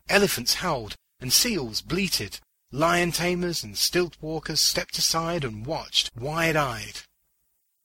[0.08, 2.40] Elephants howled and seals bleated.
[2.72, 7.02] Lion tamers and stilt walkers stepped aside and watched, wide-eyed.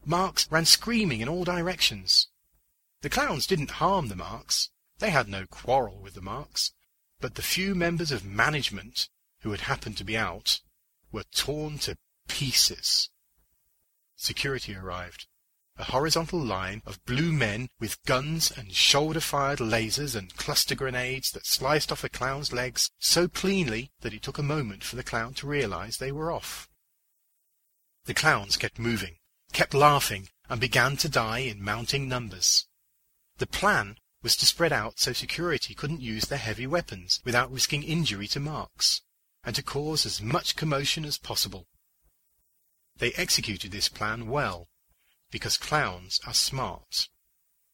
[0.04, 2.28] Marks ran screaming in all directions.
[3.00, 4.70] The clowns didn't harm the Marks.
[4.98, 6.72] They had no quarrel with the Marks.
[7.20, 9.08] But the few members of management
[9.40, 10.60] who had happened to be out
[11.14, 11.96] were torn to
[12.26, 13.08] pieces.
[14.16, 15.28] Security arrived.
[15.76, 21.46] A horizontal line of blue men with guns and shoulder-fired lasers and cluster grenades that
[21.46, 25.34] sliced off a clown's legs so cleanly that it took a moment for the clown
[25.34, 26.68] to realize they were off.
[28.06, 29.16] The clowns kept moving,
[29.52, 32.66] kept laughing, and began to die in mounting numbers.
[33.38, 37.82] The plan was to spread out so security couldn't use their heavy weapons without risking
[37.82, 39.02] injury to Marks
[39.44, 41.66] and to cause as much commotion as possible.
[42.96, 44.68] They executed this plan well,
[45.30, 47.08] because clowns are smart.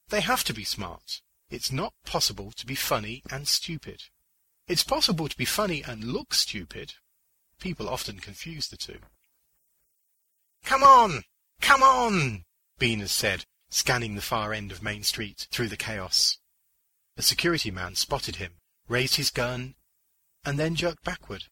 [0.09, 1.21] They have to be smart.
[1.51, 4.03] It's not possible to be funny and stupid.
[4.67, 6.95] It's possible to be funny and look stupid.
[7.61, 9.01] People often confuse the two.
[10.65, 11.23] Come on!
[11.61, 12.45] Come on!
[12.79, 16.39] Beaners said, scanning the far end of Main Street through the chaos.
[17.17, 18.55] A security man spotted him,
[18.89, 19.75] raised his gun,
[20.45, 21.45] and then jerked backward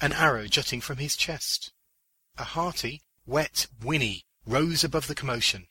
[0.00, 1.72] an arrow jutting from his chest.
[2.36, 5.66] A hearty, wet whinny rose above the commotion.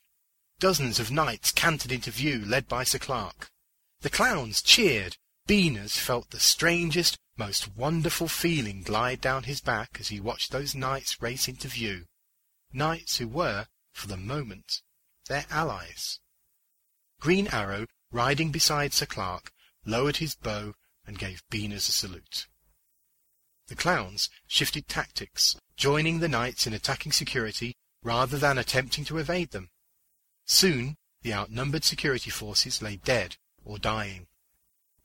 [0.59, 3.49] Dozens of knights cantered into view, led by Sir Clark.
[4.01, 5.17] The clowns cheered.
[5.47, 10.75] Beaners felt the strangest, most wonderful feeling glide down his back as he watched those
[10.75, 12.05] knights race into view.
[12.73, 14.81] Knights who were, for the moment,
[15.27, 16.19] their allies.
[17.21, 19.51] Green Arrow, riding beside Sir Clark,
[19.85, 20.73] lowered his bow
[21.05, 22.47] and gave Beaners a salute.
[23.67, 29.51] The clowns shifted tactics, joining the knights in attacking security rather than attempting to evade
[29.51, 29.69] them.
[30.45, 33.35] Soon, the outnumbered security forces lay dead
[33.65, 34.27] or dying.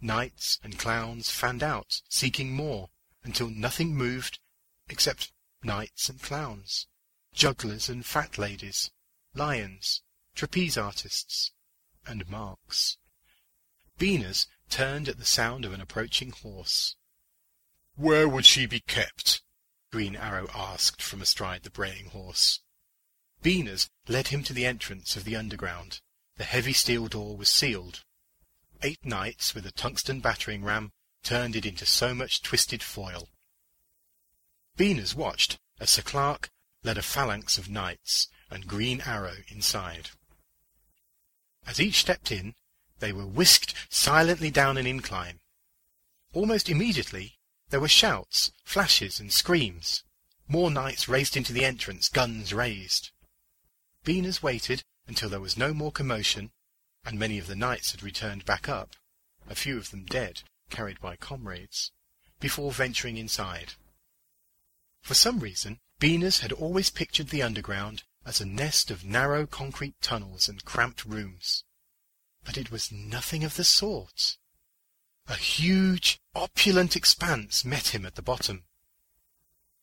[0.00, 2.90] Knights and clowns fanned out, seeking more,
[3.24, 4.38] until nothing moved
[4.88, 5.32] except
[5.62, 6.86] knights and clowns,
[7.32, 8.90] jugglers and fat ladies,
[9.34, 10.02] lions,
[10.34, 11.52] trapeze artists,
[12.06, 12.98] and marks.
[13.98, 16.96] Beaners turned at the sound of an approaching horse.
[17.96, 19.42] Where would she be kept?
[19.90, 22.60] Green Arrow asked from astride the braying horse.
[23.42, 26.00] Beaners led him to the entrance of the underground.
[26.36, 28.04] The heavy steel door was sealed.
[28.82, 30.92] Eight knights with a tungsten battering ram
[31.22, 33.28] turned it into so much twisted foil.
[34.76, 36.50] Beaners watched as Sir Clark
[36.82, 40.10] led a phalanx of knights and Green Arrow inside.
[41.66, 42.54] As each stepped in,
[42.98, 45.40] they were whisked silently down an incline.
[46.32, 47.38] Almost immediately
[47.72, 50.04] there were shouts, flashes, and screams.
[50.46, 53.12] More knights raced into the entrance, guns raised.
[54.04, 56.50] Beaners waited until there was no more commotion,
[57.02, 58.90] and many of the knights had returned back up,
[59.48, 61.92] a few of them dead, carried by comrades,
[62.40, 63.72] before venturing inside.
[65.00, 69.94] For some reason, Beaners had always pictured the underground as a nest of narrow concrete
[70.02, 71.64] tunnels and cramped rooms.
[72.44, 74.36] But it was nothing of the sort.
[75.32, 78.64] A huge, opulent expanse met him at the bottom.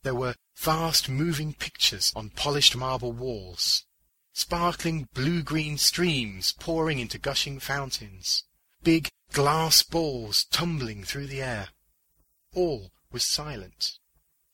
[0.03, 3.83] There were vast moving pictures on polished marble walls,
[4.31, 8.43] sparkling blue-green streams pouring into gushing fountains,
[8.83, 11.69] big glass balls tumbling through the air.
[12.53, 13.97] All was silent.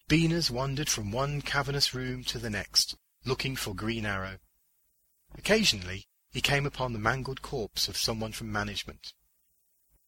[0.07, 2.95] Beaners wandered from one cavernous room to the next,
[3.25, 4.37] looking for Green Arrow.
[5.37, 9.11] Occasionally he came upon the mangled corpse of someone from management.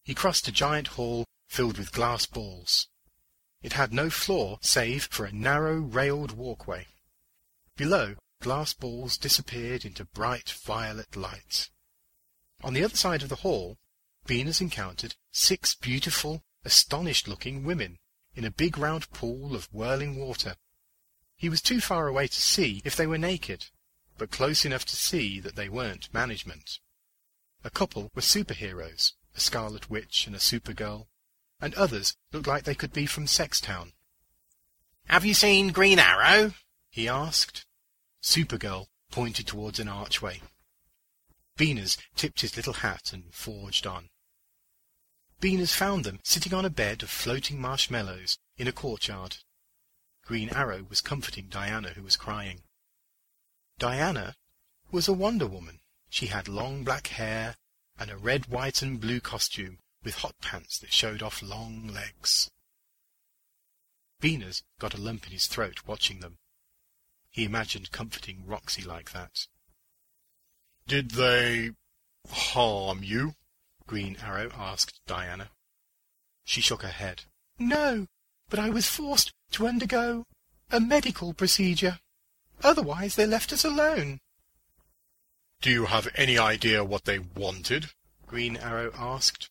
[0.07, 2.87] He crossed a giant hall filled with glass balls.
[3.61, 6.87] It had no floor save for a narrow railed walkway.
[7.75, 11.69] Below, glass balls disappeared into bright violet light.
[12.63, 13.79] On the other side of the hall,
[14.25, 17.99] Beaners encountered six beautiful, astonished-looking women
[18.33, 20.55] in a big round pool of whirling water.
[21.35, 23.65] He was too far away to see if they were naked,
[24.17, 26.79] but close enough to see that they weren't management.
[27.65, 31.05] A couple were superheroes, a Scarlet Witch and a Supergirl,
[31.61, 33.93] and others looked like they could be from Sextown.
[35.05, 36.53] Have you seen Green Arrow?
[36.89, 37.65] he asked.
[38.21, 40.41] Supergirl pointed towards an archway.
[41.57, 44.09] Beaners tipped his little hat and forged on.
[45.39, 49.37] Beaners found them sitting on a bed of floating marshmallows in a courtyard.
[50.25, 52.63] Green Arrow was comforting Diana, who was crying.
[53.77, 54.35] Diana
[54.91, 55.79] was a Wonder Woman.
[56.09, 57.55] She had long black hair
[57.99, 62.49] and a red, white, and blue costume with hot pants that showed off long legs.
[64.21, 66.37] Beaners got a lump in his throat watching them.
[67.29, 69.47] He imagined comforting Roxy like that.
[70.87, 71.71] Did they
[72.29, 73.35] harm you?
[73.85, 75.51] Green Arrow asked Diana.
[76.43, 77.23] She shook her head.
[77.59, 78.07] No,
[78.49, 80.25] but I was forced to undergo
[80.71, 81.99] a medical procedure.
[82.63, 84.19] Otherwise they left us alone.
[85.61, 87.87] Do you have any idea what they wanted?
[88.27, 89.49] Green Arrow asked.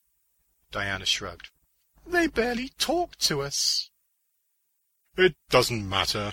[0.70, 1.50] Diana shrugged.
[2.06, 3.90] They barely talked to us.
[5.16, 6.32] It doesn't matter,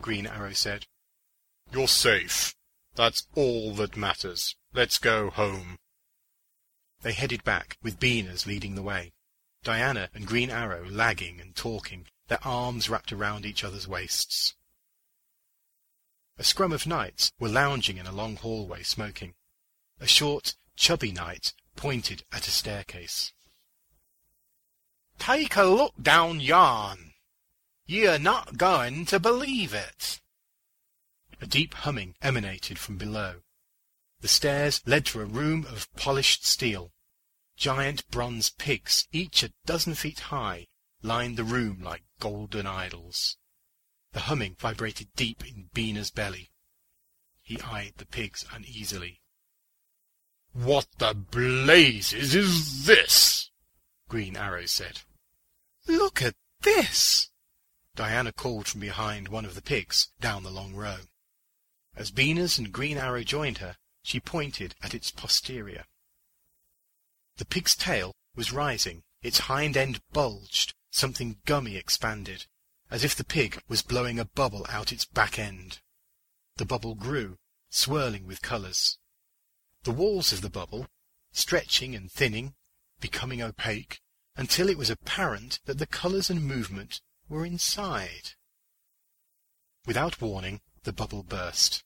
[0.00, 0.86] Green Arrow said.
[1.72, 2.54] You're safe.
[2.94, 4.56] That's all that matters.
[4.74, 5.78] Let's go home.
[7.02, 9.12] They headed back, with Beaners leading the way.
[9.62, 14.54] Diana and Green Arrow lagging and talking, their arms wrapped around each other's waists.
[16.38, 19.34] A scrum of knights were lounging in a long hallway smoking.
[19.98, 23.32] A short, chubby knight pointed at a staircase.
[25.18, 27.12] Take a look down yon.
[27.86, 30.20] You're not going to believe it.
[31.40, 33.42] A deep humming emanated from below.
[34.20, 36.92] The stairs led to a room of polished steel.
[37.56, 40.68] Giant bronze pigs, each a dozen feet high,
[41.02, 43.36] lined the room like golden idols.
[44.12, 46.50] The humming vibrated deep in Beaners' belly.
[47.42, 49.20] He eyed the pigs uneasily.
[50.52, 53.50] What the blazes is this?
[54.08, 55.02] Green Arrow said.
[55.86, 57.30] Look at this!
[57.94, 61.08] Diana called from behind one of the pigs down the long row.
[61.94, 65.84] As Beaners and Green Arrow joined her, she pointed at its posterior.
[67.36, 72.46] The pig's tail was rising, its hind end bulged, something gummy expanded,
[72.90, 75.80] as if the pig was blowing a bubble out its back end.
[76.56, 77.38] The bubble grew,
[77.70, 78.98] swirling with colours.
[79.84, 80.88] The walls of the bubble,
[81.32, 82.54] stretching and thinning,
[83.00, 84.00] becoming opaque,
[84.36, 88.34] until it was apparent that the colours and movement were inside.
[89.86, 91.84] Without warning, the bubble burst.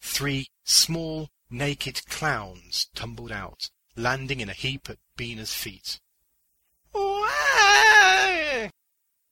[0.00, 6.00] Three small, naked clowns tumbled out, landing in a heap at Beaners' feet.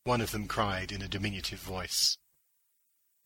[0.06, 2.16] One of them cried in a diminutive voice.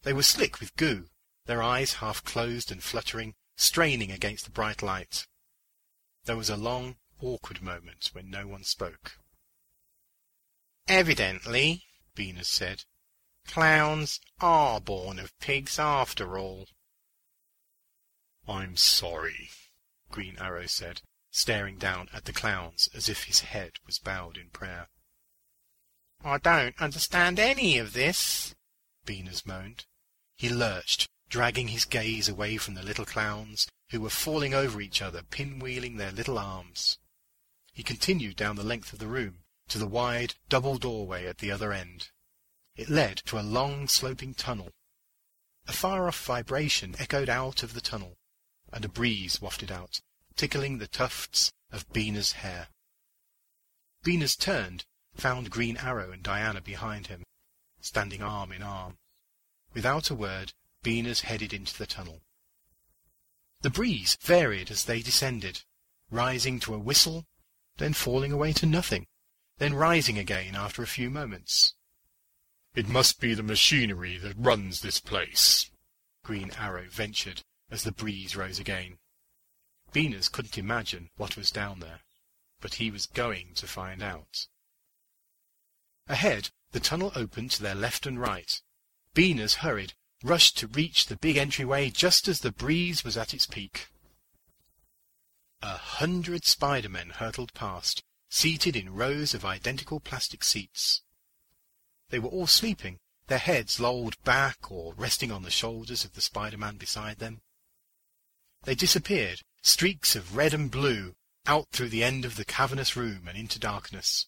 [0.01, 1.11] They were slick with goo,
[1.45, 5.27] their eyes half closed and fluttering, straining against the bright light.
[6.25, 9.19] There was a long, awkward moment when no one spoke.
[10.89, 11.85] Evidently,
[12.17, 12.85] Beaners said,
[13.47, 16.67] clowns are born of pigs after all.
[18.49, 19.51] I'm sorry,
[20.09, 24.49] Green Arrow said, staring down at the clowns as if his head was bowed in
[24.49, 24.89] prayer.
[26.23, 28.55] I don't understand any of this,
[29.07, 29.87] Beaners moaned.
[30.37, 35.01] He lurched, dragging his gaze away from the little clowns, who were falling over each
[35.01, 36.99] other, pinwheeling their little arms.
[37.73, 41.51] He continued down the length of the room, to the wide, double doorway at the
[41.51, 42.11] other end.
[42.77, 44.71] It led to a long, sloping tunnel.
[45.67, 48.19] A far-off vibration echoed out of the tunnel,
[48.73, 50.01] and a breeze wafted out,
[50.37, 52.69] tickling the tufts of Beaners' hair.
[54.05, 54.85] Beaners turned
[55.15, 57.25] found Green Arrow and Diana behind him,
[57.81, 58.99] standing arm in arm.
[59.75, 62.23] Without a word, Beaners headed into the tunnel.
[63.61, 65.63] The breeze varied as they descended,
[66.11, 67.27] rising to a whistle,
[67.77, 69.07] then falling away to nothing,
[69.59, 71.75] then rising again after a few moments.
[72.75, 75.71] It must be the machinery that runs this place,
[76.23, 78.99] Green Arrow ventured as the breeze rose again.
[79.93, 82.01] Beaners couldn't imagine what was down there,
[82.61, 84.47] but he was going to find out.
[86.11, 88.61] Ahead, the tunnel opened to their left and right.
[89.15, 93.47] Beaners hurried, rushed to reach the big entryway just as the breeze was at its
[93.47, 93.91] peak.
[95.63, 101.03] A hundred Spider-Men hurtled past, seated in rows of identical plastic seats.
[102.09, 106.21] They were all sleeping, their heads lolled back or resting on the shoulders of the
[106.21, 107.41] Spider-Man beside them.
[108.65, 111.15] They disappeared, streaks of red and blue,
[111.47, 114.27] out through the end of the cavernous room and into darkness.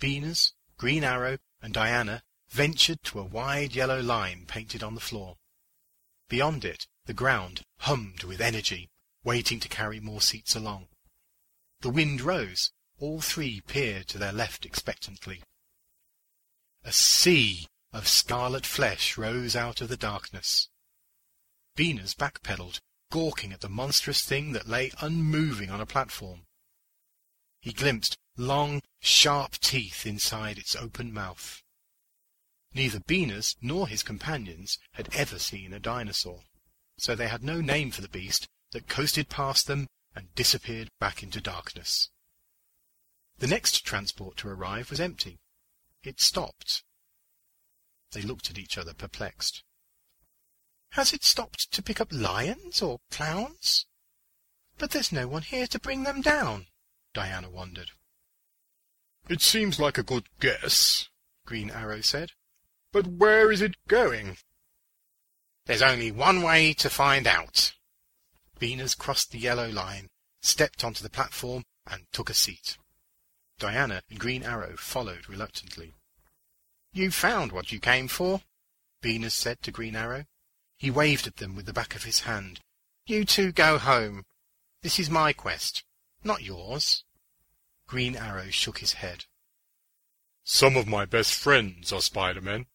[0.00, 5.36] Beaners, Green Arrow, and Diana ventured to a wide yellow line painted on the floor.
[6.28, 8.90] Beyond it, the ground hummed with energy,
[9.24, 10.88] waiting to carry more seats along.
[11.80, 12.72] The wind rose.
[13.00, 15.42] All three peered to their left expectantly.
[16.82, 20.68] A sea of scarlet flesh rose out of the darkness.
[21.76, 22.80] Beaners backpedaled,
[23.12, 26.40] gawking at the monstrous thing that lay unmoving on a platform.
[27.60, 31.62] He glimpsed long, sharp teeth inside its open mouth.
[32.72, 36.44] Neither Beaners nor his companions had ever seen a dinosaur,
[36.96, 41.22] so they had no name for the beast that coasted past them and disappeared back
[41.22, 42.10] into darkness.
[43.38, 45.38] The next transport to arrive was empty.
[46.02, 46.82] It stopped.
[48.12, 49.62] They looked at each other perplexed.
[50.92, 53.86] Has it stopped to pick up lions or clowns?
[54.78, 56.66] But there's no one here to bring them down,
[57.12, 57.90] Diana wondered.
[59.28, 61.10] It seems like a good guess,
[61.44, 62.30] Green Arrow said.
[62.92, 64.38] But where is it going?
[65.66, 67.72] There's only one way to find out.
[68.58, 70.08] Beaners crossed the yellow line,
[70.40, 72.78] stepped onto the platform, and took a seat.
[73.58, 75.92] Diana and Green Arrow followed reluctantly.
[76.92, 78.40] You found what you came for,
[79.02, 80.24] Beaners said to Green Arrow.
[80.78, 82.60] He waved at them with the back of his hand.
[83.04, 84.24] You two go home.
[84.82, 85.84] This is my quest,
[86.24, 87.04] not yours.
[87.88, 89.24] Green Arrow shook his head.
[90.44, 92.66] Some of my best friends are Spider-Men.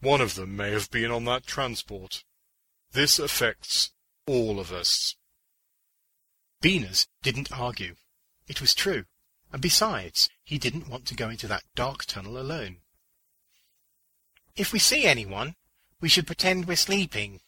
[0.00, 2.24] One of them may have been on that transport.
[2.90, 3.92] This affects
[4.26, 5.14] all of us.
[6.60, 7.94] Beaners didn't argue.
[8.48, 9.04] It was true.
[9.52, 12.78] And besides, he didn't want to go into that dark tunnel alone.
[14.56, 15.54] If we see anyone,
[16.00, 17.40] we should pretend we're sleeping,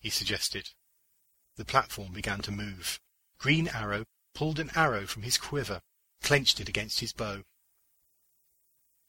[0.00, 0.70] he suggested.
[1.56, 3.00] The platform began to move.
[3.38, 5.80] Green Arrow pulled an arrow from his quiver
[6.24, 7.42] clenched it against his bow.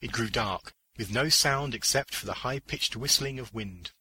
[0.02, 3.92] It grew dark, with no sound except for the high-pitched whistling of wind.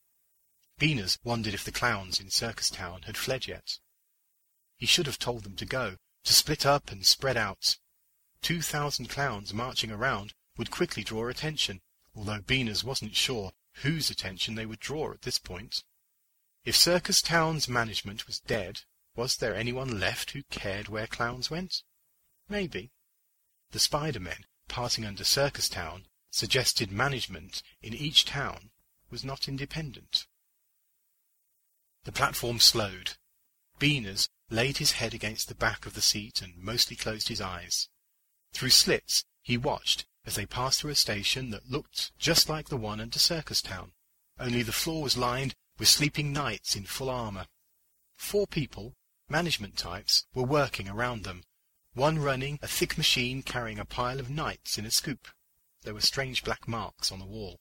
[0.78, 3.78] Beaners wondered if the clowns in Circus Town had fled yet.
[4.77, 7.77] He should have told them to go, to split up and spread out.
[8.43, 11.81] Two thousand clowns marching around would quickly draw attention,
[12.16, 15.85] although Beaners wasn't sure whose attention they would draw at this point.
[16.65, 18.81] If Circus Town's management was dead,
[19.15, 21.82] was there anyone left who cared where clowns went?
[22.49, 22.91] Maybe.
[23.74, 28.70] The Spider-Men, passing under Circus Town, suggested management in each town
[29.10, 30.28] was not independent.
[32.05, 33.14] The platform slowed.
[33.80, 37.88] Beaners laid his head against the back of the seat and mostly closed his eyes.
[38.52, 42.76] Through slits he watched as they passed through a station that looked just like the
[42.76, 43.90] one under Circus Town,
[44.38, 47.48] only the floor was lined with sleeping knights in full armour.
[48.14, 48.94] Four people,
[49.28, 51.42] management types, were working around them,
[51.95, 55.29] one running a thick machine carrying a pile of knights in a scoop.
[55.83, 57.61] There were strange black marks on the wall.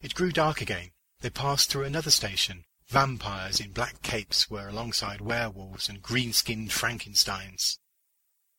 [0.00, 0.90] It grew dark again.
[1.20, 2.64] They passed through another station.
[2.88, 7.78] Vampires in black capes were alongside werewolves and green-skinned Frankensteins.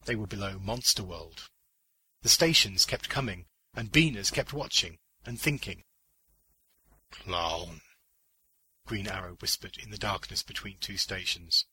[0.05, 1.49] They were below Monster World.
[2.21, 5.83] The stations kept coming, and Beaners kept watching and thinking.
[7.11, 7.81] Clown,
[8.85, 11.65] Green Arrow whispered in the darkness between two stations.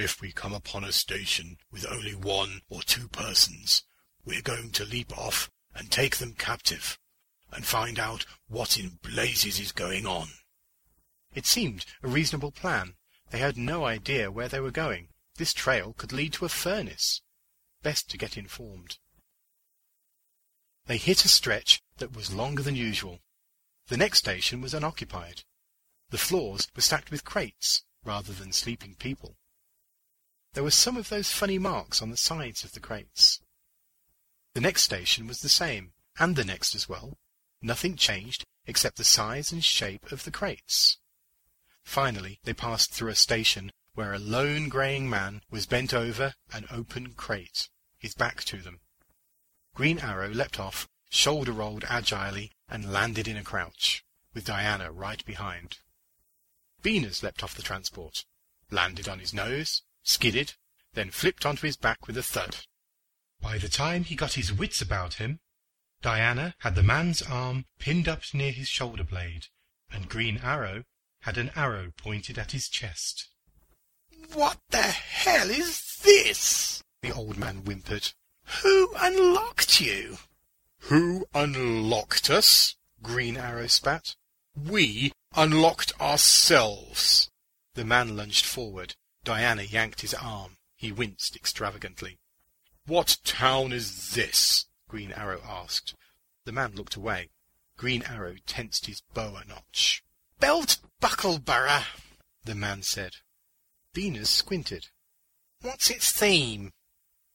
[0.00, 3.82] If we come upon a station with only one or two persons,
[4.24, 7.00] we're going to leap off and take them captive,
[7.50, 10.28] and find out what in blazes is going on.
[11.34, 12.94] It seemed a reasonable plan.
[13.30, 15.08] They had no idea where they were going.
[15.36, 17.20] This trail could lead to a furnace.
[17.82, 18.98] Best to get informed.
[20.86, 23.18] They hit a stretch that was longer than usual.
[23.88, 25.42] The next station was unoccupied.
[26.10, 29.34] The floors were stacked with crates rather than sleeping people.
[30.58, 33.40] There were some of those funny marks on the sides of the crates.
[34.54, 37.16] The next station was the same, and the next as well.
[37.62, 40.98] Nothing changed except the size and shape of the crates.
[41.84, 46.66] Finally, they passed through a station where a lone greying man was bent over an
[46.72, 48.80] open crate, his back to them.
[49.76, 54.04] Green Arrow leapt off, shoulder rolled agilely, and landed in a crouch,
[54.34, 55.78] with Diana right behind.
[56.82, 58.24] Beaners leapt off the transport,
[58.72, 60.54] landed on his nose, skidded,
[60.94, 62.56] then flipped onto his back with a thud.
[63.40, 65.40] By the time he got his wits about him,
[66.00, 69.46] Diana had the man's arm pinned up near his shoulder blade,
[69.90, 70.84] and Green Arrow
[71.20, 73.28] had an arrow pointed at his chest.
[74.32, 76.82] What the hell is this?
[77.02, 78.12] the old man whimpered.
[78.62, 80.18] Who unlocked you?
[80.82, 82.76] Who unlocked us?
[83.02, 84.16] Green Arrow spat.
[84.56, 87.30] We unlocked ourselves.
[87.74, 88.96] The man lunged forward.
[89.24, 90.56] Diana yanked his arm.
[90.76, 92.18] He winced extravagantly.
[92.86, 94.66] What town is this?
[94.88, 95.94] Green Arrow asked.
[96.44, 97.30] The man looked away.
[97.76, 100.02] Green Arrow tensed his bow a notch.
[100.40, 101.84] Belt Buckleborough,
[102.44, 103.16] the man said.
[103.94, 104.86] Beaners squinted.
[105.60, 106.72] What's its theme?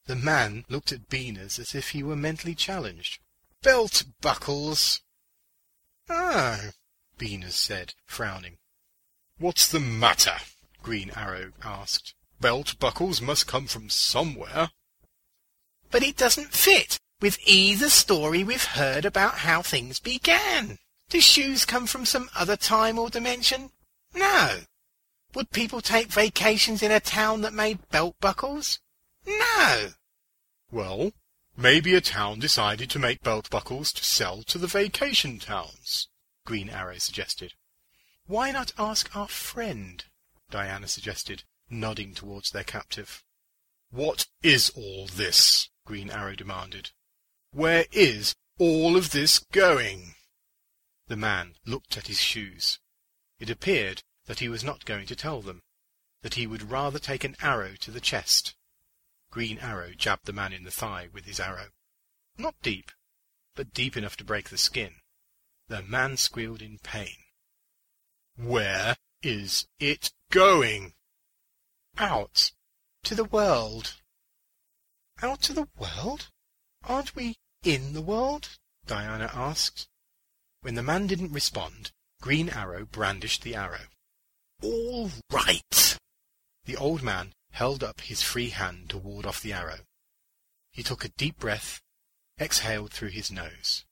[0.06, 3.20] The man looked at Beaners as if he were mentally challenged.
[3.62, 5.00] Belt buckles.
[6.08, 6.70] Oh,
[7.18, 8.58] Beaners said, frowning.
[9.38, 10.36] What's the matter?
[10.84, 12.12] Green Arrow asked.
[12.40, 14.68] Belt buckles must come from somewhere.
[15.90, 20.78] But it doesn't fit with either story we've heard about how things began.
[21.08, 23.70] Do shoes come from some other time or dimension?
[24.14, 24.60] No.
[25.34, 28.78] Would people take vacations in a town that made belt buckles?
[29.26, 29.92] No.
[30.70, 31.12] Well,
[31.56, 36.08] maybe a town decided to make belt buckles to sell to the vacation towns,
[36.44, 37.54] Green Arrow suggested.
[38.26, 40.04] Why not ask our friend?
[40.54, 43.24] Diana suggested, nodding towards their captive.
[43.90, 45.68] What is all this?
[45.84, 46.92] Green Arrow demanded.
[47.50, 50.14] Where is all of this going?
[51.08, 52.78] The man looked at his shoes.
[53.40, 55.62] It appeared that he was not going to tell them,
[56.22, 58.54] that he would rather take an arrow to the chest.
[59.32, 61.70] Green Arrow jabbed the man in the thigh with his arrow.
[62.38, 62.92] Not deep,
[63.56, 65.00] but deep enough to break the skin.
[65.66, 67.16] The man squealed in pain.
[68.36, 70.92] Where is it going?
[71.96, 72.50] Out.
[73.04, 73.94] To the world.
[75.22, 76.28] Out to the world?
[76.82, 78.48] Aren't we in the world?
[78.84, 79.86] Diana asked.
[80.62, 83.86] When the man didn't respond, Green Arrow brandished the arrow.
[84.60, 85.98] All right.
[86.64, 89.86] The old man held up his free hand to ward off the arrow.
[90.72, 91.80] He took a deep breath,
[92.40, 93.84] exhaled through his nose.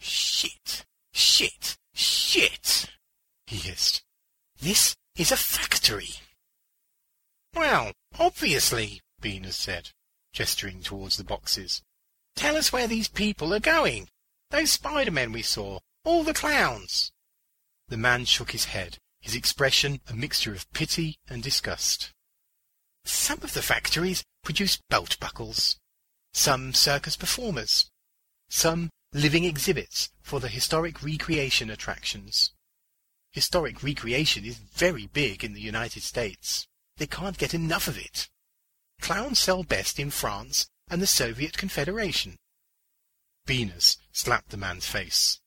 [0.00, 2.90] Shit, shit, shit,
[3.46, 4.02] he hissed.
[4.60, 6.10] This is a factory.
[7.54, 9.90] Well, obviously, Beaners said,
[10.32, 11.82] gesturing towards the boxes.
[12.34, 14.08] Tell us where these people are going.
[14.50, 17.12] Those Spider-Men we saw, all the clowns.
[17.88, 22.12] The man shook his head, his expression a mixture of pity and disgust.
[23.04, 25.76] Some of the factories produce belt buckles,
[26.32, 27.90] some circus performers,
[28.48, 32.51] some living exhibits for the historic recreation attractions.
[33.32, 36.66] Historic recreation is very big in the United States.
[36.98, 38.28] They can't get enough of it.
[39.00, 42.36] Clowns sell best in France and the Soviet Confederation.
[43.46, 45.40] Beaners slapped the man's face.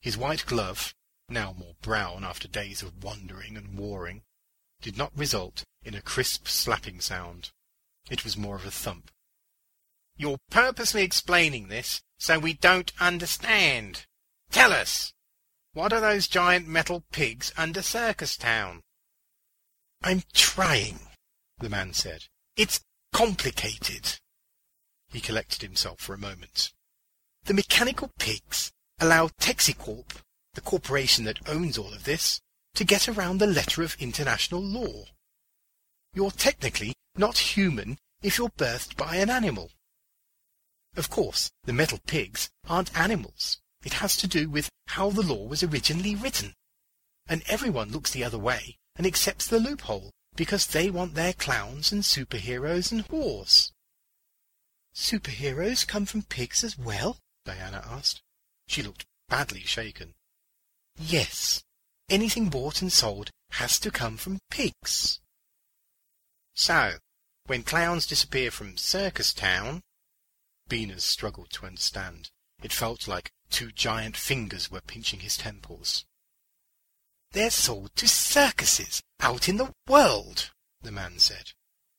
[0.00, 0.94] His white glove,
[1.28, 4.22] now more brown after days of wandering and warring,
[4.80, 7.50] did not result in a crisp slapping sound.
[8.10, 9.10] It was more of a thump.
[10.16, 14.06] You're purposely explaining this so we don't understand.
[14.50, 15.12] Tell us,
[15.76, 18.80] what are those giant metal pigs under Circus Town?
[20.02, 21.00] I'm trying,
[21.58, 22.24] the man said.
[22.56, 22.80] It's
[23.12, 24.18] complicated.
[25.10, 26.72] He collected himself for a moment.
[27.44, 30.12] The mechanical pigs allow Texicorp,
[30.54, 32.40] the corporation that owns all of this,
[32.74, 35.04] to get around the letter of international law.
[36.14, 39.72] You're technically not human if you're birthed by an animal.
[40.96, 43.60] Of course, the metal pigs aren't animals.
[43.86, 46.54] It has to do with how the law was originally written.
[47.28, 51.92] And everyone looks the other way and accepts the loophole because they want their clowns
[51.92, 53.70] and superheroes and whores.
[54.92, 57.18] Superheroes come from pigs as well?
[57.44, 58.22] Diana asked.
[58.66, 60.14] She looked badly shaken.
[60.98, 61.62] Yes.
[62.08, 65.20] Anything bought and sold has to come from pigs.
[66.54, 66.94] So,
[67.44, 69.82] when clowns disappear from Circus Town...
[70.68, 72.30] Beaners struggled to understand.
[72.64, 76.04] It felt like two giant fingers were pinching his temples.
[77.32, 80.50] They're sold to circuses out in the world,
[80.82, 81.52] the man said,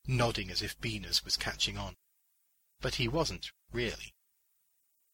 [0.06, 1.94] nodding as if Beaners was catching on.
[2.80, 4.12] But he wasn't, really.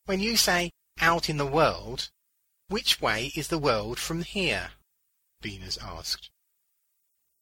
[0.07, 0.71] When you say
[1.01, 2.11] out in the world,
[2.69, 4.71] which way is the world from here?
[5.43, 6.31] Beaners asked.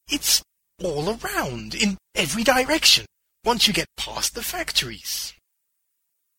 [0.09, 0.43] It's
[0.81, 3.05] all around, in every direction,
[3.43, 5.33] once you get past the factories.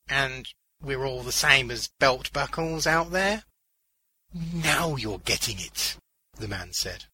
[0.09, 0.47] And
[0.85, 3.45] we're all the same as belt buckles out there?
[4.33, 5.97] Now you're getting it,
[6.39, 7.05] the man said.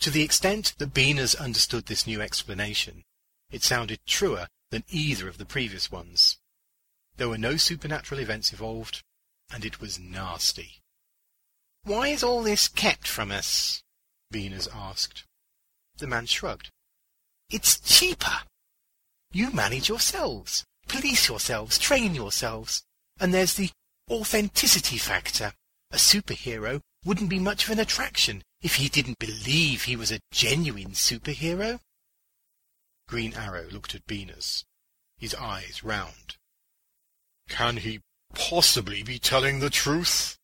[0.00, 3.04] To the extent that Beaners understood this new explanation,
[3.50, 6.38] it sounded truer than either of the previous ones.
[7.16, 9.02] There were no supernatural events involved,
[9.52, 10.82] and it was nasty.
[11.84, 13.82] Why is all this kept from us?
[14.32, 15.24] Beaners asked.
[15.96, 16.70] The man shrugged.
[17.50, 18.42] It's cheaper.
[19.32, 22.82] You manage yourselves, police yourselves, train yourselves.
[23.20, 23.70] And there's the
[24.10, 25.52] authenticity factor.
[25.90, 30.20] A superhero wouldn't be much of an attraction if he didn't believe he was a
[30.30, 31.80] genuine superhero.
[33.06, 34.64] Green Arrow looked at Beaners,
[35.16, 36.36] his eyes round.
[37.48, 38.00] Can he
[38.34, 40.36] possibly be telling the truth?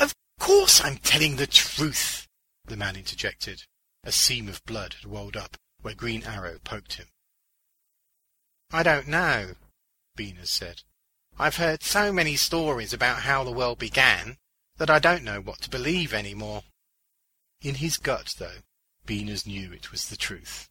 [0.00, 2.26] Of course I'm telling the truth,
[2.64, 3.62] the man interjected.
[4.04, 7.06] A seam of blood had welled up where Green Arrow poked him.
[8.72, 9.54] I don't know,
[10.16, 10.82] Beaners said.
[11.38, 14.38] I've heard so many stories about how the world began
[14.78, 16.62] that I don't know what to believe any more.
[17.60, 18.62] In his gut, though,
[19.06, 20.70] Beaners knew it was the truth.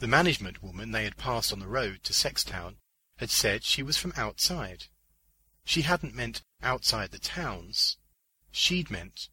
[0.00, 2.76] The management woman they had passed on the road to Sextown
[3.18, 4.86] had said she was from outside.
[5.64, 7.98] She hadn't meant outside the towns.
[8.50, 9.28] She'd meant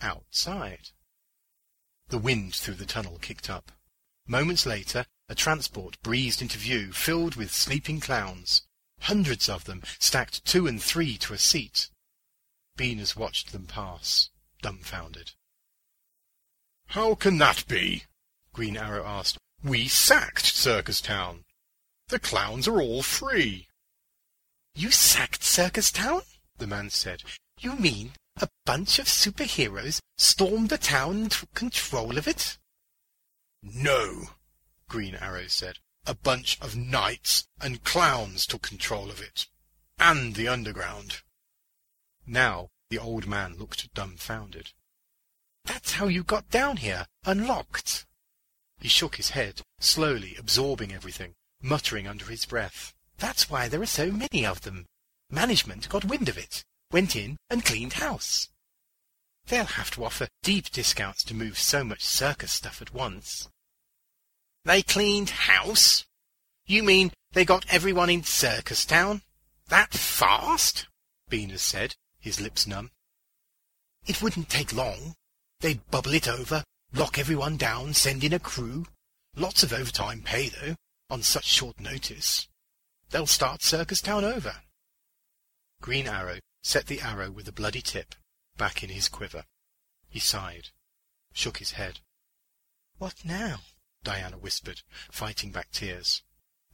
[0.00, 0.90] outside.
[2.08, 3.70] The wind through the tunnel kicked up.
[4.26, 8.62] Moments later, a transport breezed into view, filled with sleeping clowns,
[9.00, 11.88] hundreds of them stacked two and three to a seat.
[12.76, 14.30] Beaners watched them pass,
[14.62, 15.32] dumbfounded.
[16.88, 18.04] How can that be?
[18.52, 19.38] Green Arrow asked.
[19.62, 21.44] We sacked Circus Town.
[22.08, 23.68] The clowns are all free.
[24.74, 26.22] You sacked Circus Town?
[26.58, 27.22] the man said.
[27.60, 32.58] You mean a bunch of superheroes stormed the town and took control of it?
[33.62, 34.30] No,
[34.88, 35.78] Green Arrow said.
[36.06, 39.46] A bunch of knights and clowns took control of it.
[39.98, 41.22] And the underground.
[42.26, 44.72] Now the old man looked dumbfounded.
[45.64, 48.06] That's how you got down here, unlocked.
[48.80, 52.94] He shook his head, slowly absorbing everything, muttering under his breath.
[53.18, 54.86] That's why there are so many of them.
[55.30, 58.48] Management got wind of it went in and cleaned house.
[59.46, 63.48] They'll have to offer deep discounts to move so much circus stuff at once.
[64.64, 66.04] They cleaned house?
[66.66, 69.22] You mean they got everyone in Circus Town?
[69.68, 70.86] That fast?
[71.30, 72.90] Beaners said, his lips numb.
[74.06, 75.14] It wouldn't take long.
[75.60, 78.86] They'd bubble it over, lock everyone down, send in a crew.
[79.36, 80.76] Lots of overtime pay, though,
[81.10, 82.48] on such short notice.
[83.10, 84.56] They'll start Circus Town over.
[85.80, 88.14] Green Arrow set the arrow with the bloody tip
[88.56, 89.44] back in his quiver.
[90.08, 90.70] He sighed,
[91.32, 92.00] shook his head.
[92.98, 93.60] What now?
[94.02, 96.22] Diana whispered, fighting back tears.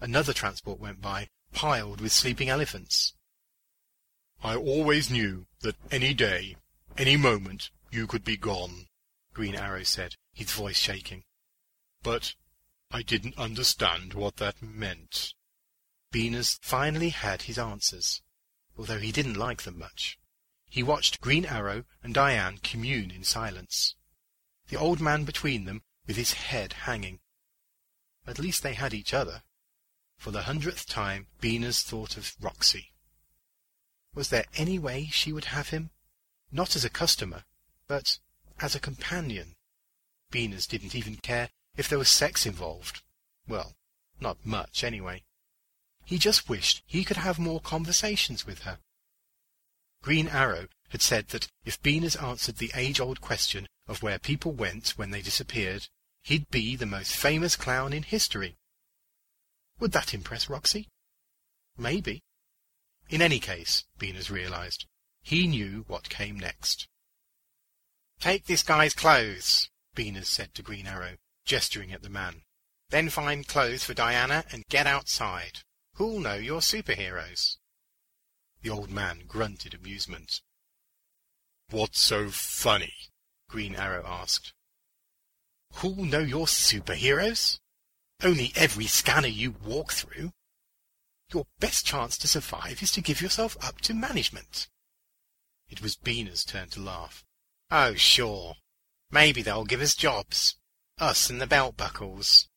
[0.00, 3.14] Another transport went by, piled with sleeping elephants.
[4.42, 6.56] I always knew that any day,
[6.98, 8.88] any moment, you could be gone,
[9.32, 11.24] Green Arrow said, his voice shaking.
[12.02, 12.34] But
[12.90, 15.34] I didn't understand what that meant.
[16.12, 18.22] Beaners finally had his answers
[18.76, 20.18] although he didn't like them much.
[20.68, 23.94] He watched Green Arrow and Diane commune in silence,
[24.68, 27.20] the old man between them with his head hanging.
[28.26, 29.42] At least they had each other.
[30.16, 32.92] For the hundredth time, Beaners thought of Roxy.
[34.14, 35.90] Was there any way she would have him?
[36.52, 37.44] Not as a customer,
[37.86, 38.18] but
[38.60, 39.56] as a companion.
[40.30, 43.02] Beaners didn't even care if there was sex involved.
[43.46, 43.74] Well,
[44.20, 45.24] not much, anyway.
[46.04, 48.78] He just wished he could have more conversations with her.
[50.02, 54.90] Green Arrow had said that if Beaners answered the age-old question of where people went
[54.96, 55.88] when they disappeared,
[56.22, 58.56] he'd be the most famous clown in history.
[59.80, 60.88] Would that impress Roxy?
[61.76, 62.22] Maybe.
[63.10, 64.86] In any case, Beaners realized,
[65.22, 66.88] he knew what came next.
[68.20, 72.42] Take this guy's clothes, Beaners said to Green Arrow, gesturing at the man.
[72.90, 75.60] Then find clothes for Diana and get outside.
[75.94, 77.56] Who'll know you're superheroes?
[78.62, 80.40] The old man grunted amusement.
[81.70, 82.94] What's so funny?
[83.54, 84.52] Green Arrow asked.
[85.74, 87.60] Who'll know you're superheroes?
[88.20, 90.32] Only every scanner you walk through.
[91.32, 94.66] Your best chance to survive is to give yourself up to management.
[95.68, 97.24] It was Beaners' turn to laugh.
[97.70, 98.56] Oh, sure.
[99.12, 100.56] Maybe they'll give us jobs.
[100.98, 102.48] Us and the belt buckles.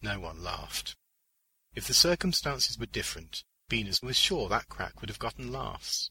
[0.00, 0.96] No one laughed.
[1.74, 6.10] If the circumstances were different, Beaners was sure that crack would have gotten laughs.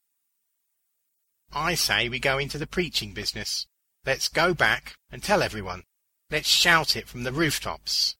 [1.52, 3.66] I say we go into the preaching business.
[4.06, 5.84] Let's go back and tell everyone.
[6.32, 8.16] Let's shout it from the rooftops.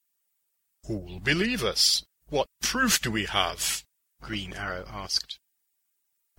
[0.86, 2.04] Who'll believe us?
[2.30, 3.84] What proof do we have?
[4.22, 5.40] Green Arrow asked.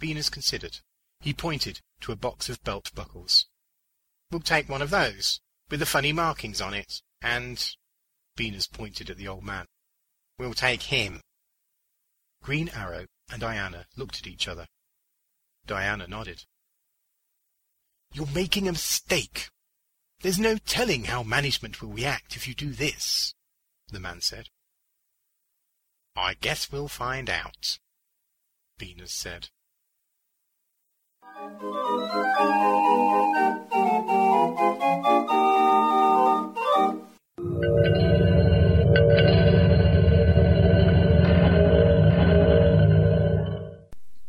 [0.01, 0.79] Beaners considered.
[1.21, 3.47] He pointed to a box of belt buckles.
[4.31, 5.41] We'll take one of those,
[5.71, 7.75] with the funny markings on it, and...
[8.37, 9.67] Beaners pointed at the old man.
[10.39, 11.21] We'll take him.
[12.43, 14.67] Green Arrow and Diana looked at each other.
[15.67, 16.45] Diana nodded.
[18.15, 19.49] You're making a mistake.
[20.21, 23.35] There's no telling how management will react if you do this,
[23.91, 24.49] the man said.
[26.15, 27.79] I guess we'll find out,
[28.79, 29.49] Beaners said.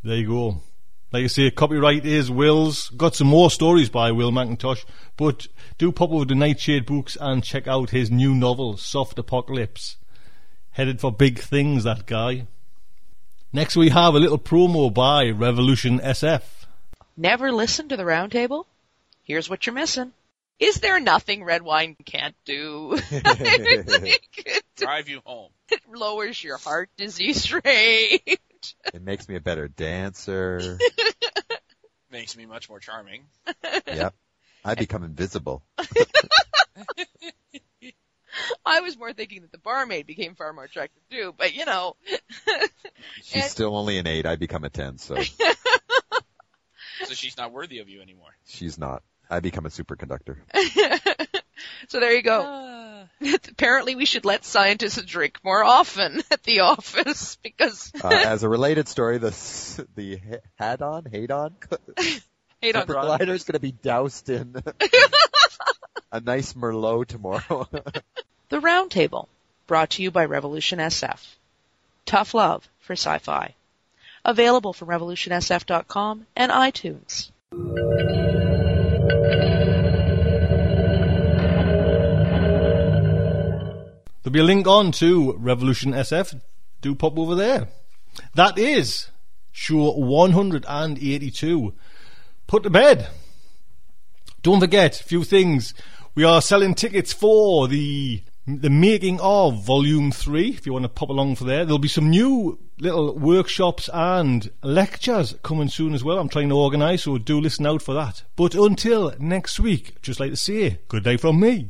[0.03, 0.61] There you go.
[1.13, 2.89] Like I say, copyright is Will's.
[2.89, 4.83] Got some more stories by Will McIntosh,
[5.15, 5.45] but
[5.77, 9.97] do pop over to Nightshade Books and check out his new novel, Soft Apocalypse.
[10.71, 12.47] Headed for big things, that guy.
[13.53, 16.65] Next, we have a little promo by Revolution SF.
[17.15, 18.65] Never listened to the roundtable?
[19.21, 20.13] Here's what you're missing.
[20.57, 22.97] Is there nothing red wine can't do?
[24.77, 25.51] Drive you home.
[25.69, 28.39] It lowers your heart disease rate.
[28.93, 30.77] It makes me a better dancer.
[32.11, 33.23] Makes me much more charming.
[33.87, 34.13] yep.
[34.63, 35.63] I become invisible.
[38.65, 41.95] I was more thinking that the barmaid became far more attractive too, but you know.
[43.23, 44.25] She's And- still only an eight.
[44.25, 45.15] I become a ten, so
[47.03, 48.29] so she's not worthy of you anymore.
[48.45, 49.03] she's not.
[49.29, 50.37] I become a superconductor.
[51.89, 52.41] so there you go.
[52.45, 52.72] Ah.
[53.51, 58.49] Apparently we should let scientists drink more often at the office because Uh, as a
[58.49, 61.51] related story, the s- the H- Hadon Hadon
[62.61, 64.55] Hadron Collider is going to be doused in
[66.11, 67.67] a nice Merlot tomorrow.
[68.49, 69.27] The Roundtable,
[69.67, 71.19] brought to you by Revolution SF.
[72.05, 73.55] Tough love for sci-fi.
[74.25, 77.31] Available from revolutionsf.com and iTunes.
[84.33, 86.41] Be a link on to Revolution SF.
[86.81, 87.67] Do pop over there.
[88.33, 89.11] That is
[89.51, 91.73] show 182.
[92.47, 93.09] Put to bed.
[94.41, 95.75] Don't forget a few things.
[96.15, 100.49] We are selling tickets for the the making of Volume Three.
[100.49, 104.49] If you want to pop along for there, there'll be some new little workshops and
[104.63, 106.17] lectures coming soon as well.
[106.17, 108.23] I'm trying to organise, so do listen out for that.
[108.35, 111.69] But until next week, just like to say, good day from me.